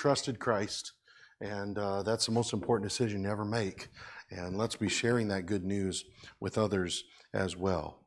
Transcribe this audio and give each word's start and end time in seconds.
trusted 0.00 0.38
Christ, 0.38 0.92
and 1.42 1.76
uh, 1.76 2.02
that's 2.02 2.24
the 2.24 2.32
most 2.32 2.54
important 2.54 2.88
decision 2.88 3.24
you 3.24 3.28
ever 3.28 3.44
make. 3.44 3.88
And 4.30 4.56
let's 4.56 4.74
be 4.74 4.88
sharing 4.88 5.28
that 5.28 5.44
good 5.44 5.62
news 5.62 6.06
with 6.40 6.56
others 6.56 7.04
as 7.34 7.54
well. 7.54 7.98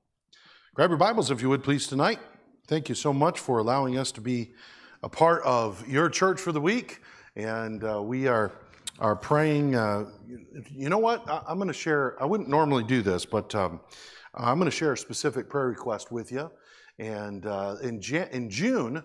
Grab 0.74 0.90
your 0.90 0.98
Bibles, 0.98 1.30
if 1.30 1.40
you 1.40 1.50
would, 1.50 1.64
please, 1.64 1.86
tonight. 1.86 2.18
Thank 2.68 2.90
you 2.90 2.96
so 2.96 3.14
much 3.14 3.40
for 3.40 3.60
allowing 3.60 4.00
us 4.00 4.12
to 4.14 4.22
be 4.22 4.54
a 5.04 5.10
part 5.10 5.44
of 5.44 5.88
your 5.88 6.10
church 6.10 6.42
for 6.42 6.52
the 6.52 6.60
week. 6.60 7.02
And 7.36 7.84
uh, 7.84 8.02
we 8.02 8.28
are, 8.28 8.54
are 8.98 9.16
praying. 9.16 9.76
Uh, 9.76 10.06
you 10.72 10.90
know 10.90 10.98
what? 10.98 11.30
I, 11.30 11.44
am 11.48 11.58
going 11.58 11.68
to 11.68 11.74
share, 11.76 12.16
I 12.20 12.26
wouldn't 12.26 12.50
normally 12.50 12.86
do 12.86 13.04
this, 13.04 13.24
but 13.24 13.54
um, 13.54 13.82
I'm 14.34 14.58
going 14.58 14.72
to 14.72 14.76
share 14.76 14.94
a 14.94 14.98
specific 14.98 15.48
prayer 15.48 15.68
request 15.68 16.12
with 16.12 16.32
you. 16.32 16.50
And 17.00 17.46
uh, 17.46 17.78
in, 17.82 18.02
in 18.32 18.50
June, 18.50 18.98
uh, 18.98 19.02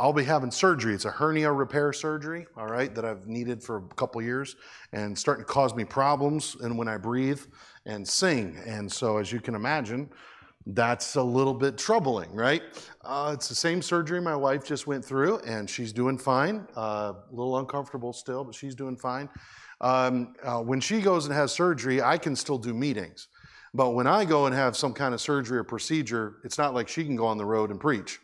I'll 0.00 0.12
be 0.12 0.24
having 0.24 0.50
surgery. 0.50 0.94
It's 0.94 1.06
a 1.06 1.10
hernia 1.10 1.50
repair 1.50 1.92
surgery, 1.92 2.46
all 2.56 2.66
right, 2.66 2.94
that 2.94 3.04
I've 3.04 3.26
needed 3.26 3.62
for 3.62 3.78
a 3.78 3.94
couple 3.96 4.22
years 4.22 4.56
and 4.92 5.18
starting 5.18 5.44
to 5.44 5.50
cause 5.50 5.74
me 5.74 5.84
problems 5.84 6.56
and 6.60 6.78
when 6.78 6.88
I 6.88 6.96
breathe 6.96 7.40
and 7.84 8.06
sing. 8.06 8.56
And 8.64 8.90
so, 8.90 9.18
as 9.18 9.32
you 9.32 9.40
can 9.40 9.54
imagine, 9.54 10.08
that's 10.66 11.16
a 11.16 11.22
little 11.22 11.54
bit 11.54 11.78
troubling, 11.78 12.32
right? 12.32 12.62
Uh, 13.04 13.32
it's 13.34 13.48
the 13.48 13.54
same 13.54 13.80
surgery 13.80 14.20
my 14.20 14.34
wife 14.34 14.64
just 14.64 14.86
went 14.86 15.04
through, 15.04 15.38
and 15.40 15.70
she's 15.70 15.92
doing 15.92 16.18
fine. 16.18 16.66
Uh, 16.76 17.12
a 17.30 17.34
little 17.34 17.58
uncomfortable 17.58 18.12
still, 18.12 18.44
but 18.44 18.54
she's 18.54 18.74
doing 18.74 18.96
fine. 18.96 19.28
Um, 19.80 20.34
uh, 20.42 20.60
when 20.60 20.80
she 20.80 21.00
goes 21.00 21.26
and 21.26 21.34
has 21.34 21.52
surgery, 21.52 22.02
I 22.02 22.18
can 22.18 22.34
still 22.34 22.58
do 22.58 22.74
meetings. 22.74 23.28
But 23.76 23.90
when 23.90 24.06
I 24.06 24.24
go 24.24 24.46
and 24.46 24.54
have 24.54 24.74
some 24.74 24.94
kind 24.94 25.12
of 25.12 25.20
surgery 25.20 25.58
or 25.58 25.64
procedure, 25.64 26.36
it's 26.44 26.56
not 26.56 26.72
like 26.72 26.88
she 26.88 27.04
can 27.04 27.14
go 27.14 27.26
on 27.26 27.36
the 27.36 27.44
road 27.44 27.70
and 27.70 27.78
preach. 27.78 28.18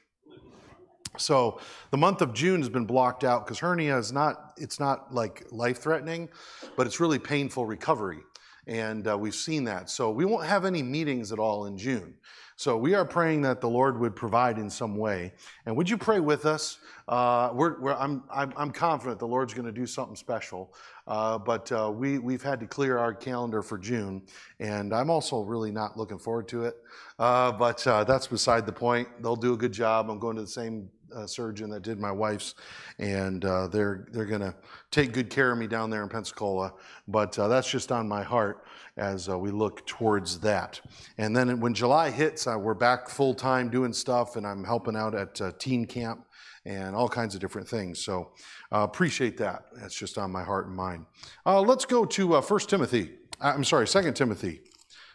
So 1.19 1.61
the 1.91 1.99
month 1.99 2.23
of 2.23 2.33
June 2.33 2.61
has 2.63 2.71
been 2.71 2.87
blocked 2.87 3.23
out 3.23 3.45
because 3.45 3.59
hernia 3.59 3.99
is 3.99 4.13
not, 4.13 4.55
it's 4.57 4.81
not 4.81 5.13
like 5.13 5.45
life 5.53 5.79
threatening, 5.79 6.31
but 6.75 6.87
it's 6.87 7.01
really 7.01 7.19
painful 7.19 7.67
recovery. 7.67 8.21
And 8.67 9.07
uh, 9.07 9.19
we've 9.19 9.35
seen 9.35 9.65
that. 9.65 9.91
So 9.91 10.11
we 10.11 10.25
won't 10.25 10.47
have 10.47 10.65
any 10.65 10.83
meetings 10.83 11.33
at 11.33 11.39
all 11.39 11.67
in 11.67 11.77
June. 11.77 12.15
So 12.57 12.77
we 12.77 12.95
are 12.95 13.05
praying 13.05 13.43
that 13.43 13.61
the 13.61 13.69
Lord 13.69 13.99
would 13.99 14.15
provide 14.15 14.59
in 14.59 14.69
some 14.69 14.97
way. 14.97 15.33
And 15.67 15.77
would 15.77 15.89
you 15.89 15.97
pray 15.97 16.21
with 16.21 16.47
us? 16.47 16.79
Uh, 17.09 17.51
we're, 17.53 17.81
we're, 17.81 17.95
I'm, 17.95 18.23
I'm, 18.33 18.53
I'm, 18.57 18.71
confident 18.71 19.19
the 19.19 19.27
Lord's 19.27 19.55
going 19.55 19.67
to 19.67 19.73
do 19.73 19.87
something 19.87 20.17
special. 20.17 20.73
Uh, 21.07 21.39
but 21.39 21.71
uh, 21.73 21.91
we, 21.93 22.19
we've 22.19 22.43
had 22.43 22.61
to 22.61 22.67
clear 22.67 22.99
our 22.99 23.13
calendar 23.13 23.63
for 23.63 23.79
June. 23.79 24.23
And 24.61 24.95
I'm 24.95 25.11
also 25.11 25.41
really 25.41 25.73
not 25.73 25.97
looking 25.97 26.19
forward 26.19 26.47
to 26.49 26.65
it. 26.67 26.75
Uh, 27.19 27.53
but 27.53 27.85
uh, 27.87 28.05
that's 28.05 28.27
beside 28.27 28.67
the 28.67 28.73
point. 28.73 29.09
They'll 29.21 29.37
do 29.37 29.55
a 29.55 29.57
good 29.57 29.73
job. 29.73 30.11
I'm 30.11 30.19
going 30.19 30.37
to 30.37 30.43
the 30.43 30.49
same 30.49 30.89
uh, 31.15 31.27
surgeon 31.27 31.71
that 31.71 31.83
did 31.83 31.99
my 31.99 32.11
wife's, 32.11 32.55
and 32.99 33.45
uh, 33.45 33.69
they're 33.69 34.07
they're 34.13 34.27
to 34.41 34.55
take 34.91 35.13
good 35.13 35.31
care 35.31 35.53
of 35.53 35.59
me 35.59 35.67
down 35.67 35.91
there 35.91 36.03
in 36.03 36.09
Pensacola. 36.09 36.73
But 37.09 37.39
uh, 37.39 37.49
that's 37.49 37.71
just 37.71 37.93
on 37.93 38.09
my 38.09 38.23
heart 38.23 38.65
as 38.97 39.29
uh, 39.29 39.39
we 39.39 39.51
look 39.51 39.87
towards 39.87 40.39
that. 40.41 40.81
And 41.19 41.37
then 41.37 41.61
when 41.61 41.75
July 41.75 42.11
hits, 42.11 42.47
uh, 42.47 42.59
we're 42.59 42.75
back 42.75 43.09
full 43.09 43.35
time 43.35 43.71
doing 43.71 43.93
stuff, 43.93 44.37
and 44.37 44.47
I'm 44.47 44.65
helping 44.65 44.97
out 44.97 45.15
at 45.15 45.59
teen 45.59 45.87
camp 45.87 46.27
and 46.65 46.95
all 46.95 47.09
kinds 47.09 47.35
of 47.35 47.41
different 47.41 47.69
things. 47.69 48.05
So 48.05 48.33
appreciate 48.71 49.37
that. 49.39 49.65
That's 49.75 49.95
just 49.95 50.19
on 50.19 50.31
my 50.31 50.45
heart 50.45 50.67
and 50.67 50.77
mind. 50.77 51.07
let's 51.45 51.85
go 51.85 52.05
to 52.05 52.41
First 52.43 52.69
Timothy. 52.69 53.11
I'm 53.41 53.65
sorry, 53.65 53.89
Second 53.89 54.15
Timothy. 54.15 54.61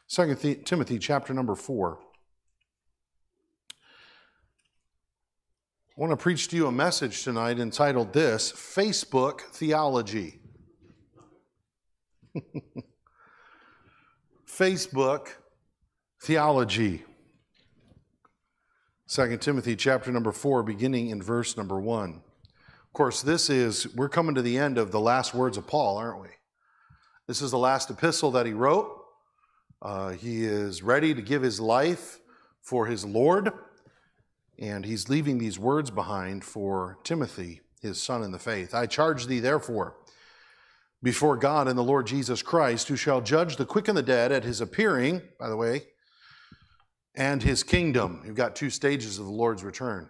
Second 0.08 0.66
Timothy, 0.66 1.00
chapter 1.00 1.34
number 1.34 1.56
four. 1.56 2.00
I 5.98 6.00
want 6.00 6.12
to 6.12 6.18
preach 6.18 6.48
to 6.50 6.56
you 6.56 6.68
a 6.68 6.72
message 6.72 7.24
tonight 7.24 7.58
entitled 7.58 8.14
This 8.14 8.52
Facebook 8.52 9.42
Theology. 9.42 10.40
Facebook 14.48 15.30
Theology. 16.22 17.04
2 19.08 19.38
Timothy 19.38 19.76
chapter 19.76 20.12
number 20.12 20.32
4, 20.32 20.62
beginning 20.62 21.10
in 21.10 21.20
verse 21.20 21.58
number 21.58 21.80
1. 21.80 22.12
Of 22.12 22.94
course, 22.94 23.24
this 23.24 23.50
is, 23.50 23.92
we're 23.96 24.08
coming 24.08 24.36
to 24.36 24.44
the 24.44 24.60
end 24.60 24.78
of 24.78 24.92
the 24.92 25.00
last 25.00 25.34
words 25.34 25.58
of 25.58 25.66
Paul, 25.66 25.98
aren't 25.98 26.22
we? 26.22 26.30
This 27.26 27.42
is 27.42 27.50
the 27.50 27.58
last 27.58 27.90
epistle 27.90 28.30
that 28.32 28.46
he 28.46 28.54
wrote. 28.54 29.04
Uh, 29.82 30.10
he 30.10 30.46
is 30.46 30.84
ready 30.84 31.16
to 31.16 31.24
give 31.24 31.42
his 31.42 31.60
life 31.60 32.20
for 32.62 32.86
his 32.86 33.04
Lord. 33.04 33.52
And 34.60 34.86
he's 34.86 35.10
leaving 35.10 35.38
these 35.38 35.60
words 35.60 35.92
behind 35.92 36.44
for 36.44 36.98
Timothy, 37.04 37.62
his 37.82 38.02
son 38.02 38.24
in 38.24 38.32
the 38.32 38.40
faith. 38.40 38.74
I 38.74 38.88
charge 38.88 39.28
thee, 39.28 39.40
therefore, 39.40 39.96
before 41.04 41.38
God 41.38 41.68
and 41.68 41.78
the 41.78 41.84
Lord 41.84 42.08
Jesus 42.08 42.42
Christ, 42.42 42.88
who 42.88 42.96
shall 42.96 43.22
judge 43.22 43.58
the 43.58 43.66
quick 43.66 43.88
and 43.88 43.98
the 43.98 44.02
dead 44.02 44.32
at 44.32 44.44
his 44.44 44.62
appearing, 44.62 45.22
by 45.40 45.48
the 45.48 45.56
way, 45.56 45.84
and 47.16 47.44
his 47.44 47.62
kingdom. 47.64 48.24
You've 48.26 48.36
got 48.36 48.56
two 48.56 48.72
stages 48.72 49.20
of 49.20 49.26
the 49.26 49.32
Lord's 49.32 49.64
return. 49.64 50.10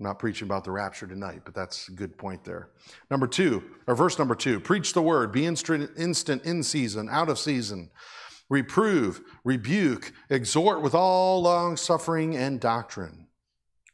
I'm 0.00 0.04
not 0.04 0.18
preaching 0.18 0.48
about 0.48 0.64
the 0.64 0.72
rapture 0.72 1.06
tonight, 1.06 1.42
but 1.44 1.54
that's 1.54 1.86
a 1.86 1.92
good 1.92 2.18
point 2.18 2.42
there. 2.42 2.70
Number 3.08 3.28
two, 3.28 3.62
or 3.86 3.94
verse 3.94 4.18
number 4.18 4.34
two 4.34 4.58
preach 4.58 4.94
the 4.94 5.02
word, 5.02 5.30
be 5.30 5.46
instant 5.46 5.90
in 6.44 6.62
season, 6.64 7.08
out 7.08 7.28
of 7.28 7.38
season 7.38 7.90
reprove, 8.48 9.22
rebuke, 9.44 10.12
exhort 10.28 10.82
with 10.82 10.94
all 10.94 11.42
long 11.42 11.76
suffering 11.76 12.36
and 12.36 12.60
doctrine. 12.60 13.26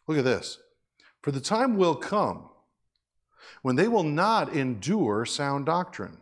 Look 0.06 0.19
at 0.19 0.25
this. 0.25 0.59
For 1.22 1.31
the 1.31 1.41
time 1.41 1.76
will 1.76 1.94
come 1.94 2.48
when 3.62 3.76
they 3.76 3.88
will 3.88 4.04
not 4.04 4.54
endure 4.54 5.25
sound 5.26 5.66
doctrine. 5.66 6.19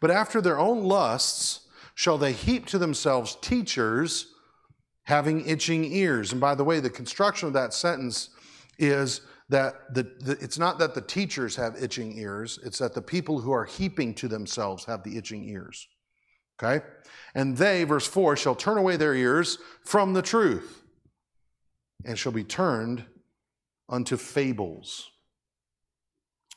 But 0.00 0.10
after 0.10 0.40
their 0.40 0.58
own 0.58 0.84
lusts 0.84 1.60
shall 1.94 2.18
they 2.18 2.32
heap 2.32 2.66
to 2.66 2.78
themselves 2.78 3.36
teachers 3.40 4.32
having 5.04 5.46
itching 5.46 5.84
ears. 5.84 6.32
And 6.32 6.40
by 6.40 6.54
the 6.54 6.64
way, 6.64 6.80
the 6.80 6.90
construction 6.90 7.48
of 7.48 7.54
that 7.54 7.74
sentence 7.74 8.30
is 8.78 9.22
that 9.48 9.92
the, 9.94 10.04
the, 10.20 10.32
it's 10.40 10.58
not 10.58 10.78
that 10.78 10.94
the 10.94 11.00
teachers 11.00 11.56
have 11.56 11.82
itching 11.82 12.16
ears, 12.16 12.58
it's 12.64 12.78
that 12.78 12.94
the 12.94 13.02
people 13.02 13.40
who 13.40 13.52
are 13.52 13.64
heaping 13.64 14.14
to 14.14 14.28
themselves 14.28 14.84
have 14.84 15.02
the 15.02 15.16
itching 15.18 15.44
ears. 15.48 15.88
Okay? 16.60 16.84
And 17.34 17.56
they, 17.56 17.84
verse 17.84 18.06
4, 18.06 18.36
shall 18.36 18.54
turn 18.54 18.78
away 18.78 18.96
their 18.96 19.14
ears 19.14 19.58
from 19.84 20.12
the 20.12 20.22
truth 20.22 20.82
and 22.04 22.18
shall 22.18 22.32
be 22.32 22.44
turned 22.44 23.04
unto 23.88 24.16
fables. 24.16 25.10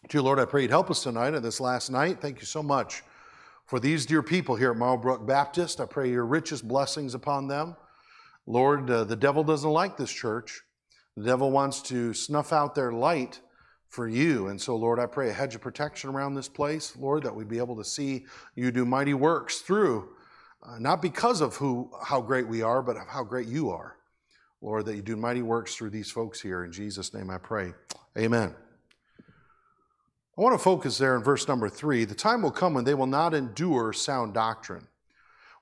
Dear 0.10 0.22
Lord, 0.22 0.40
I 0.40 0.46
pray 0.46 0.64
you'd 0.64 0.72
help 0.72 0.92
us 0.92 1.04
tonight 1.04 1.34
and 1.34 1.44
this 1.44 1.60
last 1.60 1.90
night. 1.90 2.22
Thank 2.22 2.40
you 2.40 2.46
so 2.46 2.62
much 2.62 3.04
for 3.66 3.80
these 3.80 4.06
dear 4.06 4.22
people 4.22 4.56
here 4.56 4.72
at 4.72 4.78
Marlbrook 4.78 5.26
Baptist. 5.26 5.82
I 5.82 5.86
pray 5.86 6.12
your 6.12 6.26
richest 6.26 6.68
blessings 6.68 7.16
upon 7.16 7.48
them. 7.48 7.76
Lord, 8.46 8.90
uh, 8.90 9.04
the 9.06 9.16
devil 9.16 9.44
doesn't 9.44 9.70
like 9.70 9.98
this 9.98 10.12
church. 10.12 10.62
The 11.18 11.24
devil 11.24 11.50
wants 11.52 11.82
to 11.84 12.14
snuff 12.14 12.54
out 12.54 12.76
their 12.76 12.92
light 12.92 13.40
for 13.90 14.08
you. 14.08 14.48
And 14.48 14.60
so, 14.60 14.76
Lord, 14.76 15.00
I 15.00 15.06
pray 15.06 15.30
a 15.30 15.34
hedge 15.34 15.56
of 15.56 15.62
protection 15.62 16.10
around 16.10 16.34
this 16.34 16.50
place, 16.50 16.96
Lord, 16.98 17.24
that 17.24 17.36
we'd 17.36 17.48
be 17.48 17.60
able 17.60 17.78
to 17.78 17.84
see 17.84 18.26
you 18.56 18.72
do 18.72 18.86
mighty 18.86 19.14
works 19.14 19.60
through, 19.60 20.10
uh, 20.64 20.78
not 20.80 21.02
because 21.02 21.42
of 21.42 21.56
who, 21.56 21.90
how 22.04 22.22
great 22.22 22.48
we 22.48 22.62
are, 22.62 22.82
but 22.82 22.98
of 22.98 23.08
how 23.08 23.24
great 23.24 23.48
you 23.48 23.70
are. 23.70 23.96
Lord, 24.62 24.86
that 24.86 24.96
you 24.96 25.02
do 25.02 25.16
mighty 25.16 25.42
works 25.42 25.76
through 25.76 25.92
these 25.92 26.12
folks 26.12 26.42
here. 26.42 26.64
In 26.64 26.72
Jesus' 26.72 27.14
name 27.14 27.30
I 27.30 27.38
pray. 27.38 27.74
Amen. 28.18 28.56
I 30.38 30.42
want 30.42 30.54
to 30.54 30.62
focus 30.64 30.98
there 30.98 31.16
in 31.16 31.24
verse 31.24 31.48
number 31.48 31.70
three. 31.70 32.04
The 32.04 32.16
time 32.16 32.42
will 32.42 32.52
come 32.52 32.74
when 32.74 32.84
they 32.84 32.94
will 32.94 33.06
not 33.06 33.34
endure 33.34 33.94
sound 33.94 34.34
doctrine. 34.34 34.88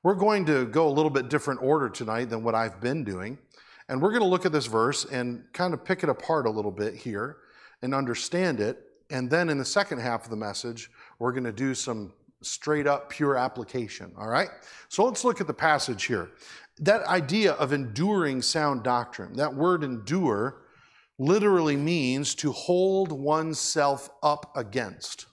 We're 0.02 0.16
going 0.16 0.46
to 0.48 0.66
go 0.66 0.88
a 0.88 0.90
little 0.90 1.12
bit 1.12 1.30
different 1.30 1.62
order 1.62 1.90
tonight 1.90 2.30
than 2.30 2.44
what 2.44 2.56
I've 2.56 2.82
been 2.82 3.04
doing. 3.04 3.38
And 3.88 4.02
we're 4.02 4.10
going 4.10 4.24
to 4.24 4.28
look 4.28 4.46
at 4.46 4.52
this 4.52 4.66
verse 4.66 5.06
and 5.06 5.44
kind 5.54 5.74
of 5.74 5.86
pick 5.86 6.02
it 6.04 6.10
apart 6.10 6.48
a 6.48 6.50
little 6.50 6.72
bit 6.72 6.96
here 6.96 7.38
and 7.84 7.94
understand 7.94 8.60
it. 8.60 8.80
And 9.12 9.30
then 9.30 9.50
in 9.50 9.60
the 9.60 9.66
second 9.66 10.00
half 10.00 10.24
of 10.24 10.32
the 10.32 10.36
message, 10.36 10.90
we're 11.20 11.34
going 11.34 11.44
to 11.44 11.52
do 11.52 11.76
some 11.76 12.14
straight 12.42 12.88
up 12.88 13.10
pure 13.10 13.38
application. 13.38 14.12
All 14.18 14.28
right? 14.28 14.50
So 14.90 15.06
let's 15.06 15.24
look 15.24 15.40
at 15.40 15.48
the 15.48 15.54
passage 15.54 16.06
here. 16.06 16.32
That 16.80 17.04
idea 17.04 17.52
of 17.54 17.72
enduring 17.72 18.42
sound 18.42 18.84
doctrine, 18.84 19.36
that 19.36 19.54
word 19.54 19.84
endure 19.84 20.64
literally 21.20 21.78
means 21.78 22.34
to 22.36 22.52
hold 22.52 23.12
oneself 23.12 24.10
up 24.24 24.52
against. 24.56 25.28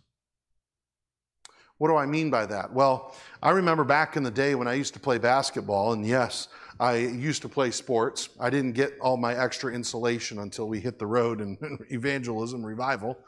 What 1.78 1.88
do 1.88 1.96
I 1.96 2.04
mean 2.04 2.28
by 2.28 2.44
that? 2.44 2.74
Well, 2.74 3.14
I 3.42 3.50
remember 3.50 3.84
back 3.84 4.16
in 4.16 4.22
the 4.22 4.30
day 4.30 4.54
when 4.54 4.68
I 4.68 4.74
used 4.74 4.92
to 4.94 5.00
play 5.00 5.16
basketball, 5.16 5.94
and 5.94 6.04
yes, 6.04 6.48
I 6.80 6.96
used 6.96 7.42
to 7.42 7.48
play 7.48 7.70
sports. 7.72 8.30
I 8.40 8.48
didn't 8.48 8.72
get 8.72 8.96
all 9.02 9.18
my 9.18 9.34
extra 9.34 9.70
insulation 9.70 10.38
until 10.38 10.66
we 10.66 10.80
hit 10.80 10.98
the 10.98 11.06
road 11.06 11.42
in 11.42 11.58
evangelism 11.90 12.64
revival. 12.64 13.18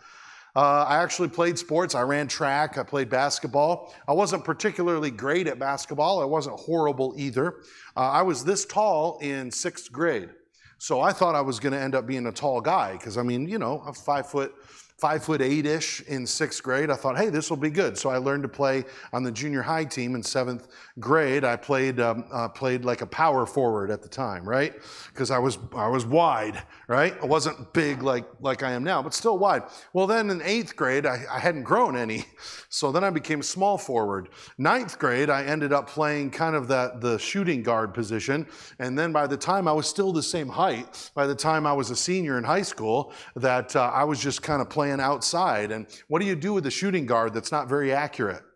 Uh, 0.56 0.84
I 0.88 1.02
actually 1.02 1.28
played 1.28 1.58
sports. 1.58 1.94
I 1.94 2.00
ran 2.00 2.28
track. 2.28 2.78
I 2.78 2.82
played 2.82 3.10
basketball. 3.10 3.94
I 4.08 4.12
wasn't 4.12 4.44
particularly 4.44 5.10
great 5.10 5.46
at 5.46 5.58
basketball. 5.58 6.22
I 6.22 6.24
wasn't 6.24 6.58
horrible 6.60 7.14
either. 7.18 7.56
Uh, 7.94 8.10
I 8.10 8.22
was 8.22 8.42
this 8.42 8.64
tall 8.64 9.18
in 9.20 9.50
sixth 9.50 9.92
grade. 9.92 10.30
So 10.78 11.00
I 11.00 11.12
thought 11.12 11.34
I 11.34 11.42
was 11.42 11.60
going 11.60 11.74
to 11.74 11.78
end 11.78 11.94
up 11.94 12.06
being 12.06 12.26
a 12.26 12.32
tall 12.32 12.60
guy 12.60 12.92
because, 12.92 13.16
I 13.16 13.22
mean, 13.22 13.46
you 13.46 13.58
know, 13.58 13.82
I'm 13.86 13.94
five 13.94 14.28
foot 14.28 14.54
five 15.02 15.24
foot 15.24 15.42
eight 15.42 15.66
ish 15.66 16.00
in 16.02 16.24
sixth 16.24 16.62
grade. 16.62 16.88
I 16.88 16.94
thought, 16.94 17.18
hey, 17.18 17.28
this 17.28 17.50
will 17.50 17.56
be 17.56 17.70
good. 17.70 17.98
So 17.98 18.08
I 18.08 18.18
learned 18.18 18.44
to 18.44 18.48
play 18.48 18.84
on 19.12 19.24
the 19.24 19.32
junior 19.32 19.60
high 19.60 19.84
team 19.84 20.14
in 20.14 20.22
seventh 20.22 20.68
grade. 21.00 21.42
I 21.42 21.56
played 21.56 21.98
um, 21.98 22.24
uh, 22.30 22.48
played 22.48 22.84
like 22.84 23.00
a 23.00 23.06
power 23.06 23.44
forward 23.44 23.90
at 23.90 24.00
the 24.00 24.08
time, 24.08 24.48
right? 24.48 24.72
Because 25.08 25.32
I 25.32 25.38
was 25.38 25.58
I 25.74 25.88
was 25.88 26.06
wide, 26.06 26.62
right? 26.86 27.16
I 27.20 27.26
wasn't 27.26 27.72
big 27.72 28.04
like 28.04 28.26
like 28.40 28.62
I 28.62 28.70
am 28.70 28.84
now, 28.84 29.02
but 29.02 29.12
still 29.12 29.38
wide. 29.38 29.64
Well, 29.92 30.06
then 30.06 30.30
in 30.30 30.40
eighth 30.42 30.76
grade, 30.76 31.04
I, 31.04 31.24
I 31.28 31.40
hadn't 31.40 31.64
grown 31.64 31.96
any, 31.96 32.26
so 32.68 32.92
then 32.92 33.02
I 33.02 33.10
became 33.10 33.42
small 33.42 33.78
forward. 33.78 34.28
Ninth 34.56 35.00
grade, 35.00 35.30
I 35.30 35.42
ended 35.42 35.72
up 35.72 35.88
playing 35.88 36.30
kind 36.30 36.54
of 36.54 36.68
that 36.68 37.00
the 37.00 37.18
shooting 37.18 37.64
guard 37.64 37.92
position, 37.92 38.46
and 38.78 38.96
then 38.96 39.10
by 39.10 39.26
the 39.26 39.36
time 39.36 39.66
I 39.66 39.72
was 39.72 39.88
still 39.88 40.12
the 40.12 40.22
same 40.22 40.48
height, 40.48 41.10
by 41.16 41.26
the 41.26 41.34
time 41.34 41.66
I 41.66 41.72
was 41.72 41.90
a 41.90 41.96
senior 41.96 42.38
in 42.38 42.44
high 42.44 42.62
school, 42.62 43.12
that 43.34 43.74
uh, 43.74 43.90
I 43.92 44.04
was 44.04 44.20
just 44.20 44.42
kind 44.42 44.62
of 44.62 44.70
playing 44.70 44.91
outside. 45.00 45.70
And 45.70 45.86
what 46.08 46.20
do 46.20 46.26
you 46.26 46.36
do 46.36 46.52
with 46.52 46.66
a 46.66 46.70
shooting 46.70 47.06
guard 47.06 47.34
that's 47.34 47.52
not 47.52 47.68
very 47.68 47.92
accurate? 47.92 48.42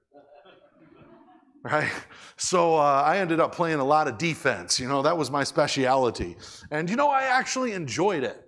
Right? 1.65 1.91
So 2.37 2.77
uh, 2.77 3.03
I 3.05 3.19
ended 3.19 3.41
up 3.41 3.53
playing 3.53 3.81
a 3.81 3.85
lot 3.85 4.07
of 4.07 4.19
defense. 4.19 4.79
You 4.79 4.87
know, 4.87 5.03
that 5.03 5.19
was 5.19 5.33
my 5.33 5.43
specialty. 5.43 6.37
And 6.71 6.89
you 6.89 6.95
know, 6.95 7.09
I 7.09 7.23
actually 7.23 7.73
enjoyed 7.73 8.23
it. 8.23 8.47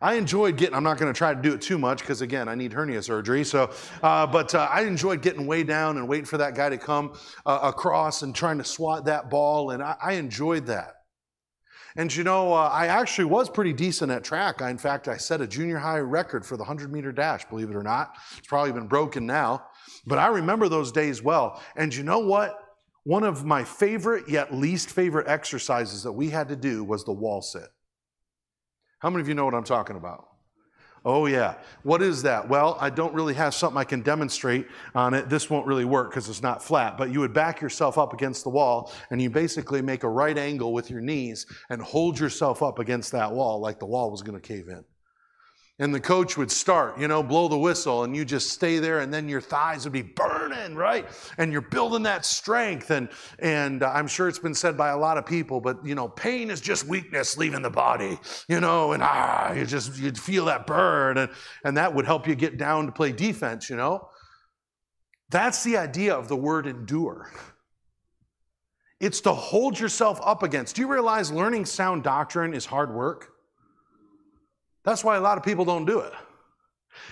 I 0.00 0.14
enjoyed 0.14 0.56
getting, 0.56 0.74
I'm 0.74 0.82
not 0.82 0.98
going 0.98 1.12
to 1.12 1.16
try 1.16 1.32
to 1.32 1.40
do 1.40 1.54
it 1.54 1.62
too 1.62 1.78
much 1.78 2.00
because, 2.00 2.20
again, 2.20 2.48
I 2.48 2.54
need 2.54 2.72
hernia 2.72 3.02
surgery. 3.02 3.44
So, 3.44 3.72
uh, 4.02 4.26
but 4.26 4.54
uh, 4.54 4.68
I 4.70 4.82
enjoyed 4.82 5.22
getting 5.22 5.46
way 5.46 5.62
down 5.62 5.96
and 5.96 6.06
waiting 6.06 6.26
for 6.26 6.36
that 6.38 6.54
guy 6.54 6.68
to 6.68 6.76
come 6.76 7.14
uh, 7.46 7.60
across 7.62 8.22
and 8.22 8.34
trying 8.34 8.58
to 8.58 8.64
swat 8.64 9.06
that 9.06 9.30
ball. 9.30 9.70
And 9.70 9.82
I, 9.82 9.96
I 10.02 10.12
enjoyed 10.14 10.66
that. 10.66 10.95
And 11.98 12.14
you 12.14 12.24
know, 12.24 12.52
uh, 12.52 12.68
I 12.72 12.88
actually 12.88 13.24
was 13.24 13.48
pretty 13.48 13.72
decent 13.72 14.12
at 14.12 14.22
track. 14.22 14.60
I, 14.60 14.70
in 14.70 14.76
fact, 14.76 15.08
I 15.08 15.16
set 15.16 15.40
a 15.40 15.46
junior 15.46 15.78
high 15.78 15.98
record 15.98 16.44
for 16.44 16.56
the 16.56 16.62
100 16.62 16.92
meter 16.92 17.10
dash, 17.10 17.46
believe 17.46 17.70
it 17.70 17.76
or 17.76 17.82
not. 17.82 18.16
It's 18.36 18.46
probably 18.46 18.72
been 18.72 18.86
broken 18.86 19.24
now. 19.24 19.64
But 20.06 20.18
I 20.18 20.26
remember 20.28 20.68
those 20.68 20.92
days 20.92 21.22
well. 21.22 21.62
And 21.74 21.94
you 21.94 22.02
know 22.02 22.18
what? 22.18 22.58
One 23.04 23.22
of 23.22 23.44
my 23.44 23.64
favorite 23.64 24.28
yet 24.28 24.52
least 24.52 24.90
favorite 24.90 25.28
exercises 25.28 26.02
that 26.02 26.12
we 26.12 26.28
had 26.28 26.48
to 26.48 26.56
do 26.56 26.84
was 26.84 27.04
the 27.04 27.12
wall 27.12 27.40
sit. 27.40 27.68
How 28.98 29.10
many 29.10 29.22
of 29.22 29.28
you 29.28 29.34
know 29.34 29.44
what 29.44 29.54
I'm 29.54 29.64
talking 29.64 29.96
about? 29.96 30.26
Oh, 31.06 31.26
yeah. 31.26 31.54
What 31.84 32.02
is 32.02 32.24
that? 32.24 32.48
Well, 32.48 32.76
I 32.80 32.90
don't 32.90 33.14
really 33.14 33.34
have 33.34 33.54
something 33.54 33.78
I 33.78 33.84
can 33.84 34.02
demonstrate 34.02 34.66
on 34.92 35.14
it. 35.14 35.28
This 35.28 35.48
won't 35.48 35.64
really 35.64 35.84
work 35.84 36.10
because 36.10 36.28
it's 36.28 36.42
not 36.42 36.64
flat. 36.64 36.98
But 36.98 37.12
you 37.12 37.20
would 37.20 37.32
back 37.32 37.60
yourself 37.60 37.96
up 37.96 38.12
against 38.12 38.42
the 38.42 38.50
wall 38.50 38.92
and 39.12 39.22
you 39.22 39.30
basically 39.30 39.80
make 39.80 40.02
a 40.02 40.08
right 40.08 40.36
angle 40.36 40.72
with 40.72 40.90
your 40.90 41.00
knees 41.00 41.46
and 41.70 41.80
hold 41.80 42.18
yourself 42.18 42.60
up 42.60 42.80
against 42.80 43.12
that 43.12 43.30
wall 43.30 43.60
like 43.60 43.78
the 43.78 43.86
wall 43.86 44.10
was 44.10 44.22
going 44.22 44.38
to 44.38 44.46
cave 44.46 44.66
in 44.68 44.84
and 45.78 45.94
the 45.94 46.00
coach 46.00 46.36
would 46.36 46.50
start, 46.50 46.98
you 46.98 47.06
know, 47.06 47.22
blow 47.22 47.48
the 47.48 47.58
whistle, 47.58 48.04
and 48.04 48.16
you 48.16 48.24
just 48.24 48.50
stay 48.50 48.78
there, 48.78 49.00
and 49.00 49.12
then 49.12 49.28
your 49.28 49.42
thighs 49.42 49.84
would 49.84 49.92
be 49.92 50.02
burning, 50.02 50.35
right? 50.74 51.06
And 51.38 51.52
you're 51.52 51.60
building 51.60 52.02
that 52.04 52.24
strength. 52.24 52.90
And 52.90 53.08
and 53.38 53.82
I'm 53.82 54.06
sure 54.06 54.28
it's 54.28 54.38
been 54.38 54.54
said 54.54 54.76
by 54.76 54.90
a 54.90 54.96
lot 54.96 55.18
of 55.18 55.26
people, 55.26 55.60
but 55.60 55.84
you 55.84 55.94
know, 55.94 56.08
pain 56.08 56.50
is 56.50 56.60
just 56.60 56.86
weakness 56.86 57.36
leaving 57.36 57.62
the 57.62 57.70
body, 57.70 58.18
you 58.48 58.60
know, 58.60 58.92
and 58.92 59.02
ah, 59.02 59.52
you 59.52 59.64
just 59.64 59.98
you'd 59.98 60.18
feel 60.18 60.46
that 60.46 60.66
burn, 60.66 61.18
and 61.18 61.30
and 61.64 61.76
that 61.76 61.94
would 61.94 62.06
help 62.06 62.26
you 62.26 62.34
get 62.34 62.58
down 62.58 62.86
to 62.86 62.92
play 62.92 63.12
defense, 63.12 63.70
you 63.70 63.76
know. 63.76 64.08
That's 65.30 65.64
the 65.64 65.76
idea 65.76 66.14
of 66.14 66.28
the 66.28 66.36
word 66.36 66.66
endure. 66.66 67.30
It's 69.00 69.20
to 69.22 69.32
hold 69.32 69.78
yourself 69.78 70.20
up 70.22 70.42
against. 70.42 70.76
Do 70.76 70.82
you 70.82 70.88
realize 70.88 71.30
learning 71.30 71.66
sound 71.66 72.02
doctrine 72.02 72.54
is 72.54 72.64
hard 72.64 72.94
work? 72.94 73.32
That's 74.84 75.04
why 75.04 75.16
a 75.16 75.20
lot 75.20 75.36
of 75.36 75.44
people 75.44 75.64
don't 75.64 75.84
do 75.84 75.98
it. 76.00 76.12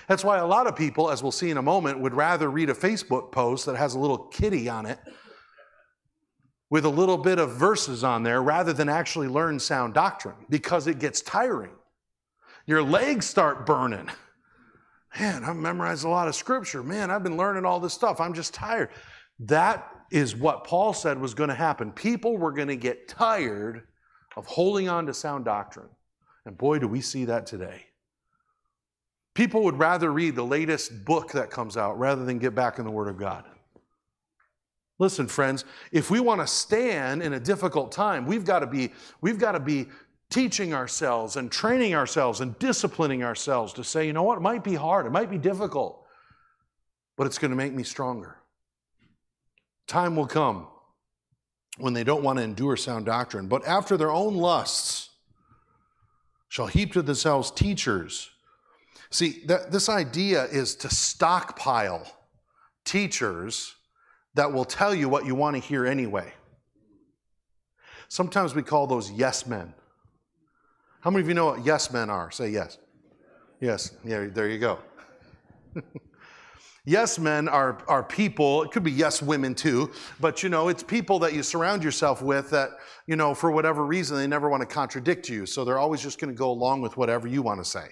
That's 0.07 0.23
why 0.23 0.37
a 0.37 0.45
lot 0.45 0.67
of 0.67 0.75
people, 0.75 1.09
as 1.09 1.21
we'll 1.21 1.31
see 1.31 1.49
in 1.49 1.57
a 1.57 1.61
moment, 1.61 1.99
would 1.99 2.13
rather 2.13 2.49
read 2.49 2.69
a 2.69 2.73
Facebook 2.73 3.31
post 3.31 3.65
that 3.65 3.75
has 3.75 3.95
a 3.95 3.99
little 3.99 4.17
kitty 4.17 4.69
on 4.69 4.85
it 4.85 4.99
with 6.69 6.85
a 6.85 6.89
little 6.89 7.17
bit 7.17 7.39
of 7.39 7.51
verses 7.51 8.03
on 8.03 8.23
there 8.23 8.41
rather 8.41 8.73
than 8.73 8.89
actually 8.89 9.27
learn 9.27 9.59
sound 9.59 9.93
doctrine 9.93 10.35
because 10.49 10.87
it 10.87 10.99
gets 10.99 11.21
tiring. 11.21 11.71
Your 12.65 12.81
legs 12.83 13.25
start 13.25 13.65
burning. 13.65 14.09
Man, 15.19 15.43
I've 15.45 15.55
memorized 15.55 16.03
a 16.03 16.09
lot 16.09 16.27
of 16.27 16.35
scripture. 16.35 16.83
Man, 16.83 17.09
I've 17.09 17.23
been 17.23 17.37
learning 17.37 17.65
all 17.65 17.79
this 17.79 17.93
stuff. 17.93 18.19
I'm 18.19 18.33
just 18.33 18.53
tired. 18.53 18.89
That 19.39 19.89
is 20.11 20.35
what 20.35 20.65
Paul 20.65 20.93
said 20.93 21.19
was 21.19 21.33
going 21.33 21.49
to 21.49 21.55
happen. 21.55 21.91
People 21.91 22.37
were 22.37 22.51
going 22.51 22.67
to 22.67 22.75
get 22.75 23.07
tired 23.07 23.83
of 24.35 24.45
holding 24.45 24.89
on 24.89 25.05
to 25.05 25.13
sound 25.13 25.45
doctrine. 25.45 25.89
And 26.45 26.57
boy, 26.57 26.79
do 26.79 26.87
we 26.87 27.01
see 27.01 27.25
that 27.25 27.45
today. 27.45 27.85
People 29.35 29.63
would 29.65 29.77
rather 29.77 30.11
read 30.11 30.35
the 30.35 30.45
latest 30.45 31.05
book 31.05 31.33
that 31.33 31.51
comes 31.51 31.77
out 31.77 31.99
rather 31.99 32.25
than 32.25 32.39
get 32.39 32.55
back 32.55 32.79
in 32.79 32.85
the 32.85 32.91
Word 32.91 33.09
of 33.09 33.17
God. 33.17 33.43
Listen, 34.97 35.27
friends, 35.27 35.65
if 35.91 36.09
we 36.09 36.21
want 36.21 36.39
to 36.39 36.47
stand 36.47 37.21
in 37.21 37.33
a 37.33 37.39
difficult 37.39 37.91
time, 37.91 38.25
we've 38.25 38.45
got 38.45 38.59
to 38.59 38.67
be, 38.67 38.93
we've 39.19 39.37
got 39.37 39.51
to 39.51 39.59
be 39.59 39.87
teaching 40.29 40.73
ourselves 40.73 41.35
and 41.35 41.51
training 41.51 41.93
ourselves 41.93 42.39
and 42.39 42.57
disciplining 42.59 43.23
ourselves 43.23 43.73
to 43.73 43.83
say, 43.83 44.07
you 44.07 44.13
know 44.13 44.23
what, 44.23 44.37
it 44.37 44.41
might 44.41 44.63
be 44.63 44.73
hard, 44.73 45.05
it 45.05 45.11
might 45.11 45.29
be 45.29 45.37
difficult, 45.37 46.05
but 47.17 47.27
it's 47.27 47.37
going 47.37 47.51
to 47.51 47.57
make 47.57 47.73
me 47.73 47.83
stronger. 47.83 48.37
Time 49.85 50.15
will 50.15 50.27
come 50.27 50.67
when 51.77 51.93
they 51.93 52.05
don't 52.05 52.23
want 52.23 52.39
to 52.39 52.43
endure 52.43 52.77
sound 52.77 53.05
doctrine, 53.05 53.47
but 53.47 53.67
after 53.67 53.97
their 53.97 54.11
own 54.11 54.35
lusts, 54.35 55.09
shall 56.47 56.67
heap 56.67 56.93
to 56.93 57.01
themselves 57.01 57.51
teachers. 57.51 58.29
See, 59.15 59.43
that, 59.45 59.71
this 59.71 59.87
idea 59.87 60.43
is 60.43 60.75
to 60.75 60.89
stockpile 60.89 62.05
teachers 62.83 63.73
that 64.33 64.51
will 64.51 64.65
tell 64.65 64.93
you 64.93 65.07
what 65.07 65.25
you 65.25 65.35
want 65.35 65.55
to 65.55 65.61
hear 65.61 65.85
anyway. 65.85 66.33
Sometimes 68.09 68.53
we 68.53 68.61
call 68.61 68.87
those 68.87 69.09
yes 69.09 69.47
men. 69.47 69.73
How 70.99 71.11
many 71.11 71.21
of 71.21 71.29
you 71.29 71.33
know 71.33 71.45
what 71.45 71.63
yes 71.63 71.93
men 71.93 72.09
are? 72.09 72.29
Say 72.29 72.49
yes. 72.49 72.77
Yes, 73.61 73.95
yeah, 74.03 74.27
there 74.33 74.49
you 74.49 74.59
go. 74.59 74.79
yes 76.85 77.17
men 77.17 77.47
are, 77.47 77.77
are 77.87 78.03
people, 78.03 78.63
it 78.63 78.71
could 78.71 78.83
be 78.83 78.91
yes 78.91 79.21
women 79.21 79.55
too, 79.55 79.93
but 80.19 80.43
you 80.43 80.49
know, 80.49 80.67
it's 80.67 80.83
people 80.83 81.19
that 81.19 81.31
you 81.31 81.41
surround 81.41 81.85
yourself 81.85 82.21
with 82.21 82.49
that 82.49 82.71
you 83.07 83.15
know, 83.15 83.33
for 83.33 83.49
whatever 83.49 83.85
reason, 83.85 84.17
they 84.17 84.27
never 84.27 84.49
want 84.49 84.59
to 84.59 84.67
contradict 84.67 85.29
you. 85.29 85.45
So 85.45 85.63
they're 85.63 85.79
always 85.79 86.01
just 86.01 86.19
going 86.19 86.33
to 86.33 86.37
go 86.37 86.51
along 86.51 86.81
with 86.81 86.97
whatever 86.97 87.29
you 87.29 87.41
want 87.41 87.63
to 87.63 87.65
say. 87.69 87.91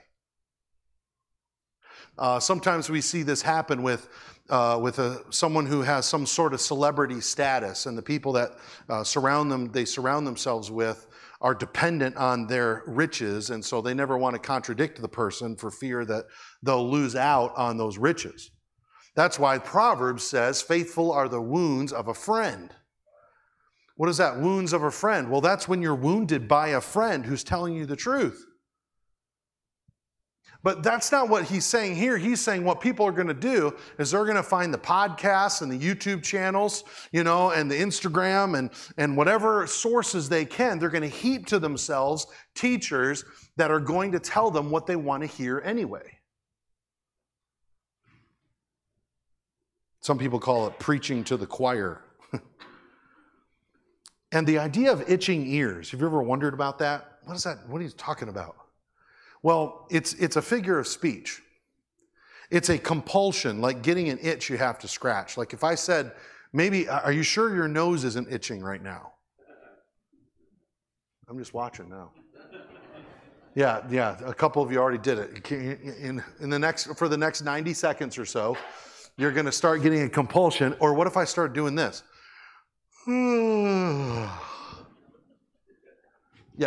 Uh, 2.17 2.39
sometimes 2.39 2.89
we 2.89 3.01
see 3.01 3.23
this 3.23 3.41
happen 3.41 3.81
with, 3.81 4.07
uh, 4.49 4.79
with 4.81 4.99
a, 4.99 5.23
someone 5.31 5.65
who 5.65 5.81
has 5.81 6.05
some 6.05 6.25
sort 6.25 6.53
of 6.53 6.61
celebrity 6.61 7.19
status, 7.19 7.85
and 7.85 7.97
the 7.97 8.01
people 8.01 8.31
that 8.33 8.51
uh, 8.89 9.03
surround 9.03 9.51
them, 9.51 9.71
they 9.71 9.85
surround 9.85 10.27
themselves 10.27 10.69
with, 10.69 11.07
are 11.41 11.55
dependent 11.55 12.15
on 12.15 12.47
their 12.47 12.83
riches, 12.85 13.49
and 13.49 13.63
so 13.63 13.81
they 13.81 13.93
never 13.93 14.17
want 14.17 14.33
to 14.33 14.39
contradict 14.39 15.01
the 15.01 15.07
person 15.07 15.55
for 15.55 15.69
fear 15.69 16.05
that 16.05 16.25
they'll 16.61 16.89
lose 16.89 17.15
out 17.15 17.53
on 17.57 17.77
those 17.77 17.97
riches. 17.97 18.51
That's 19.15 19.37
why 19.37 19.57
Proverbs 19.57 20.23
says, 20.23 20.61
Faithful 20.61 21.11
are 21.11 21.27
the 21.27 21.41
wounds 21.41 21.91
of 21.91 22.07
a 22.07 22.13
friend. 22.13 22.73
What 23.95 24.09
is 24.09 24.17
that? 24.17 24.39
Wounds 24.39 24.73
of 24.73 24.83
a 24.83 24.91
friend. 24.91 25.29
Well, 25.29 25.41
that's 25.41 25.67
when 25.67 25.81
you're 25.81 25.93
wounded 25.93 26.47
by 26.47 26.69
a 26.69 26.81
friend 26.81 27.25
who's 27.25 27.43
telling 27.43 27.75
you 27.75 27.85
the 27.85 27.95
truth. 27.95 28.45
But 30.63 30.81
that's 30.81 31.11
not 31.11 31.27
what 31.27 31.43
he's 31.43 31.65
saying 31.65 31.97
here. 31.97 32.17
He's 32.17 32.39
saying 32.39 32.63
what 32.63 32.79
people 32.79 33.05
are 33.05 33.11
going 33.11 33.27
to 33.27 33.33
do 33.33 33.75
is 33.99 34.11
they're 34.11 34.23
going 34.23 34.37
to 34.37 34.43
find 34.43 34.73
the 34.73 34.77
podcasts 34.77 35.61
and 35.61 35.69
the 35.69 35.77
YouTube 35.77 36.23
channels, 36.23 36.85
you 37.11 37.25
know, 37.25 37.51
and 37.51 37.69
the 37.69 37.75
Instagram 37.75 38.57
and, 38.57 38.69
and 38.97 39.17
whatever 39.17 39.67
sources 39.67 40.29
they 40.29 40.45
can. 40.45 40.79
They're 40.79 40.89
going 40.89 41.03
to 41.03 41.09
heap 41.09 41.47
to 41.47 41.59
themselves 41.59 42.27
teachers 42.55 43.25
that 43.57 43.71
are 43.71 43.81
going 43.81 44.13
to 44.13 44.19
tell 44.19 44.49
them 44.49 44.71
what 44.71 44.87
they 44.87 44.95
want 44.95 45.21
to 45.21 45.27
hear 45.27 45.61
anyway. 45.65 46.19
Some 49.99 50.17
people 50.17 50.39
call 50.39 50.67
it 50.67 50.79
preaching 50.79 51.25
to 51.25 51.37
the 51.37 51.45
choir. 51.45 52.01
And 54.33 54.47
the 54.47 54.57
idea 54.57 54.91
of 54.91 55.07
itching 55.07 55.45
ears, 55.45 55.91
have 55.91 55.99
you 55.99 56.07
ever 56.07 56.23
wondered 56.23 56.55
about 56.55 56.79
that? 56.79 57.19
What 57.25 57.35
is 57.35 57.43
that? 57.43 57.69
What 57.69 57.79
are 57.79 57.83
you 57.83 57.91
talking 57.91 58.29
about? 58.29 58.55
Well, 59.43 59.85
it's, 59.91 60.13
it's 60.13 60.37
a 60.37 60.41
figure 60.41 60.79
of 60.79 60.87
speech. 60.87 61.41
It's 62.49 62.69
a 62.69 62.77
compulsion, 62.77 63.61
like 63.61 63.83
getting 63.83 64.09
an 64.09 64.17
itch 64.21 64.49
you 64.49 64.57
have 64.57 64.79
to 64.79 64.87
scratch. 64.87 65.37
Like 65.37 65.53
if 65.53 65.63
I 65.63 65.75
said, 65.75 66.13
maybe, 66.53 66.87
are 66.87 67.11
you 67.11 67.23
sure 67.23 67.53
your 67.53 67.67
nose 67.67 68.05
isn't 68.05 68.31
itching 68.31 68.61
right 68.61 68.81
now? 68.81 69.11
I'm 71.29 71.37
just 71.37 71.53
watching 71.53 71.89
now. 71.89 72.11
Yeah, 73.55 73.83
yeah, 73.89 74.17
a 74.25 74.33
couple 74.33 74.63
of 74.63 74.71
you 74.71 74.79
already 74.79 74.97
did 74.97 75.19
it. 75.19 75.51
In, 75.51 76.23
in 76.39 76.49
the 76.49 76.57
next, 76.57 76.97
for 76.97 77.07
the 77.07 77.17
next 77.17 77.43
90 77.43 77.73
seconds 77.73 78.17
or 78.17 78.25
so, 78.25 78.57
you're 79.17 79.31
going 79.31 79.45
to 79.45 79.51
start 79.51 79.83
getting 79.83 80.03
a 80.03 80.09
compulsion. 80.09 80.75
Or 80.79 80.93
what 80.93 81.05
if 81.05 81.17
I 81.17 81.25
start 81.25 81.53
doing 81.53 81.75
this? 81.75 82.03
yeah, 83.07 84.29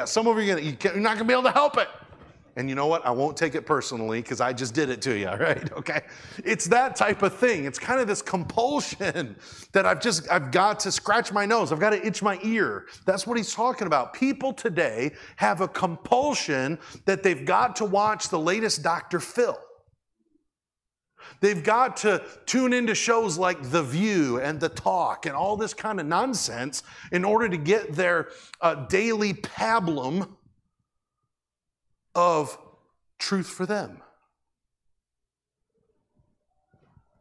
some 0.05 0.27
of 0.27 0.37
you 0.37 0.53
are 0.53 0.57
gonna, 0.57 0.61
you're 0.61 0.97
not 0.97 1.15
going 1.15 1.19
to 1.19 1.25
be 1.25 1.33
able 1.33 1.45
to 1.45 1.51
help 1.51 1.79
it. 1.79 1.89
And 2.57 2.71
you 2.71 2.75
know 2.75 2.87
what? 2.87 3.05
I 3.05 3.11
won't 3.11 3.37
take 3.37 3.55
it 3.55 3.67
personally 3.67 4.23
because 4.23 4.41
I 4.41 4.55
just 4.55 4.73
did 4.73 4.89
it 4.89 5.03
to 5.03 5.17
you, 5.17 5.29
right? 5.41 5.71
Okay. 5.73 6.01
It's 6.43 6.65
that 6.67 6.97
type 6.97 7.23
of 7.23 7.35
thing. 7.35 7.67
It's 7.67 7.79
kind 7.79 8.01
of 8.01 8.07
this 8.07 8.23
compulsion 8.23 9.37
that 9.73 9.85
I've 9.85 10.01
just, 10.01 10.31
I've 10.31 10.51
got 10.51 10.81
to 10.81 10.93
scratch 10.93 11.33
my 11.33 11.45
nose. 11.45 11.71
I've 11.71 11.81
got 11.81 11.91
to 11.91 12.05
itch 12.05 12.23
my 12.23 12.39
ear. 12.43 12.87
That's 13.05 13.27
what 13.27 13.37
he's 13.37 13.53
talking 13.53 13.87
about. 13.87 14.15
People 14.15 14.55
today 14.55 15.13
have 15.37 15.61
a 15.61 15.69
compulsion 15.69 16.79
that 17.05 17.23
they've 17.23 17.45
got 17.45 17.77
to 17.77 17.85
watch 17.85 18.31
the 18.31 18.39
latest 18.39 18.83
Dr. 18.83 19.21
Phil. 19.21 19.59
They've 21.41 21.63
got 21.63 21.99
to 21.99 22.23
tune 22.47 22.73
into 22.73 22.95
shows 22.95 23.37
like 23.37 23.71
The 23.71 23.83
View 23.83 24.41
and 24.41 24.59
The 24.59 24.69
Talk 24.69 25.27
and 25.27 25.35
all 25.35 25.57
this 25.57 25.75
kind 25.75 26.01
of 26.01 26.07
nonsense 26.07 26.83
in 27.13 27.25
order 27.25 27.49
to 27.49 27.57
get 27.57 27.93
their 27.93 28.29
uh, 28.61 28.87
daily 28.87 29.35
pablum 29.35 30.36
of 32.17 32.59
truth 33.19 33.47
for 33.47 33.67
them. 33.67 34.03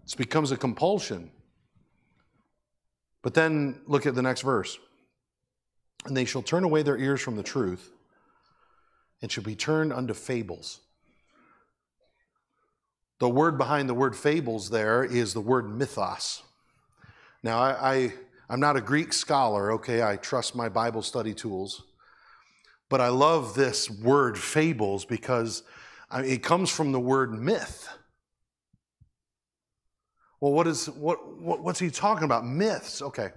This 0.03 0.15
becomes 0.15 0.51
a 0.51 0.57
compulsion. 0.57 1.31
But 3.21 3.33
then 3.33 3.81
look 3.87 4.05
at 4.05 4.15
the 4.15 4.21
next 4.21 4.41
verse. 4.41 4.79
And 6.05 6.15
they 6.15 6.25
shall 6.25 6.41
turn 6.41 6.63
away 6.63 6.81
their 6.81 6.97
ears 6.97 7.21
from 7.21 7.35
the 7.35 7.43
truth 7.43 7.91
and 9.21 9.31
shall 9.31 9.43
be 9.43 9.55
turned 9.55 9.91
unto 9.91 10.13
fables. 10.13 10.79
The 13.19 13.29
word 13.29 13.57
behind 13.57 13.89
the 13.89 13.93
word 13.93 14.15
fables 14.15 14.69
there 14.69 15.03
is 15.03 15.33
the 15.33 15.41
word 15.41 15.67
mythos. 15.67 16.43
Now, 17.41 17.59
I, 17.59 17.93
I, 18.49 18.53
am 18.53 18.59
not 18.59 18.75
a 18.75 18.81
Greek 18.81 19.13
scholar, 19.13 19.71
okay? 19.73 20.03
I 20.03 20.17
trust 20.17 20.55
my 20.55 20.69
Bible 20.69 21.01
study 21.01 21.33
tools. 21.33 21.83
But 22.89 23.01
I 23.01 23.08
love 23.10 23.56
this 23.56 23.89
word 23.89 24.38
fables 24.38 25.06
because 25.06 25.63
it 26.13 26.44
comes 26.44 26.70
from 26.70 26.92
the 26.92 27.00
word 27.00 27.34
myth. 27.34 27.89
Well, 30.39 30.54
what 30.54 30.68
is 30.68 30.88
what, 30.89 31.39
what 31.42 31.63
what's 31.63 31.80
he 31.80 31.89
talking 31.89 32.25
about? 32.25 32.46
Myths. 32.46 33.01
Okay. 33.01 33.32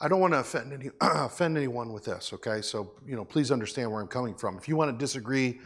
I 0.00 0.06
don't 0.06 0.20
want 0.20 0.32
to 0.32 0.40
offend, 0.40 0.72
any, 0.72 0.90
offend 1.00 1.56
anyone 1.56 1.92
with 1.92 2.04
this, 2.04 2.32
okay? 2.32 2.62
So, 2.62 2.92
you 3.04 3.16
know, 3.16 3.24
please 3.24 3.50
understand 3.50 3.90
where 3.90 4.00
I'm 4.00 4.06
coming 4.06 4.34
from. 4.34 4.56
If 4.56 4.68
you 4.68 4.76
want 4.76 4.92
to 4.92 4.96
disagree, 4.96 5.58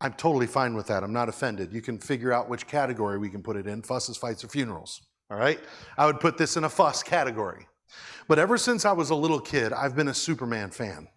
I'm 0.00 0.12
totally 0.12 0.46
fine 0.46 0.74
with 0.74 0.86
that. 0.86 1.02
I'm 1.02 1.12
not 1.12 1.28
offended. 1.28 1.72
You 1.72 1.82
can 1.82 1.98
figure 1.98 2.32
out 2.32 2.48
which 2.48 2.66
category 2.68 3.18
we 3.18 3.28
can 3.28 3.42
put 3.42 3.56
it 3.56 3.66
in 3.66 3.82
fusses, 3.82 4.16
fights, 4.16 4.44
or 4.44 4.48
funerals, 4.48 5.02
all 5.30 5.36
right? 5.36 5.58
I 5.98 6.06
would 6.06 6.20
put 6.20 6.38
this 6.38 6.56
in 6.56 6.62
a 6.64 6.68
fuss 6.68 7.02
category. 7.02 7.66
But 8.28 8.38
ever 8.38 8.56
since 8.56 8.84
I 8.84 8.92
was 8.92 9.10
a 9.10 9.14
little 9.14 9.40
kid, 9.40 9.72
I've 9.72 9.96
been 9.96 10.08
a 10.08 10.14
Superman 10.14 10.70
fan, 10.70 11.08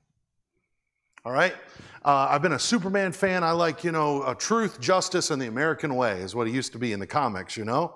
all 1.24 1.32
right? 1.32 1.56
Uh, 2.04 2.28
I've 2.30 2.42
been 2.42 2.54
a 2.54 2.60
Superman 2.60 3.12
fan. 3.12 3.44
I 3.44 3.52
like, 3.52 3.84
you 3.84 3.92
know, 3.92 4.34
truth, 4.38 4.80
justice, 4.80 5.32
and 5.32 5.42
the 5.42 5.48
American 5.48 5.96
way 5.96 6.20
is 6.20 6.36
what 6.36 6.48
it 6.48 6.54
used 6.54 6.72
to 6.74 6.80
be 6.80 6.94
in 6.94 7.00
the 7.00 7.08
comics, 7.08 7.58
you 7.58 7.66
know? 7.66 7.96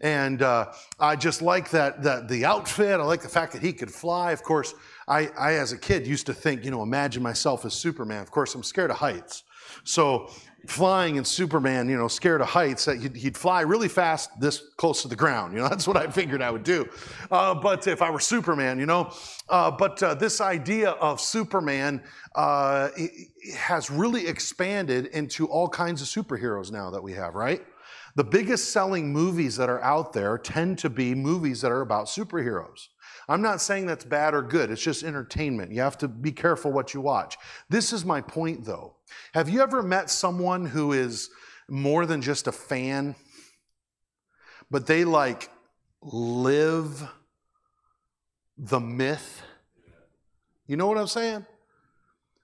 And 0.00 0.42
uh, 0.42 0.72
I 1.00 1.16
just 1.16 1.42
like 1.42 1.70
that, 1.70 2.02
that 2.04 2.28
the 2.28 2.44
outfit. 2.44 3.00
I 3.00 3.02
like 3.02 3.22
the 3.22 3.28
fact 3.28 3.52
that 3.54 3.62
he 3.62 3.72
could 3.72 3.90
fly. 3.90 4.30
Of 4.32 4.42
course, 4.44 4.74
I, 5.08 5.28
I, 5.38 5.54
as 5.54 5.72
a 5.72 5.78
kid, 5.78 6.06
used 6.06 6.26
to 6.26 6.34
think, 6.34 6.64
you 6.64 6.70
know, 6.70 6.82
imagine 6.82 7.22
myself 7.22 7.64
as 7.64 7.74
Superman. 7.74 8.22
Of 8.22 8.30
course, 8.30 8.54
I'm 8.54 8.62
scared 8.62 8.90
of 8.90 8.98
heights. 8.98 9.42
So 9.84 10.30
flying 10.66 11.16
in 11.16 11.24
Superman, 11.24 11.88
you 11.88 11.96
know, 11.96 12.08
scared 12.08 12.40
of 12.40 12.48
heights, 12.48 12.84
that 12.84 12.98
he'd, 12.98 13.16
he'd, 13.16 13.36
fly 13.36 13.60
really 13.62 13.88
fast 13.88 14.30
this 14.40 14.62
close 14.76 15.02
to 15.02 15.08
the 15.08 15.16
ground. 15.16 15.54
You 15.54 15.60
know, 15.60 15.68
that's 15.70 15.86
what 15.86 15.96
I 15.96 16.08
figured 16.08 16.42
I 16.42 16.50
would 16.50 16.64
do. 16.64 16.88
Uh, 17.30 17.54
but 17.54 17.86
if 17.86 18.02
I 18.02 18.10
were 18.10 18.20
Superman, 18.20 18.78
you 18.78 18.86
know, 18.86 19.12
uh, 19.48 19.70
but 19.70 20.02
uh, 20.02 20.14
this 20.14 20.40
idea 20.40 20.90
of 20.90 21.20
Superman 21.20 22.02
uh, 22.34 22.88
has 23.56 23.90
really 23.90 24.26
expanded 24.26 25.06
into 25.06 25.46
all 25.46 25.68
kinds 25.68 26.02
of 26.02 26.08
superheroes 26.08 26.70
now 26.70 26.90
that 26.90 27.02
we 27.02 27.12
have, 27.12 27.34
right? 27.34 27.64
The 28.16 28.24
biggest 28.24 28.72
selling 28.72 29.12
movies 29.12 29.56
that 29.56 29.68
are 29.68 29.82
out 29.82 30.12
there 30.12 30.38
tend 30.38 30.78
to 30.78 30.90
be 30.90 31.14
movies 31.14 31.60
that 31.60 31.70
are 31.70 31.82
about 31.82 32.06
superheroes. 32.06 32.88
I'm 33.28 33.42
not 33.42 33.60
saying 33.60 33.86
that's 33.86 34.04
bad 34.04 34.34
or 34.34 34.42
good, 34.42 34.70
it's 34.70 34.82
just 34.82 35.04
entertainment. 35.04 35.70
You 35.70 35.82
have 35.82 35.98
to 35.98 36.08
be 36.08 36.32
careful 36.32 36.72
what 36.72 36.94
you 36.94 37.00
watch. 37.00 37.36
This 37.68 37.92
is 37.92 38.04
my 38.04 38.20
point 38.20 38.64
though. 38.64 38.97
Have 39.34 39.48
you 39.48 39.62
ever 39.62 39.82
met 39.82 40.10
someone 40.10 40.66
who 40.66 40.92
is 40.92 41.30
more 41.68 42.06
than 42.06 42.22
just 42.22 42.46
a 42.46 42.52
fan, 42.52 43.14
but 44.70 44.86
they 44.86 45.04
like 45.04 45.50
live 46.02 47.08
the 48.56 48.80
myth? 48.80 49.42
You 50.66 50.76
know 50.76 50.86
what 50.86 50.98
I'm 50.98 51.06
saying? 51.06 51.46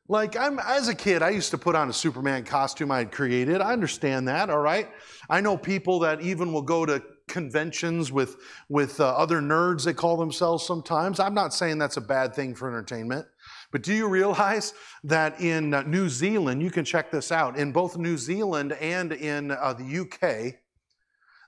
Like 0.09 0.37
I'm 0.37 0.59
as 0.59 0.88
a 0.88 0.94
kid, 0.94 1.23
I 1.23 1.30
used 1.30 1.50
to 1.52 1.59
put 1.59 1.75
on 1.75 1.88
a 1.88 1.92
Superman 1.92 2.44
costume 2.44 2.90
I 2.90 2.99
had 2.99 3.12
created. 3.12 3.62
I 3.62 3.73
understand 3.73 4.28
that, 4.28 4.50
all 4.50 4.61
right? 4.61 4.88
I 5.30 5.40
know 5.40 5.56
people 5.56 6.00
that 6.00 6.21
even 6.21 6.52
will 6.52 6.62
go 6.62 6.85
to 6.85 7.02
conventions 7.26 8.12
with 8.12 8.37
with 8.68 9.00
uh, 9.00 9.09
other 9.16 9.40
nerds 9.40 9.85
they 9.85 9.94
call 9.94 10.18
themselves 10.18 10.66
sometimes. 10.66 11.21
I'm 11.21 11.33
not 11.33 11.54
saying 11.54 11.78
that's 11.78 11.97
a 11.97 12.02
bad 12.02 12.35
thing 12.35 12.54
for 12.54 12.68
entertainment. 12.68 13.26
But 13.74 13.82
do 13.82 13.92
you 13.92 14.06
realize 14.06 14.72
that 15.02 15.40
in 15.40 15.74
uh, 15.74 15.82
New 15.82 16.08
Zealand, 16.08 16.62
you 16.62 16.70
can 16.70 16.84
check 16.84 17.10
this 17.10 17.32
out, 17.32 17.58
in 17.58 17.72
both 17.72 17.96
New 17.96 18.16
Zealand 18.16 18.70
and 18.74 19.10
in 19.10 19.50
uh, 19.50 19.72
the 19.72 19.98
UK, 19.98 20.60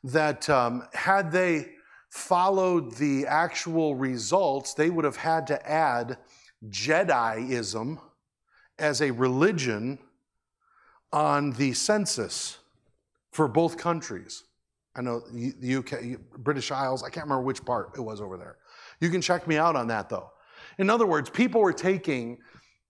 that 0.02 0.50
um, 0.50 0.88
had 0.92 1.30
they 1.30 1.68
followed 2.10 2.96
the 2.96 3.28
actual 3.28 3.94
results, 3.94 4.74
they 4.74 4.90
would 4.90 5.04
have 5.04 5.14
had 5.14 5.46
to 5.46 5.70
add 5.70 6.18
Jediism 6.68 8.00
as 8.76 9.02
a 9.02 9.12
religion 9.12 10.00
on 11.12 11.52
the 11.52 11.74
census 11.74 12.58
for 13.30 13.46
both 13.46 13.76
countries. 13.76 14.42
I 14.96 15.02
know 15.02 15.20
the 15.30 15.76
UK, 15.76 16.18
British 16.38 16.72
Isles, 16.72 17.04
I 17.04 17.08
can't 17.08 17.26
remember 17.26 17.44
which 17.44 17.64
part 17.64 17.92
it 17.96 18.00
was 18.00 18.20
over 18.20 18.36
there. 18.36 18.56
You 18.98 19.10
can 19.10 19.20
check 19.20 19.46
me 19.46 19.58
out 19.58 19.76
on 19.76 19.86
that 19.86 20.08
though. 20.08 20.32
In 20.78 20.90
other 20.90 21.06
words, 21.06 21.30
people 21.30 21.60
were 21.60 21.72
taking 21.72 22.38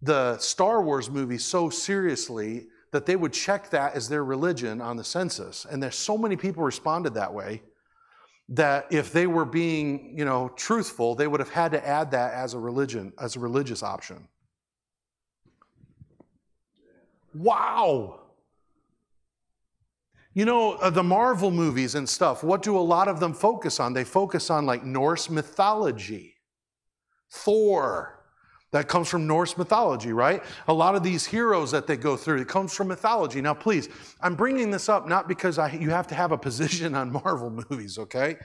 the 0.02 0.38
Star 0.38 0.82
Wars 0.82 1.10
movie 1.10 1.38
so 1.38 1.70
seriously 1.70 2.66
that 2.92 3.06
they 3.06 3.16
would 3.16 3.32
check 3.32 3.70
that 3.70 3.94
as 3.94 4.08
their 4.08 4.24
religion 4.24 4.80
on 4.80 4.96
the 4.96 5.04
census. 5.04 5.66
And 5.70 5.82
there's 5.82 5.96
so 5.96 6.16
many 6.16 6.36
people 6.36 6.62
responded 6.62 7.14
that 7.14 7.32
way 7.32 7.62
that 8.48 8.86
if 8.90 9.12
they 9.12 9.26
were 9.26 9.44
being, 9.44 10.16
you 10.16 10.24
know, 10.24 10.50
truthful, 10.56 11.14
they 11.14 11.26
would 11.26 11.40
have 11.40 11.50
had 11.50 11.72
to 11.72 11.86
add 11.86 12.12
that 12.12 12.32
as 12.32 12.54
a 12.54 12.58
religion, 12.58 13.12
as 13.20 13.36
a 13.36 13.40
religious 13.40 13.82
option. 13.82 14.28
Wow. 17.34 18.20
You 20.32 20.44
know, 20.44 20.74
uh, 20.74 20.90
the 20.90 21.02
Marvel 21.02 21.50
movies 21.50 21.94
and 21.94 22.08
stuff, 22.08 22.44
what 22.44 22.62
do 22.62 22.78
a 22.78 22.80
lot 22.80 23.08
of 23.08 23.20
them 23.20 23.34
focus 23.34 23.80
on? 23.80 23.94
They 23.94 24.04
focus 24.04 24.48
on 24.48 24.64
like 24.64 24.84
Norse 24.84 25.28
mythology. 25.28 26.35
Thor, 27.30 28.16
that 28.72 28.88
comes 28.88 29.08
from 29.08 29.26
Norse 29.26 29.56
mythology, 29.56 30.12
right? 30.12 30.42
A 30.68 30.72
lot 30.72 30.96
of 30.96 31.02
these 31.02 31.24
heroes 31.24 31.70
that 31.70 31.86
they 31.86 31.96
go 31.96 32.16
through, 32.16 32.40
it 32.40 32.48
comes 32.48 32.74
from 32.74 32.88
mythology. 32.88 33.40
Now, 33.40 33.54
please, 33.54 33.88
I'm 34.20 34.34
bringing 34.34 34.70
this 34.70 34.88
up 34.88 35.08
not 35.08 35.28
because 35.28 35.56
I, 35.56 35.72
you 35.72 35.88
have 35.90 36.08
to 36.08 36.14
have 36.14 36.32
a 36.32 36.36
position 36.36 36.94
on 36.94 37.12
Marvel 37.12 37.50
movies, 37.70 37.96
okay? 37.96 38.36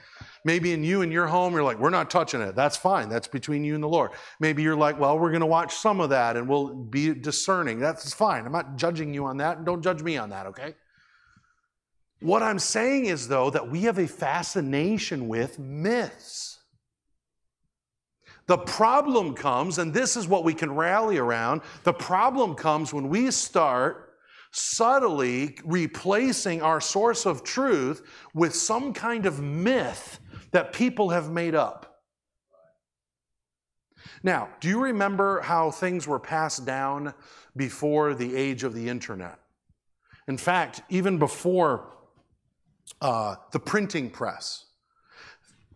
Maybe 0.44 0.72
in 0.72 0.84
you 0.84 1.02
and 1.02 1.12
your 1.12 1.26
home, 1.26 1.52
you're 1.52 1.64
like, 1.64 1.78
we're 1.78 1.90
not 1.90 2.08
touching 2.08 2.40
it. 2.40 2.54
That's 2.54 2.76
fine. 2.76 3.08
That's 3.08 3.28
between 3.28 3.64
you 3.64 3.74
and 3.74 3.82
the 3.82 3.88
Lord. 3.88 4.12
Maybe 4.38 4.62
you're 4.62 4.76
like, 4.76 4.98
well, 4.98 5.18
we're 5.18 5.30
going 5.30 5.40
to 5.40 5.46
watch 5.46 5.74
some 5.74 6.00
of 6.00 6.10
that 6.10 6.36
and 6.36 6.48
we'll 6.48 6.72
be 6.72 7.12
discerning. 7.12 7.80
That's 7.80 8.14
fine. 8.14 8.46
I'm 8.46 8.52
not 8.52 8.76
judging 8.76 9.12
you 9.12 9.26
on 9.26 9.38
that. 9.38 9.58
And 9.58 9.66
don't 9.66 9.82
judge 9.82 10.02
me 10.02 10.16
on 10.16 10.30
that, 10.30 10.46
okay? 10.46 10.74
What 12.20 12.42
I'm 12.42 12.60
saying 12.60 13.06
is, 13.06 13.26
though, 13.26 13.50
that 13.50 13.68
we 13.68 13.82
have 13.82 13.98
a 13.98 14.06
fascination 14.06 15.26
with 15.26 15.58
myths. 15.58 16.51
The 18.46 18.58
problem 18.58 19.34
comes, 19.34 19.78
and 19.78 19.94
this 19.94 20.16
is 20.16 20.26
what 20.26 20.44
we 20.44 20.54
can 20.54 20.74
rally 20.74 21.18
around 21.18 21.62
the 21.84 21.92
problem 21.92 22.54
comes 22.54 22.92
when 22.92 23.08
we 23.08 23.30
start 23.30 24.14
subtly 24.50 25.56
replacing 25.64 26.60
our 26.60 26.80
source 26.80 27.24
of 27.24 27.42
truth 27.42 28.02
with 28.34 28.54
some 28.54 28.92
kind 28.92 29.26
of 29.26 29.40
myth 29.40 30.20
that 30.50 30.72
people 30.72 31.10
have 31.10 31.30
made 31.30 31.54
up. 31.54 32.00
Now, 34.22 34.50
do 34.60 34.68
you 34.68 34.80
remember 34.80 35.40
how 35.40 35.70
things 35.70 36.06
were 36.06 36.20
passed 36.20 36.64
down 36.64 37.14
before 37.56 38.14
the 38.14 38.36
age 38.36 38.62
of 38.62 38.74
the 38.74 38.88
internet? 38.88 39.38
In 40.28 40.36
fact, 40.36 40.82
even 40.88 41.18
before 41.18 41.96
uh, 43.00 43.36
the 43.50 43.58
printing 43.58 44.10
press, 44.10 44.66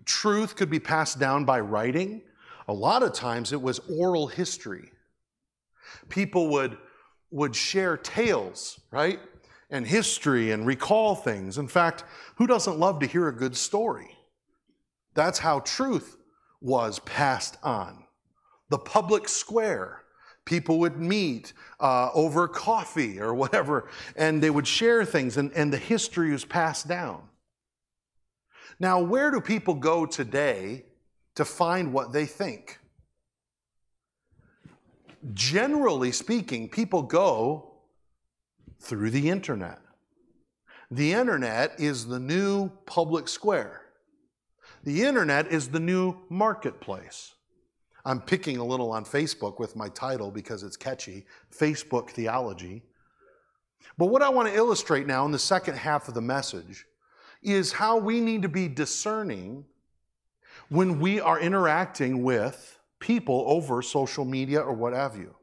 truth 0.05 0.55
could 0.55 0.71
be 0.71 0.79
passed 0.79 1.19
down 1.19 1.45
by 1.45 1.61
writing. 1.61 2.23
A 2.69 2.73
lot 2.73 3.03
of 3.03 3.13
times 3.13 3.53
it 3.53 3.61
was 3.61 3.81
oral 3.89 4.27
history. 4.27 4.91
People 6.09 6.49
would, 6.49 6.77
would 7.31 7.55
share 7.55 7.97
tales, 7.97 8.81
right? 8.91 9.21
And 9.71 9.87
history 9.87 10.51
and 10.51 10.67
recall 10.67 11.15
things. 11.15 11.59
In 11.59 11.69
fact, 11.69 12.05
who 12.37 12.47
doesn't 12.47 12.79
love 12.79 13.01
to 13.01 13.07
hear 13.07 13.29
a 13.29 13.37
good 13.37 13.57
story? 13.57 14.11
That's 15.15 15.39
how 15.39 15.61
truth 15.61 16.17
was 16.61 16.99
passed 17.01 17.57
on. 17.63 18.05
The 18.69 18.79
public 18.79 19.29
square, 19.29 20.03
People 20.47 20.79
would 20.79 20.97
meet 20.97 21.53
uh, 21.81 22.09
over 22.15 22.47
coffee 22.49 23.21
or 23.21 23.35
whatever, 23.35 23.89
and 24.15 24.41
they 24.41 24.49
would 24.49 24.67
share 24.67 25.05
things, 25.05 25.37
and, 25.37 25.53
and 25.53 25.73
the 25.73 25.77
history 25.77 26.31
was 26.31 26.45
passed 26.45 26.89
down. 26.89 27.21
Now, 28.79 29.01
where 29.01 29.31
do 29.31 29.41
people 29.41 29.75
go 29.75 30.07
today 30.07 30.85
to 31.37 31.45
find 31.45 31.93
what 31.93 32.13
they 32.13 32.27
think? 32.27 32.79
Generally 35.33 36.13
speaking, 36.13 36.69
people 36.69 37.03
go 37.03 37.73
through 38.81 39.11
the 39.11 39.31
internet. 39.31 39.81
The 40.91 41.13
internet 41.13 41.79
is 41.79 42.07
the 42.07 42.21
new 42.21 42.71
public 42.87 43.29
square. 43.29 43.83
The 44.85 45.03
internet 45.03 45.49
is 45.49 45.69
the 45.69 45.81
new 45.81 46.17
marketplace. 46.29 47.35
I'm 48.05 48.21
picking 48.21 48.59
a 48.59 48.65
little 48.65 48.93
on 48.93 49.05
Facebook 49.05 49.59
with 49.59 49.75
my 49.75 49.89
title 49.89 50.31
because 50.31 50.63
it's 50.63 50.77
catchy 50.77 51.27
Facebook 51.53 52.11
Theology. 52.11 52.85
But 53.99 54.07
what 54.07 54.23
I 54.23 54.29
want 54.29 54.49
to 54.49 54.55
illustrate 54.55 55.09
now 55.09 55.25
in 55.27 55.33
the 55.33 55.41
second 55.41 55.77
half 55.77 56.07
of 56.07 56.15
the 56.15 56.21
message 56.21 56.87
is 57.43 57.73
how 57.73 57.97
we 57.97 58.21
need 58.21 58.43
to 58.43 58.49
be 58.49 58.69
discerning 58.69 59.65
when 60.69 61.01
we 61.01 61.21
are 61.21 61.39
interacting 61.39 62.23
with 62.23 62.79
people 63.01 63.45
over 63.47 63.83
social 63.83 64.25
media 64.25 64.61
or 64.61 64.73
what 64.73 64.93
have 64.93 65.17
you. 65.17 65.35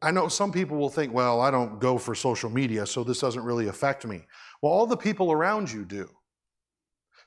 I 0.00 0.10
know 0.10 0.28
some 0.28 0.52
people 0.52 0.76
will 0.76 0.90
think, 0.90 1.12
well, 1.12 1.40
I 1.40 1.50
don't 1.50 1.80
go 1.80 1.98
for 1.98 2.14
social 2.14 2.50
media, 2.50 2.86
so 2.86 3.02
this 3.02 3.20
doesn't 3.20 3.42
really 3.42 3.66
affect 3.66 4.06
me. 4.06 4.26
Well, 4.62 4.72
all 4.72 4.86
the 4.86 4.96
people 4.96 5.32
around 5.32 5.72
you 5.72 5.84
do. 5.84 6.08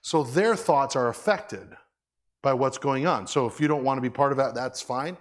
So 0.01 0.23
their 0.23 0.55
thoughts 0.55 0.95
are 0.95 1.09
affected 1.09 1.67
by 2.41 2.53
what's 2.53 2.77
going 2.77 3.05
on. 3.05 3.27
So 3.27 3.45
if 3.45 3.59
you 3.59 3.67
don't 3.67 3.83
want 3.83 3.97
to 3.97 4.01
be 4.01 4.09
part 4.09 4.31
of 4.31 4.37
that, 4.37 4.55
that's 4.55 4.81
fine. 4.81 5.17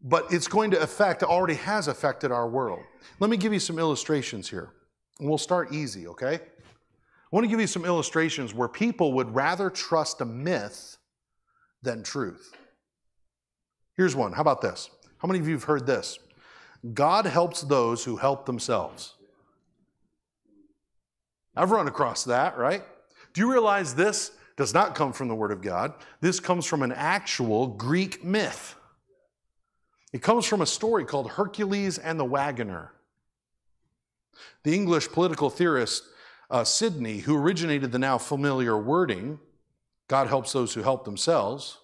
But 0.00 0.32
it's 0.32 0.48
going 0.48 0.70
to 0.72 0.80
affect, 0.80 1.22
already 1.22 1.54
has 1.54 1.88
affected 1.88 2.32
our 2.32 2.48
world. 2.48 2.80
Let 3.20 3.30
me 3.30 3.36
give 3.36 3.52
you 3.52 3.60
some 3.60 3.78
illustrations 3.78 4.48
here. 4.48 4.70
We'll 5.20 5.38
start 5.38 5.72
easy, 5.72 6.06
okay? 6.08 6.40
I 7.32 7.36
want 7.36 7.44
to 7.44 7.48
give 7.48 7.60
you 7.60 7.66
some 7.66 7.86
illustrations 7.86 8.52
where 8.52 8.68
people 8.68 9.14
would 9.14 9.34
rather 9.34 9.70
trust 9.70 10.20
a 10.20 10.26
myth 10.26 10.98
than 11.80 12.02
truth. 12.02 12.54
Here's 13.96 14.14
one. 14.14 14.32
How 14.32 14.42
about 14.42 14.60
this? 14.60 14.90
How 15.16 15.28
many 15.28 15.40
of 15.40 15.48
you 15.48 15.54
have 15.54 15.64
heard 15.64 15.86
this? 15.86 16.18
God 16.92 17.24
helps 17.24 17.62
those 17.62 18.04
who 18.04 18.16
help 18.16 18.44
themselves. 18.44 19.14
I've 21.56 21.70
run 21.70 21.88
across 21.88 22.24
that, 22.24 22.58
right? 22.58 22.82
Do 23.32 23.40
you 23.40 23.50
realize 23.50 23.94
this 23.94 24.32
does 24.56 24.74
not 24.74 24.94
come 24.94 25.12
from 25.14 25.28
the 25.28 25.34
Word 25.34 25.52
of 25.52 25.62
God? 25.62 25.94
This 26.20 26.38
comes 26.38 26.66
from 26.66 26.82
an 26.82 26.92
actual 26.92 27.66
Greek 27.66 28.22
myth. 28.22 28.74
It 30.12 30.22
comes 30.22 30.44
from 30.44 30.60
a 30.60 30.66
story 30.66 31.06
called 31.06 31.30
Hercules 31.30 31.96
and 31.96 32.20
the 32.20 32.24
Wagoner. 32.24 32.92
The 34.64 34.74
English 34.74 35.08
political 35.08 35.48
theorist 35.48 36.04
uh, 36.52 36.62
Sidney, 36.62 37.18
who 37.18 37.36
originated 37.36 37.90
the 37.90 37.98
now 37.98 38.18
familiar 38.18 38.78
wording, 38.78 39.40
God 40.06 40.28
helps 40.28 40.52
those 40.52 40.72
who 40.74 40.82
help 40.82 41.04
themselves, 41.04 41.78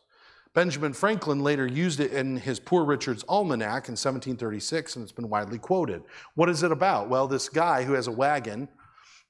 Benjamin 0.58 0.92
Franklin 0.92 1.44
later 1.44 1.66
used 1.66 2.00
it 2.00 2.12
in 2.12 2.36
his 2.36 2.58
Poor 2.58 2.84
Richard's 2.84 3.24
Almanac 3.28 3.88
in 3.88 3.92
1736, 3.92 4.96
and 4.96 5.02
it's 5.04 5.12
been 5.12 5.28
widely 5.28 5.56
quoted. 5.58 6.02
What 6.34 6.48
is 6.48 6.62
it 6.62 6.72
about? 6.72 7.08
Well, 7.08 7.28
this 7.28 7.48
guy 7.48 7.84
who 7.84 7.92
has 7.92 8.08
a 8.08 8.12
wagon, 8.12 8.68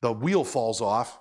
the 0.01 0.11
wheel 0.11 0.43
falls 0.43 0.81
off, 0.81 1.19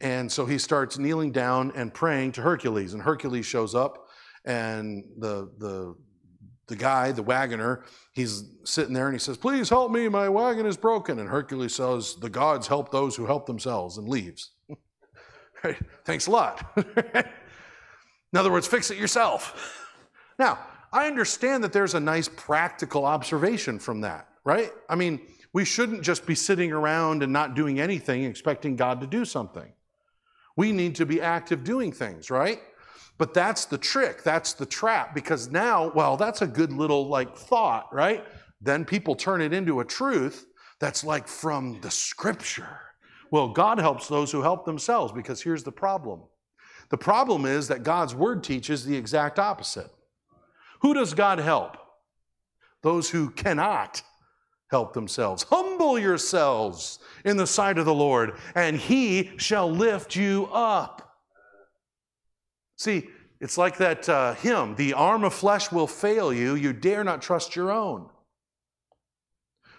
and 0.00 0.30
so 0.30 0.44
he 0.44 0.58
starts 0.58 0.98
kneeling 0.98 1.32
down 1.32 1.72
and 1.74 1.94
praying 1.94 2.32
to 2.32 2.42
Hercules, 2.42 2.92
and 2.92 3.02
Hercules 3.02 3.46
shows 3.46 3.74
up, 3.74 4.08
and 4.44 5.04
the, 5.16 5.50
the, 5.58 5.96
the 6.68 6.76
guy, 6.76 7.12
the 7.12 7.22
wagoner, 7.22 7.84
he's 8.12 8.44
sitting 8.64 8.92
there 8.92 9.06
and 9.06 9.14
he 9.14 9.20
says, 9.20 9.36
Please 9.36 9.68
help 9.68 9.90
me, 9.92 10.08
my 10.08 10.28
wagon 10.28 10.66
is 10.66 10.76
broken. 10.76 11.18
And 11.18 11.28
Hercules 11.28 11.74
says, 11.74 12.16
The 12.16 12.30
gods 12.30 12.66
help 12.66 12.90
those 12.90 13.14
who 13.14 13.26
help 13.26 13.46
themselves, 13.46 13.98
and 13.98 14.08
leaves. 14.08 14.50
right? 15.64 15.78
Thanks 16.04 16.26
a 16.26 16.30
lot. 16.30 16.76
In 16.76 18.38
other 18.38 18.50
words, 18.50 18.66
fix 18.66 18.90
it 18.90 18.98
yourself. 18.98 19.82
Now, 20.38 20.58
I 20.92 21.06
understand 21.06 21.64
that 21.64 21.72
there's 21.72 21.94
a 21.94 22.00
nice 22.00 22.28
practical 22.28 23.06
observation 23.06 23.78
from 23.78 24.02
that, 24.02 24.28
right? 24.44 24.70
I 24.86 24.94
mean, 24.94 25.18
we 25.54 25.64
shouldn't 25.64 26.02
just 26.02 26.26
be 26.26 26.34
sitting 26.34 26.72
around 26.72 27.22
and 27.22 27.32
not 27.32 27.54
doing 27.54 27.80
anything 27.80 28.24
expecting 28.24 28.76
God 28.76 29.00
to 29.00 29.06
do 29.06 29.24
something. 29.24 29.72
We 30.54 30.72
need 30.72 30.94
to 30.96 31.06
be 31.06 31.22
active 31.22 31.64
doing 31.64 31.90
things, 31.90 32.30
right? 32.30 32.60
But 33.18 33.32
that's 33.32 33.64
the 33.64 33.78
trick, 33.78 34.22
that's 34.22 34.52
the 34.52 34.66
trap, 34.66 35.14
because 35.14 35.50
now, 35.50 35.90
well, 35.94 36.16
that's 36.16 36.42
a 36.42 36.46
good 36.46 36.72
little 36.72 37.08
like 37.08 37.34
thought, 37.34 37.92
right? 37.92 38.24
Then 38.60 38.84
people 38.84 39.14
turn 39.14 39.40
it 39.40 39.52
into 39.52 39.80
a 39.80 39.84
truth 39.84 40.46
that's 40.80 41.02
like 41.02 41.26
from 41.26 41.80
the 41.80 41.90
scripture. 41.90 42.80
Well, 43.30 43.48
God 43.48 43.78
helps 43.78 44.08
those 44.08 44.30
who 44.30 44.42
help 44.42 44.64
themselves, 44.64 45.12
because 45.12 45.42
here's 45.42 45.64
the 45.64 45.72
problem 45.72 46.22
the 46.88 46.98
problem 46.98 47.46
is 47.46 47.68
that 47.68 47.82
God's 47.82 48.14
word 48.14 48.44
teaches 48.44 48.84
the 48.84 48.96
exact 48.96 49.38
opposite. 49.38 49.90
Who 50.82 50.94
does 50.94 51.14
God 51.14 51.38
help? 51.38 51.76
Those 52.82 53.10
who 53.10 53.30
cannot 53.30 54.02
help 54.70 54.92
themselves. 54.92 55.44
Humble 55.44 55.98
yourselves 55.98 56.98
in 57.24 57.36
the 57.36 57.46
sight 57.46 57.78
of 57.78 57.86
the 57.86 57.94
Lord, 57.94 58.38
and 58.54 58.76
he 58.76 59.32
shall 59.36 59.70
lift 59.70 60.14
you 60.14 60.48
up. 60.52 61.05
See, 62.76 63.08
it's 63.40 63.58
like 63.58 63.78
that 63.78 64.08
uh, 64.08 64.34
hymn 64.34 64.76
the 64.76 64.94
arm 64.94 65.24
of 65.24 65.34
flesh 65.34 65.72
will 65.72 65.86
fail 65.86 66.32
you, 66.32 66.54
you 66.54 66.72
dare 66.72 67.04
not 67.04 67.22
trust 67.22 67.56
your 67.56 67.70
own. 67.70 68.08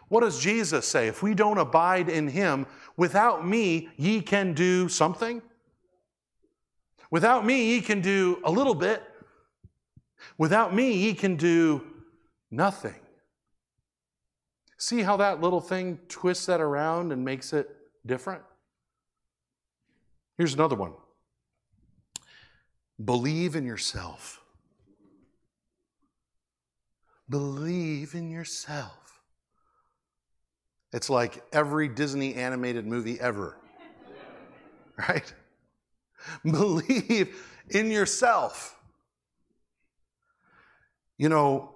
What 0.10 0.22
does 0.22 0.40
Jesus 0.40 0.88
say? 0.88 1.08
If 1.08 1.22
we 1.22 1.34
don't 1.34 1.58
abide 1.58 2.10
in 2.10 2.28
him, 2.30 2.66
without 2.96 3.46
me, 3.46 3.90
ye 3.98 4.22
can 4.22 4.54
do 4.54 4.88
something? 4.88 5.42
Without 7.12 7.46
me, 7.46 7.74
ye 7.74 7.82
can 7.82 8.02
do 8.02 8.40
a 8.44 8.52
little 8.52 8.76
bit. 8.76 9.04
Without 10.38 10.74
me, 10.74 10.94
ye 10.94 11.14
can 11.14 11.36
do 11.36 11.84
nothing. 12.52 12.96
See 14.78 15.02
how 15.02 15.18
that 15.18 15.42
little 15.42 15.62
thing 15.62 16.00
twists 16.08 16.46
that 16.46 16.62
around 16.62 17.12
and 17.12 17.26
makes 17.26 17.52
it 17.52 17.70
different? 18.06 18.44
Here's 20.38 20.54
another 20.54 20.76
one 20.76 20.94
believe 23.04 23.56
in 23.56 23.66
yourself. 23.66 24.42
Believe 27.30 28.16
in 28.16 28.32
yourself. 28.32 29.22
It's 30.94 31.10
like 31.10 31.44
every 31.52 31.90
Disney 31.90 32.36
animated 32.36 32.86
movie 32.88 33.20
ever, 33.20 33.58
right? 35.10 35.34
Believe 36.44 37.36
in 37.70 37.92
yourself. 37.92 38.80
You 41.18 41.30
know, 41.30 41.74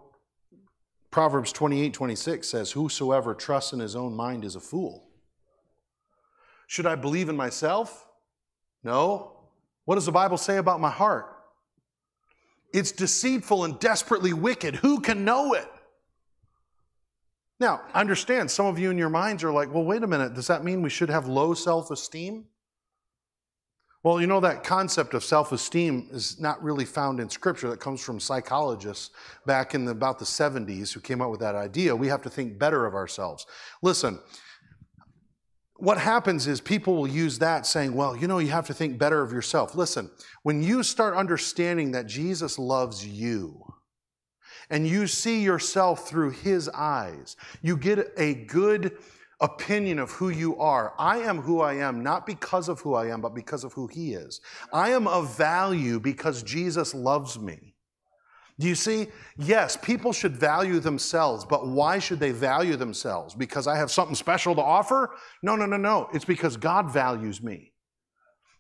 Proverbs 1.10 1.52
28 1.52 1.94
26 1.94 2.48
says, 2.48 2.72
Whosoever 2.72 3.34
trusts 3.34 3.74
in 3.74 3.80
his 3.80 3.96
own 3.96 4.16
mind 4.16 4.46
is 4.46 4.56
a 4.56 4.62
fool. 4.62 5.10
Should 6.68 6.86
I 6.86 6.96
believe 6.96 7.28
in 7.28 7.36
myself? 7.36 8.08
No. 8.82 9.31
What 9.86 9.96
does 9.96 10.06
the 10.06 10.12
Bible 10.12 10.38
say 10.38 10.58
about 10.58 10.80
my 10.80 10.90
heart? 10.90 11.26
It's 12.74 12.92
deceitful 12.92 13.66
and 13.66 13.80
desperately 13.80 14.34
wicked. 14.34 14.76
Who 14.78 15.02
can 15.02 15.26
know 15.26 15.54
it? 15.54 15.68
Now, 17.60 17.82
understand, 17.94 18.50
some 18.50 18.66
of 18.66 18.80
you 18.80 18.90
in 18.90 18.98
your 18.98 19.10
minds 19.10 19.44
are 19.44 19.52
like, 19.52 19.72
well, 19.72 19.84
wait 19.84 20.02
a 20.04 20.08
minute, 20.08 20.34
does 20.34 20.48
that 20.48 20.64
mean 20.64 20.82
we 20.82 20.90
should 20.90 21.10
have 21.10 21.28
low 21.28 21.54
self 21.54 21.92
esteem? 21.92 22.46
Well, 24.04 24.20
you 24.20 24.26
know, 24.26 24.40
that 24.40 24.64
concept 24.64 25.14
of 25.14 25.24
self 25.24 25.52
esteem 25.52 26.10
is 26.12 26.40
not 26.40 26.62
really 26.64 26.86
found 26.86 27.20
in 27.20 27.30
Scripture. 27.30 27.70
That 27.70 27.80
comes 27.80 28.02
from 28.02 28.20
psychologists 28.20 29.12
back 29.46 29.76
in 29.76 29.86
the, 29.86 29.92
about 29.92 30.18
the 30.18 30.26
70s 30.26 30.92
who 30.92 31.00
came 31.02 31.22
up 31.22 31.30
with 31.30 31.40
that 31.42 31.54
idea. 31.54 31.96
We 31.96 32.08
have 32.08 32.24
to 32.24 32.30
think 32.30 32.58
better 32.58 32.88
of 32.88 32.96
ourselves. 32.96 33.46
Listen, 33.84 34.20
what 35.82 35.98
happens 35.98 36.48
is 36.48 36.62
people 36.62 36.96
will 36.96 37.08
use 37.08 37.40
that 37.40 37.66
saying, 37.66 37.94
well, 37.94 38.16
you 38.16 38.28
know, 38.28 38.40
you 38.40 38.50
have 38.50 38.68
to 38.68 38.74
think 38.74 38.98
better 38.98 39.22
of 39.22 39.32
yourself. 39.32 39.76
Listen, 39.76 40.10
when 40.44 40.62
you 40.62 40.84
start 40.84 41.16
understanding 41.16 41.92
that 41.92 42.08
Jesus 42.08 42.60
loves 42.60 43.06
you, 43.06 43.62
and 44.70 44.88
you 44.88 45.06
see 45.06 45.42
yourself 45.42 46.08
through 46.08 46.30
his 46.30 46.70
eyes, 46.70 47.36
you 47.62 47.76
get 47.76 48.14
a 48.18 48.34
good 48.46 48.98
opinion 49.42 50.00
of 50.00 50.12
who 50.12 50.30
you 50.30 50.58
are. 50.58 50.94
I 50.98 51.18
am 51.18 51.42
who 51.42 51.62
I 51.62 51.74
am, 51.74 52.04
not 52.04 52.26
because 52.26 52.70
of 52.70 52.80
who 52.80 52.94
I 52.94 53.08
am, 53.08 53.20
but 53.20 53.34
because 53.34 53.64
of 53.64 53.74
who 53.74 53.88
He 53.88 54.14
is. 54.14 54.40
I 54.72 54.92
am 54.92 55.08
of 55.08 55.36
value 55.36 56.00
because 56.00 56.44
Jesus 56.44 56.94
loves 56.94 57.40
me. 57.40 57.71
Do 58.62 58.68
you 58.68 58.76
see? 58.76 59.08
Yes, 59.38 59.76
people 59.76 60.14
should 60.14 60.38
value 60.38 60.80
themselves, 60.80 61.44
but 61.44 61.68
why 61.68 61.98
should 61.98 62.20
they 62.20 62.32
value 62.32 62.76
themselves? 62.76 63.34
Because 63.34 63.66
I 63.66 63.76
have 63.76 63.90
something 63.90 64.14
special 64.14 64.54
to 64.54 64.62
offer? 64.62 65.16
No, 65.42 65.56
no, 65.56 65.66
no, 65.66 65.78
no. 65.78 66.10
It's 66.14 66.26
because 66.26 66.58
God 66.58 66.94
values 66.94 67.42
me. 67.42 67.74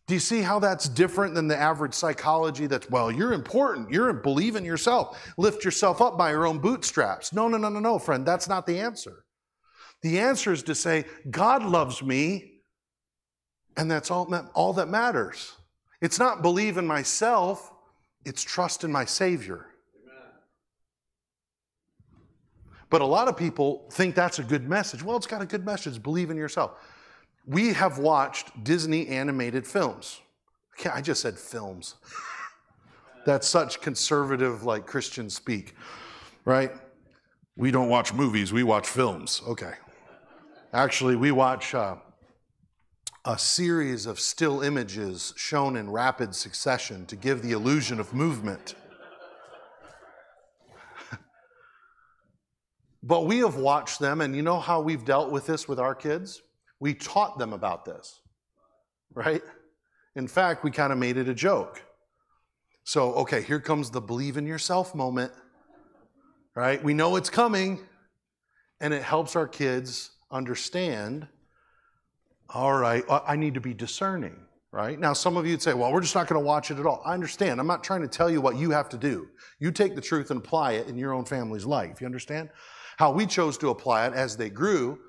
Do 0.07 0.15
you 0.15 0.19
see 0.19 0.41
how 0.41 0.57
that's 0.57 0.89
different 0.89 1.35
than 1.35 1.47
the 1.47 1.55
average 1.55 1.93
psychology 1.93 2.65
that's, 2.65 2.89
well, 2.89 3.11
you're 3.11 3.31
important, 3.31 3.91
you're 3.91 4.11
believe 4.11 4.55
in 4.55 4.65
yourself, 4.65 5.31
lift 5.37 5.63
yourself 5.63 6.01
up 6.01 6.17
by 6.17 6.31
your 6.31 6.47
own 6.47 6.57
bootstraps? 6.57 7.31
No, 7.31 7.47
no, 7.47 7.57
no, 7.57 7.69
no, 7.69 7.79
no, 7.79 7.99
friend, 7.99 8.25
that's 8.25 8.49
not 8.49 8.65
the 8.65 8.79
answer. 8.79 9.23
The 10.01 10.17
answer 10.17 10.51
is 10.51 10.63
to 10.63 10.73
say, 10.73 11.05
God 11.29 11.63
loves 11.63 12.01
me, 12.01 12.63
and 13.77 13.89
that's 13.89 14.09
all, 14.09 14.33
all 14.55 14.73
that 14.73 14.89
matters. 14.89 15.53
It's 16.01 16.17
not 16.17 16.41
believe 16.41 16.77
in 16.77 16.87
myself, 16.87 17.71
it's 18.25 18.41
trust 18.41 18.83
in 18.83 18.91
my 18.91 19.05
Savior. 19.05 19.67
But 22.91 23.01
a 23.01 23.05
lot 23.05 23.29
of 23.29 23.37
people 23.37 23.87
think 23.89 24.13
that's 24.13 24.37
a 24.37 24.43
good 24.43 24.69
message. 24.69 25.01
Well, 25.01 25.15
it's 25.17 25.25
got 25.25 25.41
a 25.41 25.45
good 25.45 25.65
message 25.65 26.03
believe 26.03 26.29
in 26.29 26.37
yourself. 26.37 26.73
We 27.47 27.73
have 27.73 27.97
watched 27.97 28.63
Disney 28.63 29.07
animated 29.07 29.65
films. 29.65 30.19
I 30.93 31.01
just 31.01 31.21
said 31.21 31.39
films. 31.39 31.95
That's 33.25 33.47
such 33.47 33.81
conservative, 33.81 34.63
like 34.63 34.85
Christian 34.85 35.29
speak, 35.29 35.75
right? 36.43 36.71
We 37.55 37.71
don't 37.71 37.89
watch 37.89 38.13
movies, 38.13 38.51
we 38.51 38.63
watch 38.63 38.87
films. 38.87 39.41
Okay. 39.47 39.73
Actually, 40.73 41.15
we 41.15 41.31
watch 41.31 41.73
uh, 41.73 41.95
a 43.23 43.37
series 43.37 44.05
of 44.05 44.19
still 44.19 44.61
images 44.61 45.33
shown 45.37 45.77
in 45.77 45.89
rapid 45.89 46.35
succession 46.35 47.05
to 47.05 47.15
give 47.15 47.41
the 47.41 47.51
illusion 47.51 47.99
of 47.99 48.13
movement. 48.13 48.75
But 53.03 53.25
we 53.25 53.39
have 53.39 53.55
watched 53.55 53.99
them, 53.99 54.21
and 54.21 54.35
you 54.35 54.41
know 54.41 54.59
how 54.59 54.81
we've 54.81 55.05
dealt 55.05 55.31
with 55.31 55.45
this 55.45 55.67
with 55.67 55.79
our 55.79 55.95
kids? 55.95 56.41
We 56.79 56.93
taught 56.93 57.37
them 57.37 57.53
about 57.53 57.85
this, 57.85 58.21
right? 59.13 59.41
In 60.15 60.27
fact, 60.27 60.63
we 60.63 60.71
kind 60.71 60.91
of 60.91 60.99
made 60.99 61.17
it 61.17 61.29
a 61.29 61.33
joke. 61.33 61.81
So, 62.83 63.13
okay, 63.13 63.41
here 63.41 63.59
comes 63.59 63.91
the 63.91 64.01
believe 64.01 64.37
in 64.37 64.45
yourself 64.45 64.95
moment, 64.95 65.31
right? 66.55 66.83
We 66.83 66.93
know 66.93 67.15
it's 67.15 67.29
coming, 67.29 67.79
and 68.79 68.93
it 68.93 69.03
helps 69.03 69.35
our 69.35 69.47
kids 69.47 70.11
understand 70.31 71.27
all 72.53 72.77
right, 72.77 73.03
I 73.09 73.35
need 73.35 73.53
to 73.53 73.61
be 73.61 73.73
discerning, 73.73 74.35
right? 74.71 74.99
Now, 74.99 75.13
some 75.13 75.37
of 75.37 75.45
you 75.45 75.53
would 75.53 75.61
say, 75.61 75.73
well, 75.73 75.91
we're 75.93 76.01
just 76.01 76.15
not 76.15 76.27
going 76.27 76.41
to 76.41 76.45
watch 76.45 76.69
it 76.69 76.79
at 76.79 76.85
all. 76.85 77.01
I 77.05 77.13
understand. 77.13 77.59
I'm 77.59 77.67
not 77.67 77.83
trying 77.83 78.01
to 78.01 78.07
tell 78.07 78.29
you 78.29 78.41
what 78.41 78.57
you 78.57 78.71
have 78.71 78.89
to 78.89 78.97
do. 78.97 79.29
You 79.59 79.71
take 79.71 79.95
the 79.95 80.01
truth 80.01 80.31
and 80.31 80.39
apply 80.39 80.73
it 80.73 80.87
in 80.87 80.97
your 80.97 81.13
own 81.13 81.23
family's 81.23 81.65
life. 81.65 82.01
You 82.01 82.07
understand? 82.07 82.49
How 83.01 83.09
we 83.09 83.25
chose 83.25 83.57
to 83.57 83.69
apply 83.69 84.05
it 84.05 84.13
as 84.13 84.37
they 84.37 84.51
grew 84.51 84.99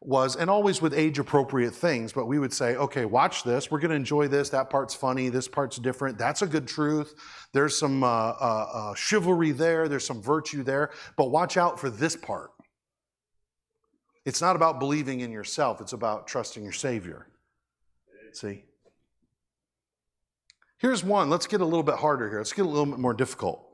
was, 0.00 0.36
and 0.36 0.48
always 0.48 0.80
with 0.80 0.94
age 0.94 1.18
appropriate 1.18 1.74
things, 1.74 2.12
but 2.12 2.26
we 2.26 2.38
would 2.38 2.52
say, 2.52 2.76
okay, 2.76 3.04
watch 3.04 3.42
this. 3.42 3.72
We're 3.72 3.80
going 3.80 3.90
to 3.90 3.96
enjoy 3.96 4.28
this. 4.28 4.50
That 4.50 4.70
part's 4.70 4.94
funny. 4.94 5.30
This 5.30 5.48
part's 5.48 5.76
different. 5.78 6.16
That's 6.16 6.42
a 6.42 6.46
good 6.46 6.68
truth. 6.68 7.12
There's 7.52 7.76
some 7.76 8.04
uh, 8.04 8.06
uh, 8.06 8.66
uh, 8.72 8.94
chivalry 8.94 9.50
there. 9.50 9.88
There's 9.88 10.06
some 10.06 10.22
virtue 10.22 10.62
there. 10.62 10.92
But 11.16 11.32
watch 11.32 11.56
out 11.56 11.80
for 11.80 11.90
this 11.90 12.14
part. 12.14 12.52
It's 14.24 14.40
not 14.40 14.54
about 14.54 14.78
believing 14.78 15.18
in 15.18 15.32
yourself, 15.32 15.80
it's 15.80 15.92
about 15.92 16.28
trusting 16.28 16.62
your 16.62 16.70
Savior. 16.70 17.26
See? 18.32 18.62
Here's 20.78 21.02
one. 21.02 21.28
Let's 21.28 21.48
get 21.48 21.62
a 21.62 21.64
little 21.64 21.82
bit 21.82 21.96
harder 21.96 22.28
here. 22.28 22.38
Let's 22.38 22.52
get 22.52 22.64
a 22.64 22.68
little 22.68 22.86
bit 22.86 23.00
more 23.00 23.12
difficult. 23.12 23.69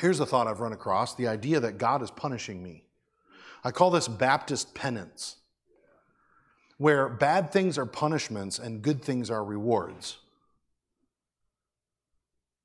Here's 0.00 0.20
a 0.20 0.26
thought 0.26 0.46
I've 0.46 0.60
run 0.60 0.72
across 0.72 1.14
the 1.14 1.28
idea 1.28 1.60
that 1.60 1.78
God 1.78 2.02
is 2.02 2.10
punishing 2.10 2.62
me. 2.62 2.84
I 3.62 3.70
call 3.70 3.90
this 3.90 4.08
Baptist 4.08 4.74
penance, 4.74 5.36
where 6.78 7.08
bad 7.08 7.52
things 7.52 7.78
are 7.78 7.86
punishments 7.86 8.58
and 8.58 8.82
good 8.82 9.02
things 9.02 9.30
are 9.30 9.44
rewards. 9.44 10.18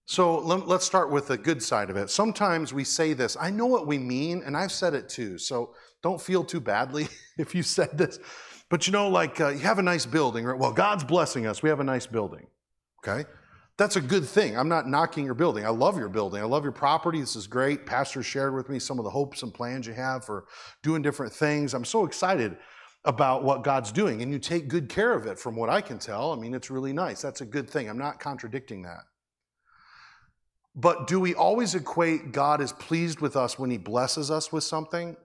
So 0.06 0.40
let's 0.40 0.86
start 0.86 1.12
with 1.12 1.28
the 1.28 1.38
good 1.38 1.62
side 1.62 1.92
of 1.92 1.96
it. 1.96 2.10
Sometimes 2.10 2.74
we 2.74 2.84
say 2.84 3.14
this, 3.14 3.38
I 3.40 3.52
know 3.52 3.68
what 3.68 3.86
we 3.86 4.00
mean, 4.00 4.42
and 4.44 4.58
I've 4.58 4.72
said 4.72 4.96
it 4.96 5.08
too. 5.08 5.38
So 5.38 5.76
don't 6.02 6.20
feel 6.20 6.44
too 6.44 6.60
badly 6.60 7.08
if 7.38 7.54
you 7.54 7.62
said 7.62 7.96
this. 7.96 8.18
But 8.70 8.88
you 8.88 8.94
know, 8.94 9.08
like 9.08 9.40
uh, 9.40 9.50
you 9.50 9.60
have 9.60 9.78
a 9.78 9.84
nice 9.84 10.08
building, 10.08 10.46
right? 10.46 10.58
Well, 10.58 10.74
God's 10.74 11.04
blessing 11.04 11.46
us. 11.46 11.62
We 11.62 11.70
have 11.70 11.80
a 11.80 11.84
nice 11.84 12.08
building. 12.08 12.48
Okay? 13.08 13.30
That's 13.80 13.96
a 13.96 14.02
good 14.02 14.26
thing. 14.26 14.58
I'm 14.58 14.68
not 14.68 14.90
knocking 14.90 15.24
your 15.24 15.34
building. 15.34 15.66
I 15.66 15.70
love 15.70 15.98
your 15.98 16.10
building. 16.10 16.42
I 16.42 16.46
love 16.46 16.64
your 16.64 16.74
property. 16.74 17.22
This 17.22 17.38
is 17.38 17.48
great. 17.48 17.86
Pastor 17.86 18.22
shared 18.22 18.54
with 18.54 18.68
me 18.68 18.78
some 18.78 19.00
of 19.00 19.06
the 19.06 19.10
hopes 19.10 19.42
and 19.42 19.54
plans 19.54 19.88
you 19.88 19.94
have 19.94 20.26
for 20.26 20.48
doing 20.84 21.02
different 21.02 21.32
things. 21.32 21.74
I'm 21.74 21.86
so 21.86 22.06
excited 22.06 22.58
about 23.06 23.46
what 23.46 23.64
God's 23.64 23.94
doing, 23.94 24.22
and 24.22 24.34
you 24.34 24.38
take 24.38 24.68
good 24.68 24.90
care 24.90 25.14
of 25.14 25.28
it 25.28 25.40
from 25.40 25.56
what 25.56 25.70
I 25.70 25.80
can 25.80 25.98
tell. 25.98 26.34
I 26.34 26.36
mean, 26.36 26.54
it's 26.54 26.70
really 26.70 26.92
nice. 26.92 27.22
That's 27.22 27.40
a 27.40 27.46
good 27.46 27.70
thing. 27.70 27.90
I'm 27.90 27.98
not 27.98 28.20
contradicting 28.20 28.82
that. 28.82 29.06
But 30.76 31.08
do 31.08 31.18
we 31.22 31.34
always 31.34 31.74
equate 31.74 32.34
God 32.34 32.60
is 32.60 32.74
pleased 32.74 33.22
with 33.22 33.38
us 33.38 33.58
when 33.58 33.70
he 33.70 33.78
blesses 33.78 34.30
us 34.30 34.52
with 34.52 34.66
something? 34.66 35.16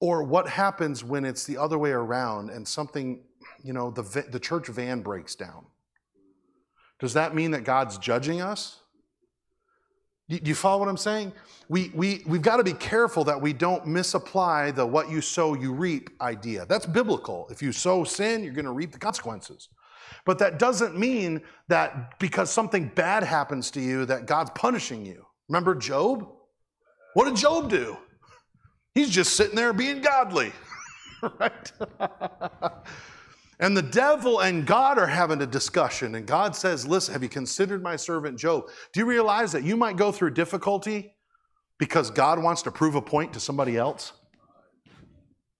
Or 0.00 0.24
what 0.24 0.48
happens 0.48 1.04
when 1.04 1.24
it's 1.24 1.44
the 1.44 1.56
other 1.56 1.78
way 1.78 1.92
around 1.92 2.50
and 2.50 2.66
something, 2.66 3.22
you 3.62 3.72
know, 3.72 3.92
the, 3.92 4.26
the 4.28 4.40
church 4.40 4.66
van 4.66 5.02
breaks 5.02 5.36
down? 5.36 5.66
Does 6.98 7.14
that 7.14 7.34
mean 7.34 7.50
that 7.50 7.64
God's 7.64 7.98
judging 7.98 8.40
us? 8.40 8.80
Do 10.28 10.40
you 10.42 10.56
follow 10.56 10.80
what 10.80 10.88
I'm 10.88 10.96
saying? 10.96 11.32
We, 11.68 11.92
we, 11.94 12.22
we've 12.26 12.42
got 12.42 12.56
to 12.56 12.64
be 12.64 12.72
careful 12.72 13.22
that 13.24 13.40
we 13.40 13.52
don't 13.52 13.86
misapply 13.86 14.72
the 14.72 14.84
what 14.84 15.08
you 15.08 15.20
sow, 15.20 15.54
you 15.54 15.72
reap 15.72 16.10
idea. 16.20 16.66
That's 16.66 16.84
biblical. 16.84 17.46
If 17.48 17.62
you 17.62 17.70
sow 17.70 18.02
sin, 18.02 18.42
you're 18.42 18.52
going 18.52 18.64
to 18.64 18.72
reap 18.72 18.90
the 18.90 18.98
consequences. 18.98 19.68
But 20.24 20.38
that 20.40 20.58
doesn't 20.58 20.98
mean 20.98 21.42
that 21.68 22.18
because 22.18 22.50
something 22.50 22.90
bad 22.94 23.22
happens 23.22 23.70
to 23.72 23.80
you, 23.80 24.04
that 24.06 24.26
God's 24.26 24.50
punishing 24.50 25.06
you. 25.06 25.24
Remember 25.48 25.76
Job? 25.76 26.28
What 27.14 27.26
did 27.26 27.36
Job 27.36 27.70
do? 27.70 27.96
He's 28.94 29.10
just 29.10 29.36
sitting 29.36 29.54
there 29.54 29.72
being 29.72 30.00
godly, 30.00 30.52
right? 31.38 31.72
and 33.58 33.76
the 33.76 33.82
devil 33.82 34.40
and 34.40 34.66
God 34.66 34.98
are 34.98 35.06
having 35.06 35.40
a 35.40 35.46
discussion, 35.46 36.14
and 36.14 36.26
God 36.26 36.54
says, 36.54 36.86
Listen, 36.86 37.14
have 37.14 37.22
you 37.22 37.28
considered 37.28 37.82
my 37.82 37.96
servant 37.96 38.38
Job? 38.38 38.68
Do 38.92 39.00
you 39.00 39.06
realize 39.06 39.52
that 39.52 39.62
you 39.62 39.76
might 39.76 39.96
go 39.96 40.12
through 40.12 40.32
difficulty 40.32 41.14
because 41.78 42.10
God 42.10 42.42
wants 42.42 42.62
to 42.62 42.70
prove 42.70 42.94
a 42.94 43.02
point 43.02 43.32
to 43.32 43.40
somebody 43.40 43.76
else? 43.76 44.12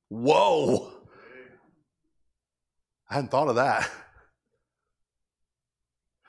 Whoa! 0.08 0.92
I 3.08 3.14
hadn't 3.14 3.30
thought 3.30 3.48
of 3.48 3.56
that. 3.56 3.88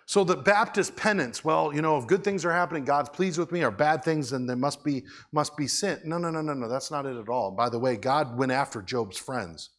So 0.08 0.24
the 0.24 0.38
Baptist 0.38 0.96
penance, 0.96 1.44
well, 1.44 1.74
you 1.76 1.82
know, 1.82 1.98
if 1.98 2.08
good 2.08 2.24
things 2.24 2.46
are 2.46 2.52
happening, 2.52 2.86
God's 2.86 3.10
pleased 3.10 3.38
with 3.38 3.52
me, 3.52 3.62
or 3.62 3.72
bad 3.72 4.06
things, 4.06 4.30
then 4.30 4.46
there 4.46 4.56
must 4.56 4.82
be 4.86 5.04
must 5.34 5.58
be 5.58 5.68
sin. 5.68 6.00
No, 6.06 6.18
no, 6.18 6.32
no, 6.32 6.42
no, 6.42 6.54
no. 6.54 6.70
That's 6.70 6.90
not 6.90 7.06
it 7.06 7.18
at 7.18 7.28
all. 7.28 7.52
By 7.52 7.68
the 7.68 7.78
way, 7.78 7.98
God 7.98 8.38
went 8.38 8.54
after 8.54 8.82
Job's 8.82 9.18
friends. 9.18 9.72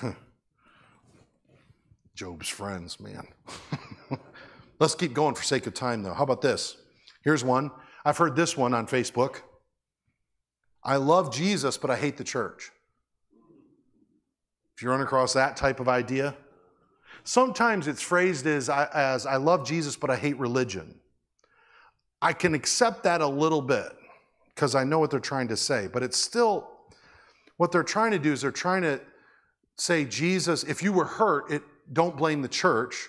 Job's 2.14 2.48
friends, 2.48 3.00
man. 3.00 3.26
Let's 4.78 4.94
keep 4.94 5.12
going 5.12 5.34
for 5.34 5.42
sake 5.42 5.66
of 5.66 5.74
time, 5.74 6.02
though. 6.02 6.14
How 6.14 6.24
about 6.24 6.42
this? 6.42 6.76
Here's 7.24 7.44
one. 7.44 7.70
I've 8.04 8.18
heard 8.18 8.36
this 8.36 8.56
one 8.56 8.74
on 8.74 8.86
Facebook. 8.86 9.42
I 10.82 10.96
love 10.96 11.32
Jesus, 11.32 11.76
but 11.76 11.90
I 11.90 11.96
hate 11.96 12.16
the 12.16 12.24
church. 12.24 12.70
If 14.76 14.82
you 14.82 14.90
run 14.90 15.00
across 15.00 15.32
that 15.34 15.56
type 15.56 15.78
of 15.78 15.88
idea, 15.88 16.34
Sometimes 17.24 17.86
it's 17.86 18.02
phrased 18.02 18.46
as, 18.46 18.68
as 18.68 19.26
I 19.26 19.36
love 19.36 19.66
Jesus, 19.66 19.96
but 19.96 20.10
I 20.10 20.16
hate 20.16 20.36
religion. 20.38 20.98
I 22.20 22.32
can 22.32 22.54
accept 22.54 23.04
that 23.04 23.20
a 23.20 23.26
little 23.26 23.62
bit 23.62 23.92
because 24.54 24.74
I 24.74 24.84
know 24.84 24.98
what 24.98 25.10
they're 25.10 25.20
trying 25.20 25.48
to 25.48 25.56
say, 25.56 25.88
but 25.92 26.02
it's 26.02 26.18
still 26.18 26.68
what 27.58 27.70
they're 27.70 27.84
trying 27.84 28.10
to 28.10 28.18
do 28.18 28.32
is 28.32 28.42
they're 28.42 28.50
trying 28.50 28.82
to 28.82 29.00
say, 29.76 30.04
Jesus, 30.04 30.64
if 30.64 30.82
you 30.82 30.92
were 30.92 31.04
hurt, 31.04 31.50
it, 31.50 31.62
don't 31.92 32.16
blame 32.16 32.42
the 32.42 32.48
church 32.48 33.08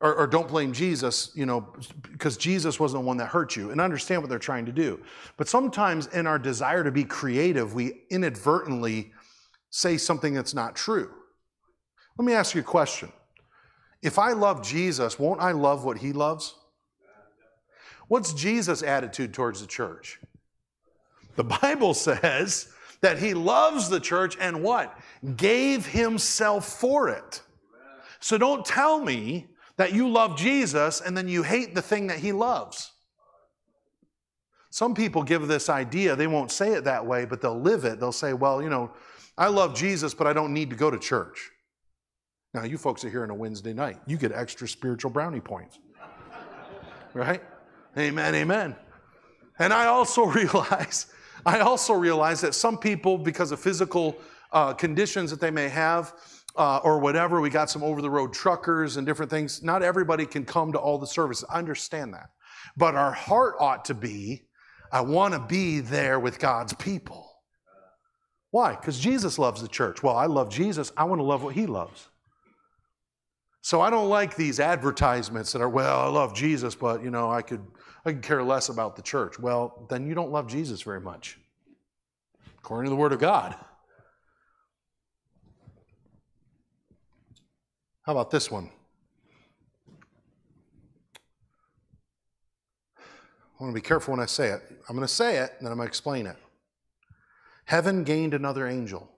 or, 0.00 0.14
or 0.14 0.26
don't 0.26 0.48
blame 0.48 0.72
Jesus, 0.72 1.30
you 1.34 1.46
know, 1.46 1.72
because 2.10 2.36
Jesus 2.36 2.80
wasn't 2.80 3.02
the 3.02 3.06
one 3.06 3.18
that 3.18 3.26
hurt 3.26 3.56
you. 3.56 3.70
And 3.70 3.80
understand 3.80 4.22
what 4.22 4.30
they're 4.30 4.38
trying 4.38 4.66
to 4.66 4.72
do. 4.72 5.00
But 5.36 5.48
sometimes 5.48 6.06
in 6.08 6.26
our 6.26 6.38
desire 6.38 6.82
to 6.84 6.90
be 6.90 7.04
creative, 7.04 7.74
we 7.74 8.02
inadvertently 8.10 9.12
say 9.70 9.96
something 9.98 10.34
that's 10.34 10.54
not 10.54 10.74
true. 10.74 11.10
Let 12.18 12.24
me 12.24 12.32
ask 12.32 12.54
you 12.54 12.60
a 12.60 12.64
question 12.64 13.12
if 14.02 14.18
I 14.18 14.32
love 14.32 14.62
Jesus, 14.62 15.18
won't 15.18 15.40
I 15.40 15.52
love 15.52 15.84
what 15.84 15.98
he 15.98 16.12
loves? 16.12 16.54
What's 18.08 18.32
Jesus' 18.32 18.82
attitude 18.82 19.32
towards 19.32 19.60
the 19.60 19.66
church? 19.66 20.18
The 21.36 21.44
Bible 21.44 21.94
says 21.94 22.72
that 23.02 23.18
he 23.18 23.34
loves 23.34 23.88
the 23.88 24.00
church 24.00 24.36
and 24.40 24.62
what? 24.62 24.98
Gave 25.36 25.86
himself 25.86 26.66
for 26.66 27.08
it. 27.08 27.42
So 28.20 28.38
don't 28.38 28.64
tell 28.64 29.00
me 29.00 29.48
that 29.76 29.92
you 29.94 30.08
love 30.08 30.36
Jesus 30.36 31.00
and 31.00 31.16
then 31.16 31.28
you 31.28 31.42
hate 31.42 31.74
the 31.74 31.82
thing 31.82 32.06
that 32.08 32.18
he 32.18 32.32
loves. 32.32 32.92
Some 34.70 34.94
people 34.94 35.22
give 35.22 35.48
this 35.48 35.68
idea, 35.68 36.14
they 36.14 36.28
won't 36.28 36.52
say 36.52 36.74
it 36.74 36.84
that 36.84 37.04
way, 37.04 37.24
but 37.24 37.40
they'll 37.40 37.60
live 37.60 37.84
it. 37.84 37.98
They'll 37.98 38.12
say, 38.12 38.32
well, 38.34 38.62
you 38.62 38.68
know, 38.68 38.92
I 39.36 39.48
love 39.48 39.74
Jesus, 39.74 40.14
but 40.14 40.26
I 40.26 40.32
don't 40.32 40.52
need 40.52 40.70
to 40.70 40.76
go 40.76 40.90
to 40.90 40.98
church. 40.98 41.50
Now, 42.54 42.64
you 42.64 42.78
folks 42.78 43.04
are 43.04 43.10
here 43.10 43.22
on 43.22 43.30
a 43.30 43.34
Wednesday 43.34 43.72
night. 43.72 43.98
You 44.06 44.16
get 44.16 44.32
extra 44.32 44.68
spiritual 44.68 45.10
brownie 45.10 45.40
points. 45.40 45.78
right? 47.14 47.42
Amen, 47.96 48.34
amen. 48.34 48.76
And 49.58 49.72
I 49.72 49.86
also 49.86 50.24
realize, 50.26 51.06
I 51.44 51.60
also 51.60 51.94
realize 51.94 52.40
that 52.42 52.54
some 52.54 52.78
people, 52.78 53.18
because 53.18 53.52
of 53.52 53.60
physical 53.60 54.18
uh, 54.52 54.72
conditions 54.74 55.30
that 55.30 55.40
they 55.40 55.50
may 55.50 55.68
have, 55.68 56.14
uh, 56.56 56.78
or 56.78 56.98
whatever, 56.98 57.40
we 57.40 57.50
got 57.50 57.70
some 57.70 57.82
over 57.82 58.02
the 58.02 58.10
road 58.10 58.32
truckers 58.32 58.96
and 58.96 59.06
different 59.06 59.30
things. 59.30 59.62
Not 59.62 59.82
everybody 59.82 60.26
can 60.26 60.44
come 60.44 60.72
to 60.72 60.78
all 60.78 60.98
the 60.98 61.06
services. 61.06 61.44
I 61.48 61.58
understand 61.58 62.12
that. 62.14 62.30
But 62.76 62.94
our 62.94 63.12
heart 63.12 63.54
ought 63.58 63.84
to 63.86 63.94
be 63.94 64.42
I 64.92 65.02
want 65.02 65.34
to 65.34 65.40
be 65.40 65.80
there 65.80 66.18
with 66.18 66.38
God's 66.38 66.72
people. 66.72 67.26
Why? 68.50 68.74
Because 68.74 68.98
Jesus 68.98 69.38
loves 69.38 69.62
the 69.62 69.68
church. 69.68 70.02
Well, 70.02 70.16
I 70.16 70.26
love 70.26 70.50
Jesus. 70.50 70.92
I 70.96 71.04
want 71.04 71.20
to 71.20 71.24
love 71.24 71.44
what 71.44 71.54
he 71.54 71.66
loves. 71.66 72.08
So 73.62 73.80
I 73.80 73.90
don't 73.90 74.08
like 74.08 74.34
these 74.34 74.58
advertisements 74.58 75.52
that 75.52 75.62
are, 75.62 75.68
well, 75.68 76.00
I 76.00 76.08
love 76.08 76.34
Jesus, 76.34 76.74
but 76.74 77.04
you 77.04 77.10
know, 77.10 77.30
I 77.30 77.42
could 77.42 77.64
I 78.04 78.12
could 78.12 78.22
care 78.22 78.42
less 78.42 78.70
about 78.70 78.96
the 78.96 79.02
church. 79.02 79.38
Well, 79.38 79.86
then 79.90 80.06
you 80.06 80.14
don't 80.14 80.32
love 80.32 80.48
Jesus 80.48 80.80
very 80.80 81.00
much. 81.00 81.38
According 82.58 82.86
to 82.86 82.90
the 82.90 82.96
word 82.96 83.12
of 83.12 83.20
God. 83.20 83.54
How 88.10 88.16
about 88.16 88.32
this 88.32 88.50
one? 88.50 88.68
I 92.98 93.62
want 93.62 93.72
to 93.72 93.80
be 93.80 93.80
careful 93.80 94.10
when 94.10 94.20
I 94.20 94.26
say 94.26 94.48
it. 94.48 94.60
I'm 94.88 94.96
going 94.96 95.06
to 95.06 95.14
say 95.14 95.36
it, 95.36 95.52
and 95.56 95.64
then 95.64 95.70
I'm 95.70 95.78
going 95.78 95.86
to 95.86 95.90
explain 95.90 96.26
it. 96.26 96.34
Heaven 97.66 98.02
gained 98.02 98.34
another 98.34 98.66
angel. 98.66 99.08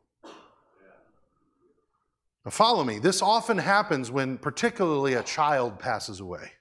Now, 2.44 2.50
follow 2.50 2.85
me. 2.85 2.98
This 2.98 3.22
often 3.22 3.57
happens 3.57 4.11
when, 4.11 4.37
particularly, 4.37 5.14
a 5.14 5.22
child 5.22 5.78
passes 5.78 6.20
away. 6.20 6.52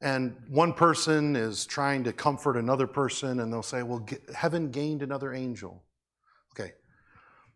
And 0.00 0.34
one 0.48 0.72
person 0.72 1.36
is 1.36 1.66
trying 1.66 2.02
to 2.04 2.14
comfort 2.14 2.56
another 2.56 2.86
person, 2.86 3.40
and 3.40 3.52
they'll 3.52 3.62
say, 3.62 3.82
Well, 3.82 4.08
heaven 4.34 4.70
gained 4.70 5.02
another 5.02 5.34
angel. 5.34 5.82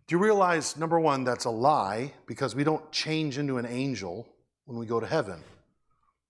Do 0.07 0.15
you 0.15 0.23
realize, 0.23 0.77
number 0.77 1.01
one, 1.01 1.25
that's 1.25 1.47
a 1.47 1.51
lie 1.51 2.13
because 2.27 2.55
we 2.55 2.63
don't 2.63 2.93
change 2.93 3.39
into 3.39 3.57
an 3.57 3.65
angel 3.67 4.29
when 4.67 4.79
we 4.79 4.85
go 4.85 5.01
to 5.01 5.07
heaven? 5.07 5.43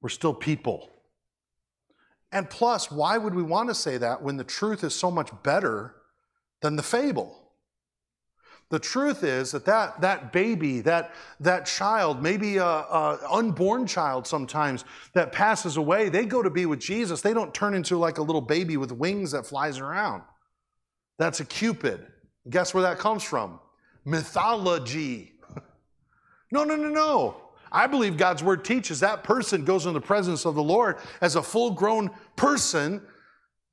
We're 0.00 0.10
still 0.10 0.34
people. 0.34 0.90
And 2.30 2.48
plus, 2.48 2.90
why 2.90 3.18
would 3.18 3.34
we 3.34 3.42
want 3.42 3.68
to 3.70 3.74
say 3.74 3.96
that 3.98 4.22
when 4.22 4.36
the 4.36 4.44
truth 4.44 4.84
is 4.84 4.94
so 4.94 5.10
much 5.10 5.30
better 5.42 5.94
than 6.62 6.76
the 6.76 6.82
fable? 6.82 7.40
The 8.70 8.78
truth 8.78 9.22
is 9.22 9.52
that 9.52 9.66
that, 9.66 10.00
that 10.00 10.32
baby, 10.32 10.80
that, 10.80 11.14
that 11.40 11.66
child, 11.66 12.22
maybe 12.22 12.56
a 12.56 13.18
unborn 13.30 13.86
child 13.86 14.26
sometimes 14.26 14.84
that 15.12 15.32
passes 15.32 15.76
away, 15.76 16.08
they 16.08 16.26
go 16.26 16.42
to 16.42 16.50
be 16.50 16.66
with 16.66 16.80
Jesus. 16.80 17.22
They 17.22 17.34
don't 17.34 17.52
turn 17.54 17.74
into 17.74 17.98
like 17.98 18.18
a 18.18 18.22
little 18.22 18.40
baby 18.40 18.76
with 18.76 18.90
wings 18.90 19.32
that 19.32 19.46
flies 19.46 19.78
around. 19.78 20.22
That's 21.18 21.40
a 21.40 21.44
cupid. 21.44 22.06
Guess 22.48 22.74
where 22.74 22.82
that 22.82 22.98
comes 22.98 23.22
from? 23.22 23.60
Mythology. 24.04 25.32
no, 26.52 26.64
no, 26.64 26.76
no, 26.76 26.88
no. 26.88 27.36
I 27.72 27.86
believe 27.86 28.16
God's 28.16 28.42
word 28.42 28.64
teaches 28.64 29.00
that 29.00 29.24
person 29.24 29.64
goes 29.64 29.86
in 29.86 29.94
the 29.94 30.00
presence 30.00 30.44
of 30.44 30.54
the 30.54 30.62
Lord 30.62 30.98
as 31.20 31.34
a 31.36 31.42
full 31.42 31.72
grown 31.72 32.10
person 32.36 33.02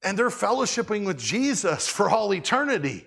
and 0.04 0.18
they're 0.18 0.30
fellowshipping 0.30 1.06
with 1.06 1.20
Jesus 1.20 1.88
for 1.88 2.10
all 2.10 2.34
eternity. 2.34 3.06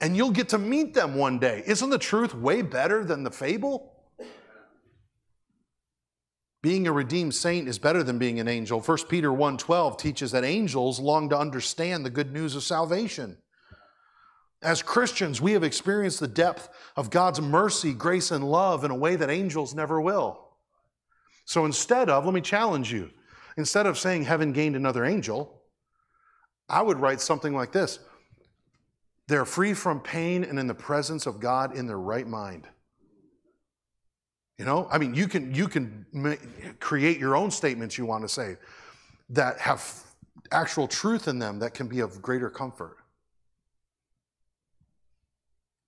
And 0.00 0.16
you'll 0.16 0.30
get 0.30 0.50
to 0.50 0.58
meet 0.58 0.94
them 0.94 1.14
one 1.14 1.38
day. 1.38 1.62
Isn't 1.66 1.90
the 1.90 1.98
truth 1.98 2.34
way 2.34 2.62
better 2.62 3.04
than 3.04 3.22
the 3.22 3.30
fable? 3.30 3.92
Being 6.62 6.86
a 6.86 6.92
redeemed 6.92 7.34
saint 7.34 7.68
is 7.68 7.78
better 7.78 8.02
than 8.02 8.18
being 8.18 8.40
an 8.40 8.48
angel. 8.48 8.80
1 8.80 9.08
Peter 9.08 9.30
1:12 9.30 9.96
teaches 9.96 10.32
that 10.32 10.44
angels 10.44 10.98
long 10.98 11.28
to 11.28 11.38
understand 11.38 12.04
the 12.04 12.10
good 12.10 12.32
news 12.32 12.56
of 12.56 12.62
salvation. 12.62 13.38
As 14.66 14.82
Christians, 14.82 15.40
we 15.40 15.52
have 15.52 15.62
experienced 15.62 16.18
the 16.18 16.26
depth 16.26 16.68
of 16.96 17.08
God's 17.08 17.40
mercy, 17.40 17.92
grace, 17.94 18.32
and 18.32 18.42
love 18.42 18.82
in 18.82 18.90
a 18.90 18.96
way 18.96 19.14
that 19.14 19.30
angels 19.30 19.76
never 19.76 20.00
will. 20.00 20.40
So 21.44 21.64
instead 21.64 22.10
of, 22.10 22.24
let 22.24 22.34
me 22.34 22.40
challenge 22.40 22.92
you, 22.92 23.10
instead 23.56 23.86
of 23.86 23.96
saying 23.96 24.24
heaven 24.24 24.52
gained 24.52 24.74
another 24.74 25.04
angel, 25.04 25.62
I 26.68 26.82
would 26.82 26.98
write 26.98 27.20
something 27.20 27.54
like 27.54 27.70
this 27.70 28.00
They're 29.28 29.44
free 29.44 29.72
from 29.72 30.00
pain 30.00 30.42
and 30.42 30.58
in 30.58 30.66
the 30.66 30.74
presence 30.74 31.26
of 31.26 31.38
God 31.38 31.76
in 31.76 31.86
their 31.86 32.00
right 32.00 32.26
mind. 32.26 32.66
You 34.58 34.64
know, 34.64 34.88
I 34.90 34.98
mean, 34.98 35.14
you 35.14 35.28
can 35.28 35.54
you 35.54 35.68
can 35.68 36.76
create 36.80 37.20
your 37.20 37.36
own 37.36 37.52
statements 37.52 37.96
you 37.96 38.04
want 38.04 38.24
to 38.24 38.28
say 38.28 38.56
that 39.30 39.60
have 39.60 40.02
actual 40.50 40.88
truth 40.88 41.28
in 41.28 41.38
them 41.38 41.60
that 41.60 41.72
can 41.72 41.86
be 41.86 42.00
of 42.00 42.20
greater 42.20 42.50
comfort. 42.50 42.96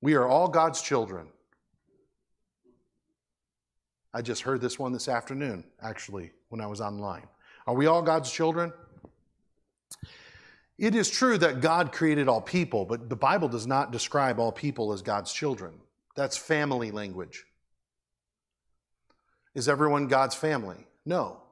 We 0.01 0.15
are 0.15 0.27
all 0.27 0.49
God's 0.49 0.81
children. 0.81 1.29
I 4.15 4.23
just 4.23 4.43
heard 4.43 4.61
this 4.61 4.79
one 4.79 4.93
this 4.93 5.09
afternoon, 5.09 5.65
actually, 5.83 6.31
when 6.49 6.61
I 6.61 6.67
was 6.67 6.81
online. 6.81 7.27
Are 7.67 7.75
we 7.75 7.87
all 7.87 8.03
God's 8.03 8.31
children? 8.31 8.73
It 10.79 10.95
is 10.95 11.11
true 11.11 11.37
that 11.39 11.61
God 11.61 11.93
created 11.93 12.29
all 12.29 12.41
people, 12.41 12.85
but 12.85 13.09
the 13.09 13.17
Bible 13.17 13.49
does 13.49 13.67
not 13.67 13.91
describe 13.91 14.39
all 14.39 14.53
people 14.53 14.93
as 14.93 15.03
God's 15.03 15.33
children. 15.33 15.75
That's 16.15 16.37
family 16.37 16.91
language. 16.91 17.45
Is 19.55 19.69
everyone 19.69 20.07
God's 20.07 20.37
family? 20.37 20.87
No. 21.05 21.43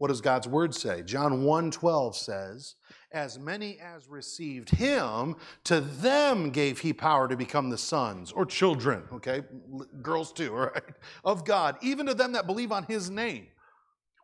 What 0.00 0.08
does 0.08 0.22
God's 0.22 0.48
word 0.48 0.74
say? 0.74 1.02
John 1.02 1.42
1:12 1.42 2.16
says, 2.16 2.76
"As 3.12 3.38
many 3.38 3.78
as 3.78 4.08
received 4.08 4.70
him, 4.70 5.36
to 5.64 5.82
them 5.82 6.48
gave 6.48 6.78
he 6.78 6.94
power 6.94 7.28
to 7.28 7.36
become 7.36 7.68
the 7.68 7.76
sons 7.76 8.32
or 8.32 8.46
children, 8.46 9.06
okay? 9.12 9.44
Girls 10.00 10.32
too, 10.32 10.54
all 10.54 10.70
right? 10.74 10.82
Of 11.22 11.44
God, 11.44 11.76
even 11.82 12.06
to 12.06 12.14
them 12.14 12.32
that 12.32 12.46
believe 12.46 12.72
on 12.72 12.84
his 12.84 13.10
name." 13.10 13.48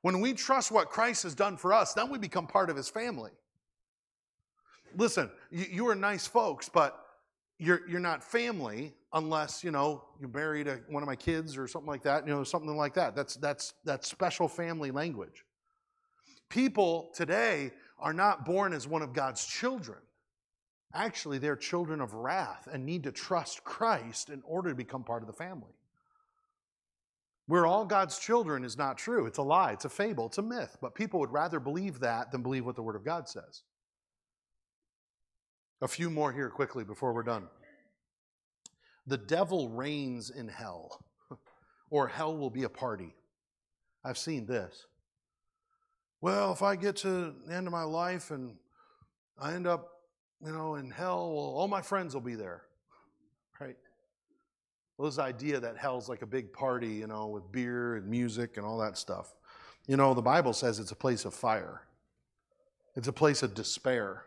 When 0.00 0.22
we 0.22 0.32
trust 0.32 0.72
what 0.72 0.88
Christ 0.88 1.24
has 1.24 1.34
done 1.34 1.58
for 1.58 1.74
us, 1.74 1.92
then 1.92 2.08
we 2.08 2.16
become 2.16 2.46
part 2.46 2.70
of 2.70 2.76
his 2.76 2.88
family. 2.88 3.32
Listen, 4.96 5.30
you, 5.50 5.66
you 5.70 5.88
are 5.88 5.94
nice 5.94 6.26
folks, 6.26 6.70
but 6.70 7.04
you're, 7.58 7.86
you're 7.86 8.00
not 8.00 8.24
family 8.24 8.94
unless 9.12 9.62
you 9.62 9.70
know 9.70 10.04
you 10.18 10.28
married 10.28 10.68
a, 10.68 10.76
one 10.88 11.02
of 11.02 11.06
my 11.06 11.16
kids 11.16 11.56
or 11.58 11.66
something 11.66 11.88
like 11.88 12.02
that 12.02 12.26
you 12.26 12.34
know 12.34 12.44
something 12.44 12.76
like 12.76 12.92
that 12.92 13.16
that's 13.16 13.36
that's 13.36 13.72
that's 13.84 14.06
special 14.08 14.46
family 14.46 14.90
language 14.90 15.45
People 16.48 17.10
today 17.14 17.72
are 17.98 18.12
not 18.12 18.44
born 18.44 18.72
as 18.72 18.86
one 18.86 19.02
of 19.02 19.12
God's 19.12 19.44
children. 19.44 19.98
Actually, 20.94 21.38
they're 21.38 21.56
children 21.56 22.00
of 22.00 22.14
wrath 22.14 22.68
and 22.72 22.86
need 22.86 23.02
to 23.04 23.12
trust 23.12 23.64
Christ 23.64 24.30
in 24.30 24.42
order 24.44 24.70
to 24.70 24.74
become 24.74 25.04
part 25.04 25.22
of 25.22 25.26
the 25.26 25.32
family. 25.32 25.74
We're 27.48 27.66
all 27.66 27.84
God's 27.84 28.18
children 28.18 28.64
is 28.64 28.76
not 28.76 28.98
true. 28.98 29.26
It's 29.26 29.38
a 29.38 29.42
lie, 29.42 29.72
it's 29.72 29.84
a 29.84 29.88
fable, 29.88 30.26
it's 30.26 30.38
a 30.38 30.42
myth. 30.42 30.76
But 30.80 30.94
people 30.94 31.20
would 31.20 31.32
rather 31.32 31.60
believe 31.60 32.00
that 32.00 32.32
than 32.32 32.42
believe 32.42 32.66
what 32.66 32.76
the 32.76 32.82
Word 32.82 32.96
of 32.96 33.04
God 33.04 33.28
says. 33.28 33.62
A 35.80 35.88
few 35.88 36.10
more 36.10 36.32
here 36.32 36.48
quickly 36.48 36.82
before 36.82 37.12
we're 37.12 37.22
done. 37.22 37.48
The 39.06 39.18
devil 39.18 39.68
reigns 39.68 40.30
in 40.30 40.48
hell, 40.48 41.04
or 41.90 42.08
hell 42.08 42.36
will 42.36 42.50
be 42.50 42.64
a 42.64 42.68
party. 42.68 43.14
I've 44.04 44.18
seen 44.18 44.46
this 44.46 44.86
well, 46.26 46.50
if 46.50 46.60
I 46.60 46.74
get 46.74 46.96
to 46.96 47.32
the 47.46 47.54
end 47.54 47.68
of 47.68 47.72
my 47.72 47.84
life 47.84 48.32
and 48.32 48.56
I 49.40 49.52
end 49.52 49.68
up, 49.68 50.00
you 50.44 50.50
know, 50.50 50.74
in 50.74 50.90
hell, 50.90 51.32
well, 51.32 51.44
all 51.44 51.68
my 51.68 51.80
friends 51.80 52.14
will 52.14 52.20
be 52.20 52.34
there, 52.34 52.62
right? 53.60 53.76
Well, 54.98 55.08
this 55.08 55.20
idea 55.20 55.60
that 55.60 55.76
hell's 55.76 56.08
like 56.08 56.22
a 56.22 56.26
big 56.26 56.52
party, 56.52 56.94
you 56.94 57.06
know, 57.06 57.28
with 57.28 57.52
beer 57.52 57.94
and 57.94 58.08
music 58.08 58.56
and 58.56 58.66
all 58.66 58.76
that 58.78 58.98
stuff. 58.98 59.36
You 59.86 59.96
know, 59.96 60.14
the 60.14 60.20
Bible 60.20 60.52
says 60.52 60.80
it's 60.80 60.90
a 60.90 60.96
place 60.96 61.26
of 61.26 61.32
fire. 61.32 61.82
It's 62.96 63.06
a 63.06 63.12
place 63.12 63.44
of 63.44 63.54
despair. 63.54 64.24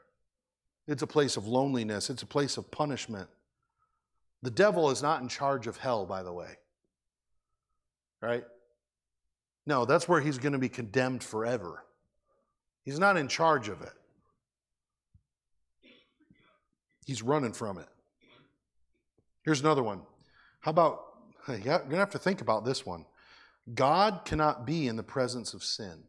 It's 0.87 1.01
a 1.01 1.07
place 1.07 1.35
of 1.35 1.47
loneliness. 1.47 2.09
It's 2.09 2.23
a 2.23 2.27
place 2.27 2.55
of 2.55 2.71
punishment. 2.71 3.27
The 4.41 4.51
devil 4.51 4.89
is 4.89 5.01
not 5.01 5.21
in 5.21 5.27
charge 5.27 5.67
of 5.67 5.75
hell, 5.75 6.05
by 6.05 6.23
the 6.23 6.31
way. 6.31 6.59
Right? 8.21 8.45
No, 9.65 9.83
that's 9.83 10.07
where 10.07 10.21
he's 10.21 10.37
going 10.37 10.53
to 10.53 10.59
be 10.59 10.69
condemned 10.69 11.25
forever. 11.25 11.83
He's 12.89 12.97
not 12.97 13.17
in 13.17 13.27
charge 13.27 13.69
of 13.69 13.83
it, 13.83 13.93
he's 17.05 17.21
running 17.21 17.53
from 17.53 17.77
it. 17.77 17.85
Here's 19.43 19.61
another 19.61 19.83
one. 19.83 20.01
How 20.61 20.71
about, 20.71 21.01
you're 21.47 21.59
going 21.59 21.91
to 21.91 21.97
have 21.97 22.09
to 22.09 22.17
think 22.17 22.41
about 22.41 22.65
this 22.65 22.87
one. 22.87 23.05
God 23.75 24.21
cannot 24.25 24.65
be 24.65 24.87
in 24.87 24.95
the 24.95 25.03
presence 25.03 25.53
of 25.53 25.63
sin. 25.63 26.03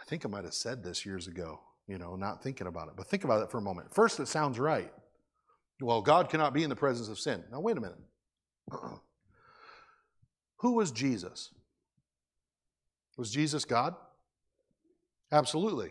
I 0.00 0.04
think 0.04 0.24
I 0.24 0.28
might 0.28 0.44
have 0.44 0.54
said 0.54 0.84
this 0.84 1.04
years 1.04 1.26
ago, 1.26 1.58
you 1.88 1.98
know, 1.98 2.14
not 2.14 2.44
thinking 2.44 2.68
about 2.68 2.86
it, 2.86 2.94
but 2.96 3.08
think 3.08 3.24
about 3.24 3.42
it 3.42 3.50
for 3.50 3.58
a 3.58 3.62
moment. 3.62 3.92
First, 3.92 4.20
it 4.20 4.28
sounds 4.28 4.60
right. 4.60 4.92
Well, 5.80 6.00
God 6.00 6.30
cannot 6.30 6.54
be 6.54 6.62
in 6.62 6.70
the 6.70 6.76
presence 6.76 7.08
of 7.08 7.18
sin. 7.18 7.42
Now, 7.50 7.58
wait 7.58 7.76
a 7.76 7.80
minute. 7.80 7.98
Who 10.58 10.74
was 10.74 10.92
Jesus? 10.92 11.50
Was 13.18 13.30
Jesus 13.30 13.66
God? 13.66 13.94
Absolutely. 15.30 15.90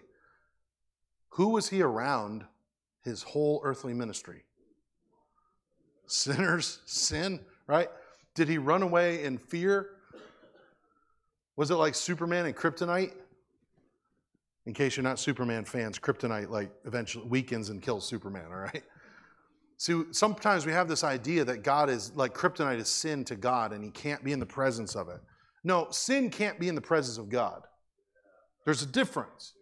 Who 1.31 1.49
was 1.49 1.69
he 1.69 1.83
around 1.83 2.45
his 3.03 3.21
whole 3.21 3.61
earthly 3.63 3.93
ministry? 3.93 4.43
Sinners, 6.07 6.79
sin, 6.85 7.41
right? 7.67 7.89
Did 8.33 8.47
he 8.47 8.57
run 8.57 8.81
away 8.81 9.23
in 9.23 9.37
fear? 9.37 9.89
Was 11.57 11.69
it 11.69 11.75
like 11.75 11.93
Superman 11.93 12.45
and 12.45 12.55
Kryptonite? 12.55 13.13
In 14.65 14.73
case 14.73 14.97
you're 14.97 15.03
not 15.03 15.19
Superman 15.19 15.65
fans, 15.65 15.99
Kryptonite 15.99 16.49
like 16.49 16.71
eventually 16.85 17.25
weakens 17.27 17.69
and 17.69 17.81
kills 17.81 18.07
Superman, 18.07 18.45
all 18.49 18.59
right? 18.59 18.83
See, 19.77 20.03
sometimes 20.11 20.65
we 20.65 20.71
have 20.71 20.87
this 20.87 21.03
idea 21.03 21.45
that 21.45 21.61
God 21.61 21.89
is 21.89 22.11
like 22.15 22.33
kryptonite 22.33 22.79
is 22.79 22.87
sin 22.87 23.23
to 23.25 23.35
God 23.35 23.73
and 23.73 23.83
he 23.83 23.91
can't 23.91 24.23
be 24.23 24.31
in 24.31 24.39
the 24.39 24.45
presence 24.45 24.95
of 24.95 25.09
it. 25.09 25.19
No, 25.67 25.88
sin 25.91 26.30
can't 26.30 26.58
be 26.62 26.69
in 26.69 26.75
the 26.75 26.82
presence 26.82 27.17
of 27.17 27.27
God. 27.27 27.62
There's 28.63 28.84
a 28.84 28.86
difference. 28.86 29.53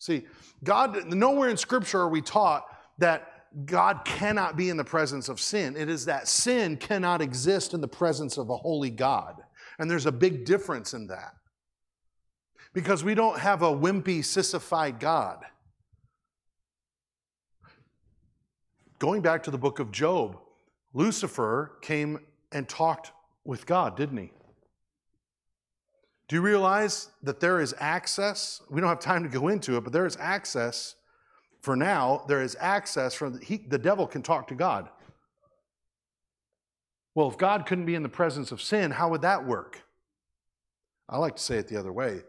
See, 0.00 0.26
God, 0.64 1.06
nowhere 1.06 1.48
in 1.48 1.56
Scripture 1.56 2.00
are 2.00 2.08
we 2.08 2.20
taught 2.20 2.64
that 2.98 3.44
God 3.64 4.00
cannot 4.04 4.56
be 4.56 4.68
in 4.68 4.76
the 4.76 4.84
presence 4.84 5.28
of 5.28 5.40
sin. 5.40 5.76
It 5.76 5.88
is 5.88 6.06
that 6.06 6.26
sin 6.26 6.76
cannot 6.78 7.22
exist 7.22 7.74
in 7.74 7.80
the 7.80 7.86
presence 7.86 8.38
of 8.38 8.50
a 8.50 8.56
holy 8.56 8.90
God. 8.90 9.36
And 9.78 9.88
there's 9.88 10.06
a 10.06 10.12
big 10.12 10.44
difference 10.44 10.94
in 10.94 11.06
that. 11.06 11.34
Because 12.74 13.04
we 13.04 13.14
don't 13.14 13.38
have 13.38 13.62
a 13.62 13.70
wimpy, 13.70 14.24
sissified 14.24 14.98
God. 14.98 15.44
Going 18.98 19.22
back 19.22 19.44
to 19.44 19.52
the 19.52 19.58
book 19.58 19.78
of 19.78 19.92
Job, 19.92 20.40
Lucifer 20.92 21.78
came 21.82 22.18
and 22.50 22.68
talked 22.68 23.12
with 23.44 23.64
God, 23.64 23.96
didn't 23.96 24.18
he? 24.18 24.32
Do 26.28 26.36
you 26.36 26.42
realize 26.42 27.10
that 27.22 27.40
there 27.40 27.60
is 27.60 27.74
access? 27.78 28.60
We 28.68 28.80
don't 28.80 28.90
have 28.90 29.00
time 29.00 29.22
to 29.22 29.28
go 29.28 29.48
into 29.48 29.76
it, 29.76 29.84
but 29.84 29.92
there 29.92 30.06
is 30.06 30.16
access 30.18 30.96
for 31.62 31.76
now. 31.76 32.24
There 32.26 32.42
is 32.42 32.56
access 32.60 33.14
from 33.14 33.34
the, 33.34 33.44
he, 33.44 33.58
the 33.58 33.78
devil 33.78 34.06
can 34.06 34.22
talk 34.22 34.48
to 34.48 34.54
God. 34.54 34.88
Well, 37.14 37.28
if 37.28 37.38
God 37.38 37.64
couldn't 37.66 37.86
be 37.86 37.94
in 37.94 38.02
the 38.02 38.08
presence 38.08 38.52
of 38.52 38.60
sin, 38.60 38.90
how 38.90 39.08
would 39.10 39.22
that 39.22 39.46
work? 39.46 39.82
I 41.08 41.18
like 41.18 41.36
to 41.36 41.42
say 41.42 41.58
it 41.58 41.68
the 41.68 41.76
other 41.76 41.92
way 41.92 42.22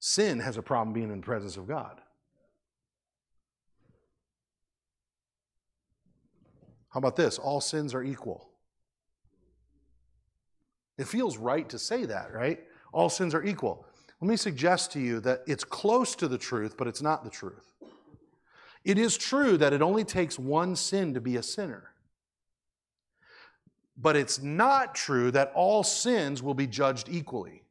sin 0.00 0.40
has 0.40 0.56
a 0.56 0.62
problem 0.62 0.92
being 0.92 1.10
in 1.10 1.20
the 1.20 1.24
presence 1.24 1.56
of 1.56 1.68
God. 1.68 2.00
How 6.90 6.98
about 6.98 7.14
this? 7.14 7.38
All 7.38 7.60
sins 7.60 7.94
are 7.94 8.02
equal. 8.02 8.50
It 10.98 11.06
feels 11.06 11.38
right 11.38 11.68
to 11.68 11.78
say 11.78 12.04
that, 12.04 12.34
right? 12.34 12.60
All 12.92 13.08
sins 13.08 13.34
are 13.34 13.42
equal. 13.42 13.86
Let 14.20 14.28
me 14.28 14.36
suggest 14.36 14.92
to 14.92 15.00
you 15.00 15.18
that 15.20 15.42
it's 15.46 15.64
close 15.64 16.14
to 16.16 16.28
the 16.28 16.38
truth, 16.38 16.76
but 16.76 16.86
it's 16.86 17.02
not 17.02 17.24
the 17.24 17.30
truth. 17.30 17.72
It 18.84 18.98
is 18.98 19.16
true 19.16 19.56
that 19.56 19.72
it 19.72 19.82
only 19.82 20.04
takes 20.04 20.38
one 20.38 20.76
sin 20.76 21.14
to 21.14 21.20
be 21.20 21.36
a 21.36 21.42
sinner. 21.42 21.90
But 23.96 24.16
it's 24.16 24.42
not 24.42 24.94
true 24.94 25.30
that 25.32 25.52
all 25.54 25.82
sins 25.82 26.42
will 26.42 26.54
be 26.54 26.66
judged 26.66 27.08
equally. 27.08 27.62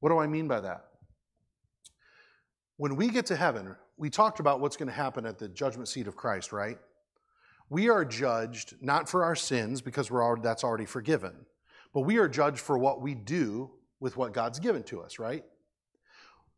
What 0.00 0.10
do 0.10 0.18
I 0.18 0.26
mean 0.26 0.48
by 0.48 0.60
that? 0.60 0.84
When 2.76 2.96
we 2.96 3.08
get 3.08 3.26
to 3.26 3.36
heaven, 3.36 3.74
we 3.96 4.10
talked 4.10 4.40
about 4.40 4.60
what's 4.60 4.76
going 4.76 4.88
to 4.88 4.94
happen 4.94 5.24
at 5.24 5.38
the 5.38 5.48
judgment 5.48 5.88
seat 5.88 6.06
of 6.06 6.16
Christ, 6.16 6.52
right? 6.52 6.78
We 7.68 7.88
are 7.88 8.04
judged 8.04 8.76
not 8.80 9.08
for 9.08 9.24
our 9.24 9.34
sins 9.34 9.80
because 9.80 10.10
we're 10.10 10.22
already, 10.22 10.42
that's 10.42 10.62
already 10.62 10.84
forgiven, 10.84 11.34
but 11.92 12.00
we 12.00 12.18
are 12.18 12.28
judged 12.28 12.58
for 12.60 12.78
what 12.78 13.00
we 13.00 13.14
do 13.14 13.70
with 14.00 14.16
what 14.16 14.32
God's 14.32 14.58
given 14.58 14.82
to 14.84 15.00
us, 15.00 15.18
right? 15.18 15.44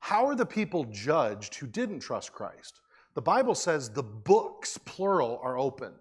How 0.00 0.26
are 0.26 0.34
the 0.34 0.46
people 0.46 0.84
judged 0.84 1.54
who 1.56 1.66
didn't 1.66 2.00
trust 2.00 2.32
Christ? 2.32 2.80
The 3.14 3.22
Bible 3.22 3.54
says 3.54 3.90
the 3.90 4.02
books, 4.02 4.78
plural, 4.78 5.40
are 5.42 5.58
opened. 5.58 5.94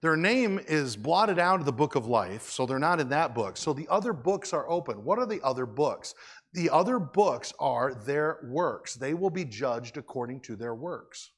Their 0.00 0.16
name 0.16 0.60
is 0.68 0.96
blotted 0.96 1.40
out 1.40 1.58
of 1.58 1.66
the 1.66 1.72
book 1.72 1.96
of 1.96 2.06
life, 2.06 2.50
so 2.50 2.66
they're 2.66 2.78
not 2.78 3.00
in 3.00 3.08
that 3.08 3.34
book. 3.34 3.56
So 3.56 3.72
the 3.72 3.88
other 3.88 4.12
books 4.12 4.52
are 4.52 4.68
open. 4.68 5.04
What 5.04 5.18
are 5.18 5.26
the 5.26 5.42
other 5.42 5.66
books? 5.66 6.14
The 6.52 6.70
other 6.70 7.00
books 7.00 7.52
are 7.58 7.94
their 7.94 8.38
works. 8.44 8.94
They 8.94 9.14
will 9.14 9.30
be 9.30 9.44
judged 9.44 9.96
according 9.96 10.40
to 10.42 10.56
their 10.56 10.74
works. 10.74 11.32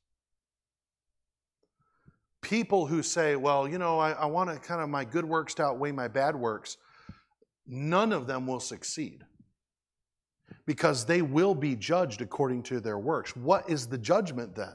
People 2.42 2.86
who 2.86 3.02
say, 3.02 3.36
well, 3.36 3.68
you 3.68 3.78
know, 3.78 3.98
I, 3.98 4.12
I 4.12 4.26
want 4.26 4.50
to 4.50 4.58
kind 4.58 4.80
of 4.80 4.88
my 4.88 5.04
good 5.04 5.24
works 5.24 5.54
to 5.54 5.64
outweigh 5.64 5.92
my 5.92 6.08
bad 6.08 6.34
works, 6.34 6.78
none 7.66 8.12
of 8.12 8.26
them 8.26 8.46
will 8.46 8.60
succeed 8.60 9.24
because 10.66 11.04
they 11.04 11.22
will 11.22 11.54
be 11.54 11.76
judged 11.76 12.22
according 12.22 12.62
to 12.64 12.80
their 12.80 12.98
works. 12.98 13.36
What 13.36 13.68
is 13.68 13.86
the 13.86 13.98
judgment 13.98 14.54
then? 14.54 14.74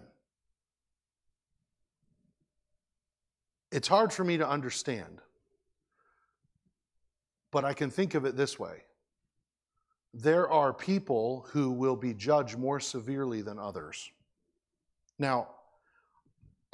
It's 3.72 3.88
hard 3.88 4.14
for 4.14 4.24
me 4.24 4.38
to 4.38 4.48
understand, 4.48 5.20
but 7.52 7.66
I 7.66 7.74
can 7.74 7.90
think 7.90 8.14
of 8.14 8.26
it 8.26 8.38
this 8.38 8.60
way 8.60 8.84
there 10.18 10.50
are 10.50 10.74
people 10.74 11.46
who 11.50 11.70
will 11.70 11.98
be 11.98 12.14
judged 12.14 12.58
more 12.58 12.80
severely 12.80 13.42
than 13.42 13.60
others. 13.60 14.10
Now, 15.20 15.50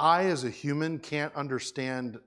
I, 0.01 0.25
as 0.25 0.43
a 0.43 0.49
human, 0.49 0.97
can't 0.97 1.33
understand 1.35 2.19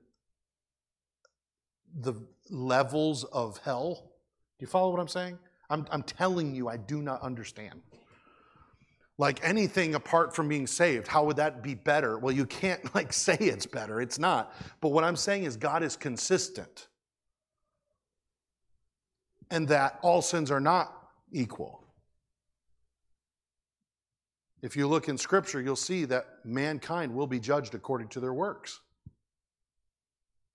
the 1.93 2.15
levels 2.49 3.25
of 3.25 3.59
hell. 3.59 4.13
Do 4.59 4.63
you 4.63 4.69
follow 4.69 4.93
what 4.93 5.01
I'm 5.01 5.09
saying? 5.09 5.39
I'm, 5.69 5.85
I'm 5.91 6.05
telling 6.05 6.55
you, 6.55 6.69
I 6.69 6.77
do 6.77 7.03
not 7.03 7.21
understand. 7.21 7.83
Like 9.19 9.41
anything 9.43 9.97
apart 9.97 10.35
from 10.35 10.49
being 10.49 10.69
saved, 10.69 11.09
how 11.09 11.25
would 11.25 11.37
that 11.37 11.63
be 11.63 11.75
better? 11.75 12.17
Well, 12.19 12.35
you 12.35 12.47
can't 12.47 12.95
like 12.95 13.13
say 13.13 13.37
it's 13.39 13.67
better. 13.67 14.01
It's 14.01 14.21
not. 14.21 14.55
But 14.81 14.91
what 14.91 15.03
I'm 15.03 15.17
saying 15.17 15.43
is 15.43 15.57
God 15.57 15.83
is 15.83 15.97
consistent. 15.97 16.87
And 19.51 19.67
that 19.69 19.99
all 20.03 20.23
sins 20.23 20.51
are 20.53 20.61
not 20.61 20.97
equal. 21.33 21.84
If 24.64 24.77
you 24.77 24.88
look 24.88 25.11
in 25.11 25.18
Scripture, 25.18 25.61
you'll 25.61 25.77
see 25.77 26.07
that 26.07 26.24
mankind 26.42 27.14
will 27.14 27.27
be 27.27 27.38
judged 27.38 27.74
according 27.74 28.09
to 28.09 28.20
their 28.20 28.33
works. 28.33 28.81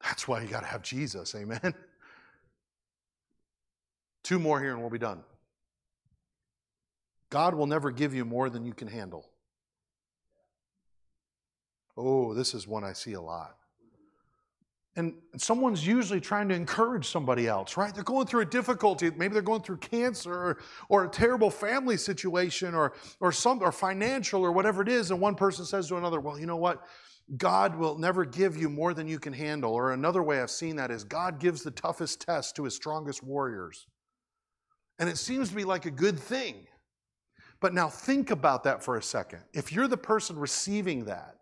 That's 0.03 0.27
why 0.27 0.41
you 0.41 0.47
got 0.47 0.61
to 0.61 0.65
have 0.65 0.81
Jesus, 0.81 1.35
amen? 1.35 1.75
Two 4.23 4.39
more 4.39 4.59
here 4.59 4.71
and 4.71 4.81
we'll 4.81 4.89
be 4.89 4.97
done. 4.97 5.21
God 7.29 7.53
will 7.53 7.67
never 7.67 7.91
give 7.91 8.15
you 8.15 8.25
more 8.25 8.49
than 8.49 8.65
you 8.65 8.73
can 8.73 8.87
handle. 8.87 9.29
Oh, 11.95 12.33
this 12.33 12.55
is 12.55 12.67
one 12.67 12.83
I 12.83 12.93
see 12.93 13.13
a 13.13 13.21
lot. 13.21 13.58
And 14.99 15.13
someone's 15.37 15.87
usually 15.87 16.19
trying 16.19 16.49
to 16.49 16.55
encourage 16.55 17.07
somebody 17.07 17.47
else, 17.47 17.77
right? 17.77 17.95
They're 17.95 18.03
going 18.03 18.27
through 18.27 18.41
a 18.41 18.45
difficulty. 18.45 19.09
Maybe 19.09 19.31
they're 19.31 19.41
going 19.41 19.61
through 19.61 19.77
cancer 19.77 20.33
or, 20.33 20.57
or 20.89 21.05
a 21.05 21.07
terrible 21.07 21.49
family 21.49 21.95
situation 21.95 22.75
or, 22.75 22.91
or, 23.21 23.31
some, 23.31 23.61
or 23.61 23.71
financial 23.71 24.41
or 24.43 24.51
whatever 24.51 24.81
it 24.81 24.89
is. 24.89 25.11
And 25.11 25.21
one 25.21 25.35
person 25.35 25.63
says 25.63 25.87
to 25.87 25.95
another, 25.95 26.19
Well, 26.19 26.37
you 26.37 26.47
know 26.47 26.57
what? 26.57 26.85
God 27.37 27.77
will 27.77 27.97
never 27.97 28.25
give 28.25 28.57
you 28.57 28.67
more 28.67 28.93
than 28.93 29.07
you 29.07 29.19
can 29.19 29.31
handle. 29.31 29.71
Or 29.71 29.93
another 29.93 30.21
way 30.21 30.41
I've 30.41 30.51
seen 30.51 30.75
that 30.75 30.91
is 30.91 31.05
God 31.05 31.39
gives 31.39 31.63
the 31.63 31.71
toughest 31.71 32.19
test 32.19 32.57
to 32.57 32.65
his 32.65 32.75
strongest 32.75 33.23
warriors. 33.23 33.87
And 34.99 35.07
it 35.07 35.17
seems 35.17 35.47
to 35.47 35.55
be 35.55 35.63
like 35.63 35.85
a 35.85 35.91
good 35.91 36.19
thing. 36.19 36.67
But 37.61 37.73
now 37.73 37.87
think 37.87 38.31
about 38.31 38.65
that 38.65 38.83
for 38.83 38.97
a 38.97 39.01
second. 39.01 39.43
If 39.53 39.71
you're 39.71 39.87
the 39.87 39.95
person 39.95 40.37
receiving 40.37 41.05
that, 41.05 41.35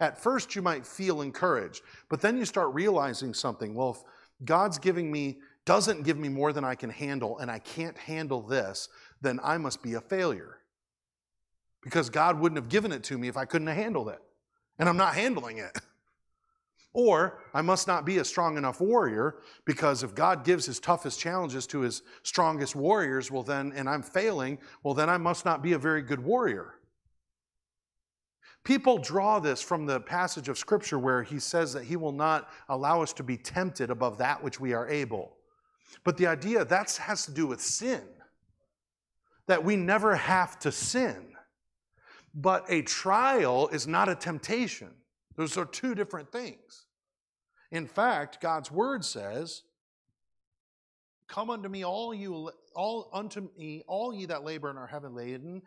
at 0.00 0.20
first, 0.20 0.54
you 0.54 0.62
might 0.62 0.86
feel 0.86 1.20
encouraged, 1.22 1.82
but 2.08 2.20
then 2.20 2.36
you 2.36 2.44
start 2.44 2.74
realizing 2.74 3.34
something. 3.34 3.74
Well, 3.74 3.90
if 3.90 4.02
God's 4.44 4.78
giving 4.78 5.10
me, 5.10 5.38
doesn't 5.64 6.02
give 6.02 6.18
me 6.18 6.28
more 6.28 6.52
than 6.52 6.64
I 6.64 6.74
can 6.74 6.90
handle, 6.90 7.38
and 7.38 7.50
I 7.50 7.58
can't 7.58 7.96
handle 7.96 8.42
this, 8.42 8.88
then 9.20 9.40
I 9.42 9.56
must 9.58 9.82
be 9.82 9.94
a 9.94 10.00
failure. 10.00 10.58
Because 11.82 12.10
God 12.10 12.40
wouldn't 12.40 12.58
have 12.58 12.68
given 12.68 12.92
it 12.92 13.04
to 13.04 13.18
me 13.18 13.28
if 13.28 13.36
I 13.36 13.44
couldn't 13.44 13.68
have 13.68 13.76
handled 13.76 14.08
it. 14.08 14.20
And 14.78 14.88
I'm 14.88 14.96
not 14.96 15.14
handling 15.14 15.58
it. 15.58 15.78
Or 16.96 17.40
I 17.52 17.60
must 17.60 17.88
not 17.88 18.06
be 18.06 18.18
a 18.18 18.24
strong 18.24 18.56
enough 18.56 18.80
warrior 18.80 19.38
because 19.64 20.04
if 20.04 20.14
God 20.14 20.44
gives 20.44 20.64
his 20.64 20.78
toughest 20.78 21.18
challenges 21.18 21.66
to 21.66 21.80
his 21.80 22.02
strongest 22.22 22.76
warriors, 22.76 23.32
well, 23.32 23.42
then, 23.42 23.72
and 23.74 23.88
I'm 23.88 24.00
failing, 24.00 24.58
well, 24.84 24.94
then 24.94 25.10
I 25.10 25.16
must 25.16 25.44
not 25.44 25.60
be 25.60 25.72
a 25.72 25.78
very 25.78 26.02
good 26.02 26.20
warrior. 26.20 26.76
People 28.64 28.96
draw 28.96 29.38
this 29.38 29.60
from 29.60 29.84
the 29.84 30.00
passage 30.00 30.48
of 30.48 30.56
Scripture 30.56 30.98
where 30.98 31.22
he 31.22 31.38
says 31.38 31.74
that 31.74 31.84
he 31.84 31.96
will 31.96 32.12
not 32.12 32.48
allow 32.70 33.02
us 33.02 33.12
to 33.14 33.22
be 33.22 33.36
tempted 33.36 33.90
above 33.90 34.18
that 34.18 34.42
which 34.42 34.58
we 34.58 34.72
are 34.72 34.88
able. 34.88 35.36
But 36.02 36.16
the 36.16 36.26
idea 36.26 36.64
that 36.64 36.96
has 36.96 37.26
to 37.26 37.30
do 37.30 37.46
with 37.46 37.60
sin, 37.60 38.02
that 39.46 39.62
we 39.62 39.76
never 39.76 40.16
have 40.16 40.58
to 40.60 40.72
sin. 40.72 41.34
But 42.34 42.64
a 42.68 42.82
trial 42.82 43.68
is 43.68 43.86
not 43.86 44.08
a 44.08 44.14
temptation. 44.14 44.90
Those 45.36 45.58
are 45.58 45.66
two 45.66 45.94
different 45.94 46.32
things. 46.32 46.86
In 47.70 47.86
fact, 47.86 48.40
God's 48.40 48.70
word 48.72 49.04
says, 49.04 49.62
Come 51.28 51.50
unto 51.50 51.68
me, 51.68 51.84
all 51.84 52.14
you, 52.14 52.50
all 52.74 53.10
unto 53.12 53.48
me, 53.56 53.82
all 53.86 54.14
ye 54.14 54.26
that 54.26 54.44
labor 54.44 54.70
and 54.70 54.78
are 54.78 54.86
heavy 54.86 55.08
laden, 55.08 55.62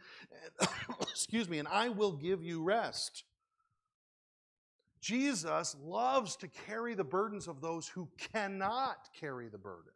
excuse 1.02 1.50
me, 1.50 1.60
and 1.60 1.68
I 1.68 1.90
will 1.90 2.14
give 2.14 2.44
you 2.44 2.64
rest. 2.64 3.24
Jesus 5.02 5.76
loves 5.82 6.36
to 6.38 6.48
carry 6.48 6.96
the 6.96 7.04
burdens 7.04 7.48
of 7.48 7.62
those 7.62 7.88
who 7.88 8.10
cannot 8.18 9.10
carry 9.20 9.48
the 9.48 9.58
burden. 9.58 9.94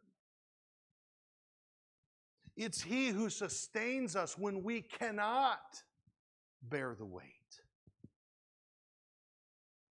It's 2.56 2.82
He 2.82 3.08
who 3.08 3.28
sustains 3.30 4.14
us 4.14 4.38
when 4.38 4.62
we 4.62 4.82
cannot 4.82 5.82
bear 6.62 6.94
the 6.96 7.04
weight. 7.04 7.26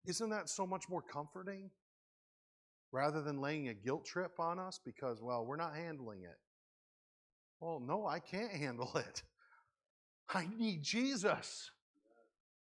Isn't 0.05 0.29
that 0.29 0.49
so 0.49 0.65
much 0.65 0.89
more 0.89 1.01
comforting? 1.01 1.69
Rather 2.91 3.21
than 3.21 3.39
laying 3.39 3.69
a 3.69 3.73
guilt 3.73 4.05
trip 4.05 4.39
on 4.39 4.59
us 4.59 4.79
because, 4.83 5.21
well, 5.21 5.45
we're 5.45 5.55
not 5.55 5.75
handling 5.75 6.23
it. 6.23 6.37
Well, 7.61 7.79
no, 7.79 8.07
I 8.07 8.19
can't 8.19 8.51
handle 8.51 8.91
it. 8.95 9.23
I 10.33 10.47
need 10.57 10.81
Jesus. 10.81 11.69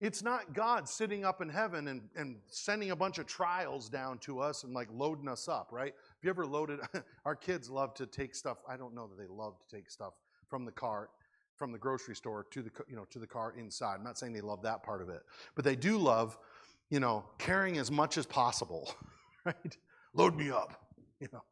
It's 0.01 0.23
not 0.23 0.55
God 0.55 0.89
sitting 0.89 1.25
up 1.25 1.43
in 1.43 1.49
heaven 1.49 1.89
and, 1.89 2.01
and 2.17 2.37
sending 2.49 2.91
a 2.91 2.97
bunch 2.97 3.19
of 3.19 3.27
trials 3.27 3.89
down 3.89 4.19
to 4.21 4.41
us 4.41 4.65
and 4.65 4.73
like 4.73 4.89
loading 4.93 5.29
us 5.29 5.47
up, 5.47 5.69
right? 5.71 5.93
Have 5.95 6.25
you 6.25 6.31
ever 6.31 6.47
loaded? 6.47 6.81
Our 7.25 7.37
kids 7.37 7.71
love 7.71 7.95
to 7.95 8.07
take 8.07 8.35
stuff. 8.35 8.59
I 8.69 8.77
don't 8.77 8.95
know 8.95 9.07
that 9.07 9.19
they 9.19 9.29
love 9.29 9.61
to 9.61 9.77
take 9.77 9.91
stuff 9.91 10.15
from 10.49 10.65
the 10.65 10.73
car, 10.73 11.11
from 11.55 11.71
the 11.71 11.79
grocery 11.79 12.17
store 12.17 12.47
to 12.51 12.63
the 12.63 12.71
you 12.89 12.97
know 12.97 13.05
to 13.11 13.19
the 13.19 13.27
car 13.27 13.55
inside. 13.59 13.97
I'm 13.97 14.05
not 14.05 14.19
saying 14.19 14.33
they 14.33 14.41
love 14.41 14.63
that 14.63 14.83
part 14.83 15.03
of 15.03 15.11
it, 15.11 15.21
but 15.55 15.67
they 15.67 15.77
do 15.77 15.99
love, 15.99 16.39
you 16.89 16.99
know, 16.99 17.25
carrying 17.39 17.77
as 17.77 17.91
much 17.91 18.17
as 18.17 18.25
possible, 18.25 18.95
right? 19.45 19.77
Load 20.15 20.35
me 20.35 20.51
up, 20.51 20.81
you 21.21 21.29
know. 21.31 21.43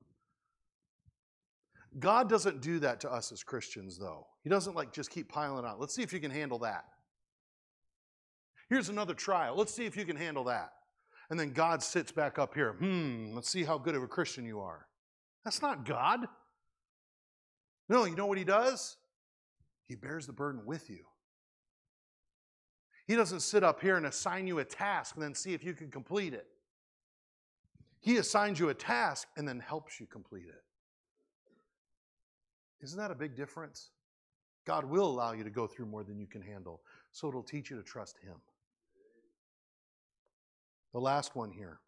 God 1.98 2.28
doesn't 2.28 2.60
do 2.60 2.78
that 2.80 3.00
to 3.00 3.12
us 3.12 3.32
as 3.32 3.42
Christians, 3.42 3.98
though. 3.98 4.26
He 4.42 4.50
doesn't 4.50 4.74
like 4.74 4.92
just 4.92 5.10
keep 5.10 5.28
piling 5.28 5.64
on. 5.64 5.78
Let's 5.78 5.94
see 5.94 6.02
if 6.02 6.12
you 6.12 6.20
can 6.20 6.30
handle 6.30 6.58
that. 6.60 6.84
Here's 8.68 8.88
another 8.88 9.14
trial. 9.14 9.56
Let's 9.56 9.72
see 9.72 9.86
if 9.86 9.96
you 9.96 10.04
can 10.04 10.16
handle 10.16 10.44
that. 10.44 10.72
And 11.30 11.38
then 11.38 11.52
God 11.52 11.82
sits 11.82 12.12
back 12.12 12.38
up 12.38 12.54
here. 12.54 12.74
Hmm, 12.74 13.32
let's 13.34 13.50
see 13.50 13.64
how 13.64 13.78
good 13.78 13.94
of 13.94 14.02
a 14.02 14.06
Christian 14.06 14.44
you 14.44 14.60
are. 14.60 14.86
That's 15.44 15.62
not 15.62 15.84
God. 15.86 16.26
No, 17.88 18.04
you 18.04 18.16
know 18.16 18.26
what 18.26 18.38
He 18.38 18.44
does? 18.44 18.96
He 19.86 19.94
bears 19.94 20.26
the 20.26 20.32
burden 20.32 20.62
with 20.66 20.90
you. 20.90 21.04
He 23.06 23.16
doesn't 23.16 23.40
sit 23.40 23.64
up 23.64 23.80
here 23.80 23.96
and 23.96 24.04
assign 24.04 24.46
you 24.46 24.58
a 24.58 24.64
task 24.64 25.14
and 25.14 25.24
then 25.24 25.34
see 25.34 25.54
if 25.54 25.64
you 25.64 25.72
can 25.72 25.90
complete 25.90 26.34
it. 26.34 26.46
He 28.00 28.18
assigns 28.18 28.60
you 28.60 28.68
a 28.68 28.74
task 28.74 29.28
and 29.36 29.48
then 29.48 29.60
helps 29.60 29.98
you 29.98 30.06
complete 30.06 30.46
it. 30.46 30.62
Isn't 32.80 32.98
that 32.98 33.10
a 33.10 33.14
big 33.14 33.36
difference? 33.36 33.90
God 34.66 34.84
will 34.84 35.06
allow 35.06 35.32
you 35.32 35.44
to 35.44 35.50
go 35.50 35.66
through 35.66 35.86
more 35.86 36.04
than 36.04 36.18
you 36.18 36.26
can 36.26 36.42
handle, 36.42 36.82
so 37.10 37.28
it'll 37.28 37.42
teach 37.42 37.70
you 37.70 37.76
to 37.76 37.82
trust 37.82 38.18
Him. 38.18 38.36
The 40.92 41.00
last 41.00 41.34
one 41.34 41.50
here. 41.50 41.80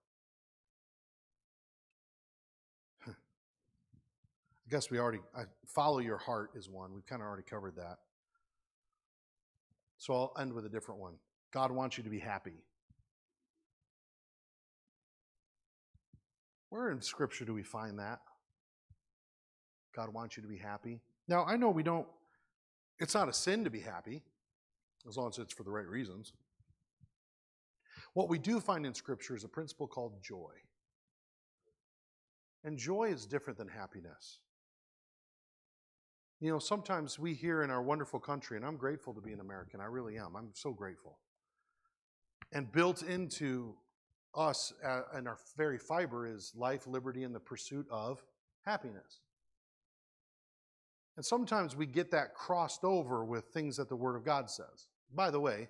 I 3.07 3.13
guess 4.71 4.91
we 4.91 4.99
already, 4.99 5.19
I, 5.37 5.43
follow 5.67 5.99
your 5.99 6.19
heart 6.19 6.51
is 6.55 6.69
one. 6.69 6.95
We've 6.95 7.07
kind 7.07 7.21
of 7.23 7.27
already 7.27 7.43
covered 7.43 7.77
that. 7.77 7.99
So 9.99 10.15
I'll 10.15 10.33
end 10.39 10.53
with 10.53 10.65
a 10.65 10.69
different 10.69 11.01
one. 11.01 11.15
God 11.53 11.73
wants 11.73 11.99
you 11.99 12.05
to 12.05 12.11
be 12.11 12.21
happy. 12.21 12.65
Where 16.69 16.91
in 16.91 17.03
Scripture 17.03 17.45
do 17.45 17.53
we 17.53 17.65
find 17.65 17.99
that? 17.99 18.21
God 19.95 20.13
wants 20.13 20.37
you 20.37 20.43
to 20.43 20.49
be 20.49 20.59
happy. 20.59 21.01
Now, 21.29 21.45
I 21.45 21.57
know 21.57 21.71
we 21.71 21.83
don't, 21.83 22.07
it's 22.99 23.15
not 23.15 23.29
a 23.29 23.33
sin 23.33 23.65
to 23.65 23.71
be 23.71 23.81
happy, 23.81 24.23
as 25.09 25.17
long 25.17 25.29
as 25.29 25.39
it's 25.39 25.53
for 25.53 25.63
the 25.63 25.71
right 25.71 25.87
reasons. 25.87 26.33
What 28.15 28.29
we 28.29 28.39
do 28.39 28.61
find 28.61 28.85
in 28.85 28.95
Scripture 28.95 29.37
is 29.37 29.45
a 29.45 29.49
principle 29.49 29.87
called 29.87 30.23
joy. 30.23 30.53
And 32.65 32.77
joy 32.77 33.05
is 33.05 33.27
different 33.27 33.59
than 33.59 33.69
happiness. 33.69 34.41
You 36.41 36.51
know, 36.51 36.59
sometimes 36.59 37.19
we 37.19 37.35
hear 37.35 37.63
in 37.63 37.71
our 37.71 37.83
wonderful 37.83 38.19
country, 38.19 38.57
and 38.57 38.67
I'm 38.67 38.77
grateful 38.77 39.15
to 39.15 39.21
be 39.21 39.33
an 39.33 39.41
American, 39.41 39.81
I 39.81 39.85
really 39.85 40.19
am. 40.19 40.37
I'm 40.37 40.51
so 40.55 40.73
grateful. 40.73 41.19
And 42.53 42.71
built 42.73 43.03
into 43.03 43.75
us 44.35 44.73
uh, 44.85 45.03
and 45.15 45.27
our 45.27 45.39
very 45.57 45.79
fiber 45.79 46.27
is 46.27 46.53
life, 46.57 46.87
liberty, 46.87 47.25
and 47.25 47.35
the 47.35 47.41
pursuit 47.41 47.87
of 47.91 48.23
happiness. 48.65 49.21
And 51.17 51.25
sometimes 51.25 51.77
we 51.77 51.87
get 51.87 52.11
that 52.13 52.35
crossed 52.35 52.85
over 52.85 53.25
with 53.25 53.47
things 53.47 53.77
that 53.77 53.89
the 53.89 53.97
Word 53.97 54.17
of 54.17 54.25
God 54.25 54.49
says. 54.49 54.89
By 55.15 55.31
the 55.31 55.41
way, 55.41 55.69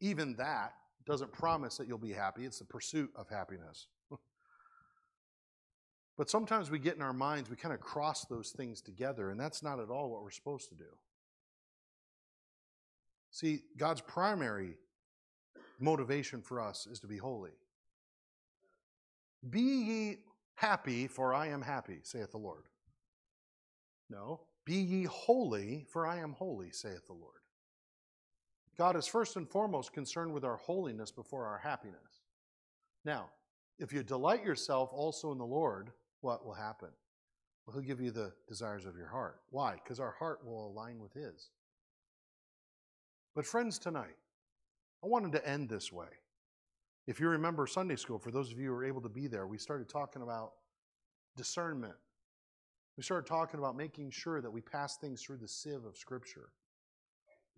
even 0.00 0.34
that 0.36 0.74
doesn't 1.06 1.32
promise 1.32 1.76
that 1.76 1.86
you'll 1.86 1.98
be 1.98 2.12
happy, 2.12 2.44
it's 2.44 2.58
the 2.58 2.64
pursuit 2.64 3.10
of 3.14 3.28
happiness. 3.28 3.86
but 6.18 6.28
sometimes 6.30 6.70
we 6.70 6.78
get 6.78 6.96
in 6.96 7.02
our 7.02 7.12
minds, 7.12 7.50
we 7.50 7.56
kind 7.56 7.74
of 7.74 7.80
cross 7.80 8.24
those 8.24 8.50
things 8.50 8.80
together, 8.80 9.30
and 9.30 9.38
that's 9.38 9.62
not 9.62 9.80
at 9.80 9.90
all 9.90 10.10
what 10.10 10.22
we're 10.22 10.30
supposed 10.30 10.68
to 10.70 10.74
do. 10.74 10.84
See, 13.30 13.62
God's 13.76 14.00
primary 14.00 14.76
motivation 15.80 16.40
for 16.40 16.60
us 16.60 16.86
is 16.86 17.00
to 17.00 17.06
be 17.06 17.16
holy. 17.16 17.50
Be 19.50 19.60
ye 19.60 20.16
happy, 20.54 21.06
for 21.06 21.34
I 21.34 21.48
am 21.48 21.60
happy, 21.60 21.98
saith 22.02 22.30
the 22.30 22.38
Lord. 22.38 22.64
No, 24.08 24.40
be 24.64 24.76
ye 24.76 25.04
holy, 25.04 25.86
for 25.90 26.06
I 26.06 26.18
am 26.18 26.32
holy, 26.32 26.70
saith 26.70 27.06
the 27.06 27.12
Lord. 27.12 27.34
God 28.76 28.96
is 28.96 29.06
first 29.06 29.36
and 29.36 29.48
foremost 29.48 29.92
concerned 29.92 30.32
with 30.32 30.44
our 30.44 30.56
holiness 30.56 31.10
before 31.10 31.46
our 31.46 31.58
happiness. 31.58 32.22
Now, 33.04 33.28
if 33.78 33.92
you 33.92 34.02
delight 34.02 34.44
yourself 34.44 34.90
also 34.92 35.32
in 35.32 35.38
the 35.38 35.44
Lord, 35.44 35.90
what 36.22 36.44
will 36.44 36.54
happen? 36.54 36.88
Well, 37.66 37.74
He'll 37.74 37.86
give 37.86 38.00
you 38.00 38.10
the 38.10 38.32
desires 38.48 38.84
of 38.84 38.96
your 38.96 39.08
heart. 39.08 39.40
Why? 39.50 39.74
Because 39.74 40.00
our 40.00 40.12
heart 40.18 40.44
will 40.44 40.68
align 40.68 40.98
with 40.98 41.12
His. 41.12 41.50
But, 43.34 43.46
friends, 43.46 43.78
tonight, 43.78 44.16
I 45.02 45.06
wanted 45.06 45.32
to 45.32 45.48
end 45.48 45.68
this 45.68 45.92
way. 45.92 46.08
If 47.06 47.20
you 47.20 47.28
remember 47.28 47.66
Sunday 47.66 47.96
school, 47.96 48.18
for 48.18 48.30
those 48.30 48.50
of 48.50 48.58
you 48.58 48.68
who 48.68 48.72
were 48.72 48.84
able 48.84 49.02
to 49.02 49.08
be 49.08 49.26
there, 49.26 49.46
we 49.46 49.58
started 49.58 49.88
talking 49.88 50.22
about 50.22 50.52
discernment. 51.36 51.94
We 52.96 53.02
started 53.02 53.26
talking 53.26 53.58
about 53.58 53.76
making 53.76 54.10
sure 54.10 54.40
that 54.40 54.50
we 54.50 54.60
pass 54.60 54.96
things 54.96 55.22
through 55.22 55.38
the 55.38 55.48
sieve 55.48 55.84
of 55.84 55.96
Scripture. 55.96 56.50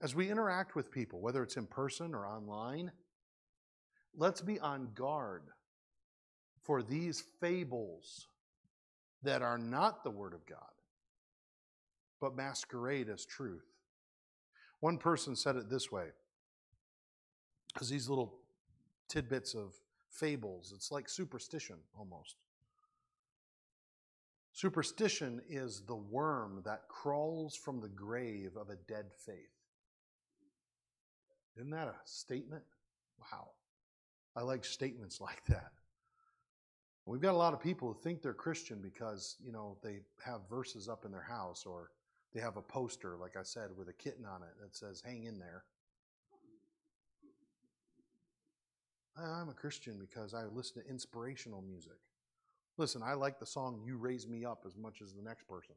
As 0.01 0.15
we 0.15 0.31
interact 0.31 0.75
with 0.75 0.91
people, 0.91 1.21
whether 1.21 1.43
it's 1.43 1.57
in 1.57 1.67
person 1.67 2.15
or 2.15 2.27
online, 2.27 2.91
let's 4.15 4.41
be 4.41 4.59
on 4.61 4.89
guard 4.95 5.43
for 6.63 6.83
these 6.83 7.23
fables 7.41 8.29
that 9.23 9.43
are 9.43 9.59
not 9.59 10.05
the 10.05 10.11
Word 10.11 10.35
of 10.35 10.47
God, 10.47 10.59
but 12.21 12.37
masquerade 12.37 13.09
as 13.09 13.25
truth. 13.25 13.67
One 14.81 14.99
person 14.99 15.37
said 15.37 15.57
it 15.57 15.71
this 15.71 15.91
way 15.91 16.09
because 17.73 17.91
these 17.91 18.09
little 18.09 18.39
tidbits 19.09 19.55
of 19.55 19.75
fables, 20.11 20.73
it's 20.75 20.91
like 20.91 21.09
superstition 21.09 21.77
almost. 21.99 22.37
Superstition 24.57 25.43
is 25.51 25.83
the 25.83 25.95
worm 25.95 26.63
that 26.65 26.89
crawls 26.89 27.55
from 27.55 27.79
the 27.79 27.91
grave 27.91 28.57
of 28.57 28.71
a 28.71 28.77
dead 28.91 29.05
faith. 29.15 29.53
Isn't 31.59 31.69
that 31.73 31.89
a 31.89 31.95
statement? 32.07 32.63
Wow. 33.21 33.51
I 34.35 34.41
like 34.41 34.65
statements 34.65 35.21
like 35.21 35.45
that. 35.49 35.73
We've 37.05 37.21
got 37.21 37.35
a 37.35 37.37
lot 37.37 37.53
of 37.53 37.61
people 37.61 37.89
who 37.89 38.01
think 38.01 38.23
they're 38.23 38.33
Christian 38.33 38.81
because, 38.81 39.37
you 39.45 39.53
know, 39.53 39.77
they 39.83 39.99
have 40.25 40.49
verses 40.49 40.89
up 40.89 41.05
in 41.05 41.13
their 41.13 41.21
house 41.21 41.67
or 41.67 41.91
they 42.33 42.41
have 42.41 42.57
a 42.57 42.63
poster, 42.63 43.19
like 43.21 43.37
I 43.37 43.43
said, 43.43 43.69
with 43.77 43.91
a 43.91 43.93
kitten 43.93 44.25
on 44.25 44.41
it 44.41 44.55
that 44.63 44.75
says, 44.75 45.03
hang 45.05 45.25
in 45.25 45.39
there. 45.39 45.65
I'm 49.19 49.51
a 49.51 49.55
Christian 49.55 49.99
because 50.01 50.33
I 50.33 50.45
listen 50.47 50.83
to 50.83 50.89
inspirational 50.89 51.61
music. 51.61 51.99
Listen, 52.79 53.03
I 53.03 53.15
like 53.15 53.39
the 53.39 53.47
song 53.47 53.81
You 53.85 53.97
Raise 53.97 54.29
Me 54.29 54.45
Up 54.45 54.65
as 54.67 54.77
much 54.77 55.01
as 55.03 55.13
the 55.15 55.23
next 55.23 55.49
person 55.49 55.75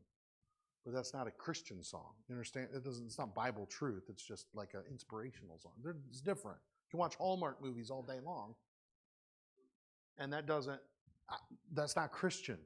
but 0.86 0.94
that's 0.94 1.14
not 1.14 1.28
a 1.28 1.32
Christian 1.32 1.84
song. 1.84 2.14
You 2.28 2.36
understand? 2.36 2.70
It 2.74 2.84
doesn't. 2.84 3.06
It's 3.06 3.18
not 3.18 3.36
Bible 3.36 3.66
truth. 3.66 4.04
It's 4.10 4.24
just 4.24 4.48
like 4.54 4.74
an 4.74 4.82
inspirational 4.90 5.60
song. 5.60 5.74
It's 6.10 6.22
different. 6.22 6.58
You 6.88 6.92
can 6.92 7.00
watch 7.00 7.16
Hallmark 7.16 7.62
movies 7.62 7.90
all 7.90 8.02
day 8.02 8.20
long, 8.24 8.56
and 10.18 10.32
that 10.34 10.46
doesn't. 10.46 10.80
That's 11.74 11.96
not 11.96 12.12
Christian. 12.12 12.58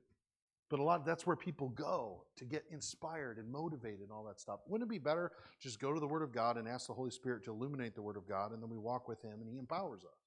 But 0.69 0.79
a 0.79 0.83
lot. 0.83 1.05
That's 1.05 1.25
where 1.27 1.35
people 1.35 1.69
go 1.69 2.23
to 2.37 2.45
get 2.45 2.63
inspired 2.71 3.37
and 3.37 3.51
motivated 3.51 4.01
and 4.01 4.11
all 4.11 4.23
that 4.25 4.39
stuff. 4.39 4.59
Wouldn't 4.67 4.89
it 4.89 4.91
be 4.91 4.99
better 4.99 5.31
just 5.59 5.79
go 5.79 5.93
to 5.93 5.99
the 5.99 6.07
Word 6.07 6.23
of 6.23 6.31
God 6.31 6.57
and 6.57 6.67
ask 6.67 6.87
the 6.87 6.93
Holy 6.93 7.11
Spirit 7.11 7.43
to 7.45 7.51
illuminate 7.51 7.95
the 7.95 8.01
Word 8.01 8.17
of 8.17 8.27
God, 8.27 8.53
and 8.53 8.61
then 8.61 8.69
we 8.69 8.77
walk 8.77 9.07
with 9.07 9.21
Him 9.21 9.41
and 9.41 9.49
He 9.49 9.57
empowers 9.57 10.03
us. 10.03 10.19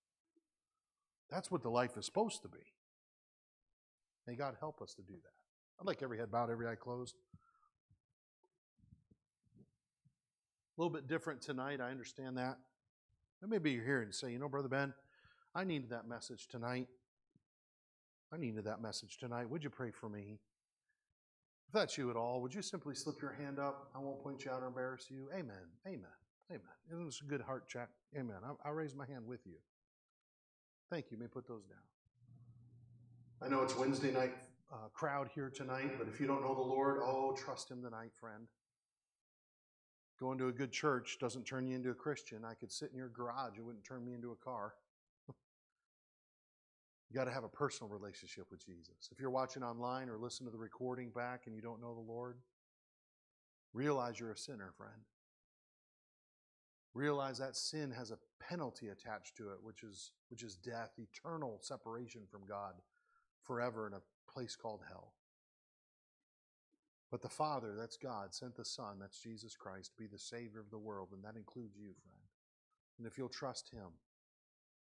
That's 1.31 1.51
what 1.51 1.63
the 1.63 1.71
life 1.71 1.97
is 1.97 2.05
supposed 2.05 2.43
to 2.43 2.49
be. 2.49 2.59
May 4.27 4.35
God 4.35 4.57
help 4.61 4.83
us 4.83 4.95
to 4.95 5.03
do 5.03 5.15
that. 5.15 5.81
I'd 5.81 5.87
like 5.87 6.03
every 6.03 6.19
head 6.19 6.31
bowed, 6.31 6.51
every 6.51 6.67
eye 6.67 6.75
closed. 6.75 7.15
A 10.77 10.83
little 10.83 10.93
bit 10.93 11.07
different 11.07 11.41
tonight, 11.41 11.81
I 11.81 11.91
understand 11.91 12.37
that. 12.37 12.59
And 13.41 13.51
maybe 13.51 13.71
you're 13.71 13.85
here 13.85 14.03
and 14.03 14.15
say, 14.15 14.33
you 14.33 14.39
know, 14.39 14.49
Brother 14.49 14.69
Ben, 14.69 14.93
I 15.55 15.65
needed 15.65 15.91
that 15.91 16.09
message 16.09 16.49
tonight. 16.49 16.89
I 18.33 18.37
needed 18.37 18.65
that 18.65 18.83
message 18.83 19.19
tonight. 19.19 19.49
Would 19.49 19.63
you 19.63 19.71
pray 19.71 19.91
for 19.91 20.09
me? 20.09 20.39
If 21.69 21.73
that's 21.73 21.97
you 21.97 22.11
at 22.11 22.17
all, 22.17 22.41
would 22.43 22.55
you 22.55 22.63
simply 22.63 22.95
slip 22.95 23.21
your 23.21 23.33
hand 23.33 23.59
up? 23.59 23.91
I 23.95 23.99
won't 23.99 24.23
point 24.23 24.45
you 24.45 24.51
out 24.51 24.63
or 24.63 24.67
embarrass 24.67 25.07
you. 25.11 25.29
Amen. 25.33 25.57
Amen. 25.87 26.05
Amen. 26.51 26.61
Isn't 26.93 27.07
this 27.07 27.21
a 27.23 27.25
good 27.25 27.41
heart 27.41 27.69
check? 27.69 27.89
Amen. 28.17 28.37
I'll, 28.45 28.59
I'll 28.65 28.73
raise 28.73 28.95
my 28.95 29.07
hand 29.07 29.27
with 29.27 29.41
you. 29.47 29.57
Thank 30.91 31.07
you. 31.11 31.17
you 31.17 31.23
may 31.23 31.29
put 31.29 31.49
those 31.49 31.65
down. 31.65 31.79
I 33.43 33.49
know 33.49 33.63
it's 33.63 33.77
Wednesday 33.77 34.11
night 34.11 34.33
uh, 34.73 34.89
crowd 34.95 35.29
here 35.35 35.51
tonight, 35.55 35.99
but 35.99 36.09
if 36.09 36.19
you 36.19 36.27
don't 36.27 36.41
know 36.41 36.55
the 36.55 36.61
Lord, 36.61 37.01
oh, 37.03 37.35
trust 37.37 37.71
Him 37.71 37.83
tonight, 37.83 38.13
friend. 38.19 38.47
Going 40.19 40.39
to 40.39 40.49
a 40.49 40.53
good 40.53 40.73
church 40.73 41.19
doesn't 41.21 41.45
turn 41.45 41.67
you 41.67 41.77
into 41.77 41.91
a 41.91 41.95
Christian. 41.95 42.45
I 42.47 42.55
could 42.55 42.73
sit 42.73 42.91
in 42.93 42.97
your 42.97 43.11
garage, 43.11 43.59
it 43.59 43.65
wouldn't 43.65 43.85
turn 43.85 44.05
me 44.07 44.15
into 44.15 44.33
a 44.33 44.37
car. 44.37 44.73
you 45.29 47.15
got 47.15 47.27
to 47.27 47.31
have 47.31 47.45
a 47.45 47.49
personal 47.49 47.93
relationship 47.93 48.47
with 48.51 48.65
Jesus. 48.65 49.11
If 49.13 49.21
you're 49.21 49.29
watching 49.29 49.63
online 49.63 50.09
or 50.09 50.17
listen 50.17 50.47
to 50.47 50.53
the 50.53 50.59
recording 50.59 51.11
back 51.11 51.43
and 51.45 51.55
you 51.55 51.61
don't 51.61 51.83
know 51.83 51.95
the 51.95 52.13
Lord, 52.13 52.39
realize 53.75 54.19
you're 54.19 54.33
a 54.33 54.37
sinner, 54.37 54.73
friend. 54.79 55.03
Realize 56.95 57.37
that 57.37 57.55
sin 57.55 57.91
has 57.91 58.11
a 58.11 58.19
penalty 58.41 58.89
attached 58.89 59.37
to 59.37 59.51
it, 59.51 59.59
which 59.63 59.83
is, 59.83 60.13
which 60.31 60.43
is 60.43 60.57
death, 60.57 60.93
eternal 60.97 61.59
separation 61.61 62.23
from 62.31 62.47
God 62.49 62.73
forever 63.47 63.87
in 63.87 63.95
a 63.95 64.33
place 64.33 64.57
called 64.57 64.81
hell. 64.89 65.13
But 67.11 67.23
the 67.23 67.29
Father, 67.29 67.75
that's 67.79 67.97
God, 67.97 68.35
sent 68.35 68.57
the 68.57 68.65
Son, 68.65 68.99
that's 69.01 69.21
Jesus 69.21 69.55
Christ, 69.57 69.93
to 69.93 70.03
be 70.03 70.09
the 70.09 70.19
Savior 70.19 70.61
of 70.61 70.71
the 70.71 70.79
world, 70.79 71.09
and 71.13 71.23
that 71.25 71.39
includes 71.39 71.77
you, 71.77 71.95
friend. 72.03 72.25
And 72.99 73.07
if 73.07 73.17
you'll 73.17 73.29
trust 73.29 73.71
Him, 73.71 73.89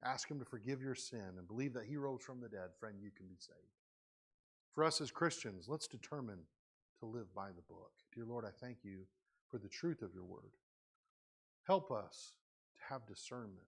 ask 0.03 0.29
Him 0.29 0.39
to 0.39 0.45
forgive 0.45 0.81
your 0.81 0.95
sin, 0.95 1.37
and 1.37 1.47
believe 1.47 1.73
that 1.73 1.85
He 1.85 1.95
rose 1.95 2.21
from 2.21 2.41
the 2.41 2.49
dead, 2.49 2.69
friend, 2.79 2.97
you 3.01 3.11
can 3.15 3.27
be 3.27 3.37
saved. 3.39 3.57
For 4.73 4.83
us 4.83 4.99
as 4.99 5.11
Christians, 5.11 5.67
let's 5.67 5.87
determine 5.87 6.39
to 6.99 7.05
live 7.05 7.33
by 7.33 7.47
the 7.47 7.63
book. 7.67 7.91
Dear 8.13 8.25
Lord, 8.25 8.45
I 8.45 8.51
thank 8.51 8.79
you 8.83 9.05
for 9.49 9.57
the 9.57 9.69
truth 9.69 10.01
of 10.01 10.13
your 10.13 10.23
word. 10.23 10.51
Help 11.65 11.91
us 11.91 12.35
to 12.75 12.93
have 12.93 13.05
discernment. 13.05 13.67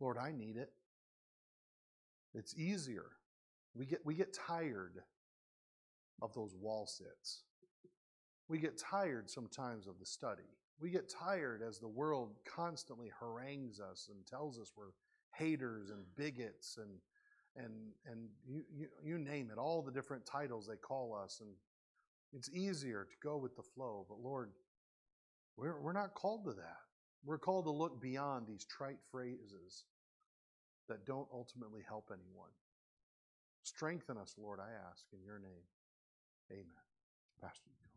Lord, 0.00 0.16
I 0.16 0.32
need 0.32 0.56
it. 0.56 0.72
It's 2.34 2.56
easier. 2.56 3.06
We 3.74 3.86
get, 3.86 4.00
we 4.04 4.14
get 4.14 4.34
tired 4.34 5.02
of 6.20 6.34
those 6.34 6.54
wall 6.54 6.86
sits. 6.86 7.42
We 8.48 8.58
get 8.58 8.78
tired 8.78 9.28
sometimes 9.30 9.86
of 9.86 9.98
the 9.98 10.06
study. 10.06 10.42
We 10.80 10.90
get 10.90 11.08
tired 11.08 11.62
as 11.66 11.78
the 11.78 11.88
world 11.88 12.34
constantly 12.44 13.10
harangues 13.20 13.80
us 13.80 14.08
and 14.12 14.26
tells 14.26 14.58
us 14.58 14.72
we're 14.76 14.92
haters 15.34 15.90
and 15.90 16.04
bigots 16.16 16.78
and 16.78 16.90
and 17.56 17.72
and 18.06 18.28
you, 18.46 18.62
you, 18.72 18.86
you 19.04 19.18
name 19.18 19.50
it, 19.50 19.58
all 19.58 19.82
the 19.82 19.90
different 19.90 20.24
titles 20.24 20.66
they 20.66 20.76
call 20.76 21.14
us. 21.14 21.40
And 21.40 21.50
it's 22.32 22.50
easier 22.50 23.06
to 23.10 23.16
go 23.22 23.36
with 23.36 23.56
the 23.56 23.62
flow. 23.62 24.06
But 24.08 24.20
Lord, 24.20 24.50
we're, 25.56 25.80
we're 25.80 25.92
not 25.92 26.14
called 26.14 26.44
to 26.44 26.52
that. 26.52 26.76
We're 27.24 27.38
called 27.38 27.64
to 27.64 27.70
look 27.70 28.00
beyond 28.00 28.46
these 28.46 28.64
trite 28.64 28.98
phrases 29.10 29.84
that 30.88 31.04
don't 31.04 31.26
ultimately 31.32 31.82
help 31.86 32.10
anyone. 32.12 32.50
Strengthen 33.68 34.16
us, 34.16 34.34
Lord, 34.38 34.60
I 34.60 34.70
ask, 34.90 35.04
in 35.12 35.22
your 35.22 35.38
name. 35.38 35.68
Amen. 36.50 36.84
Pastor. 37.40 37.87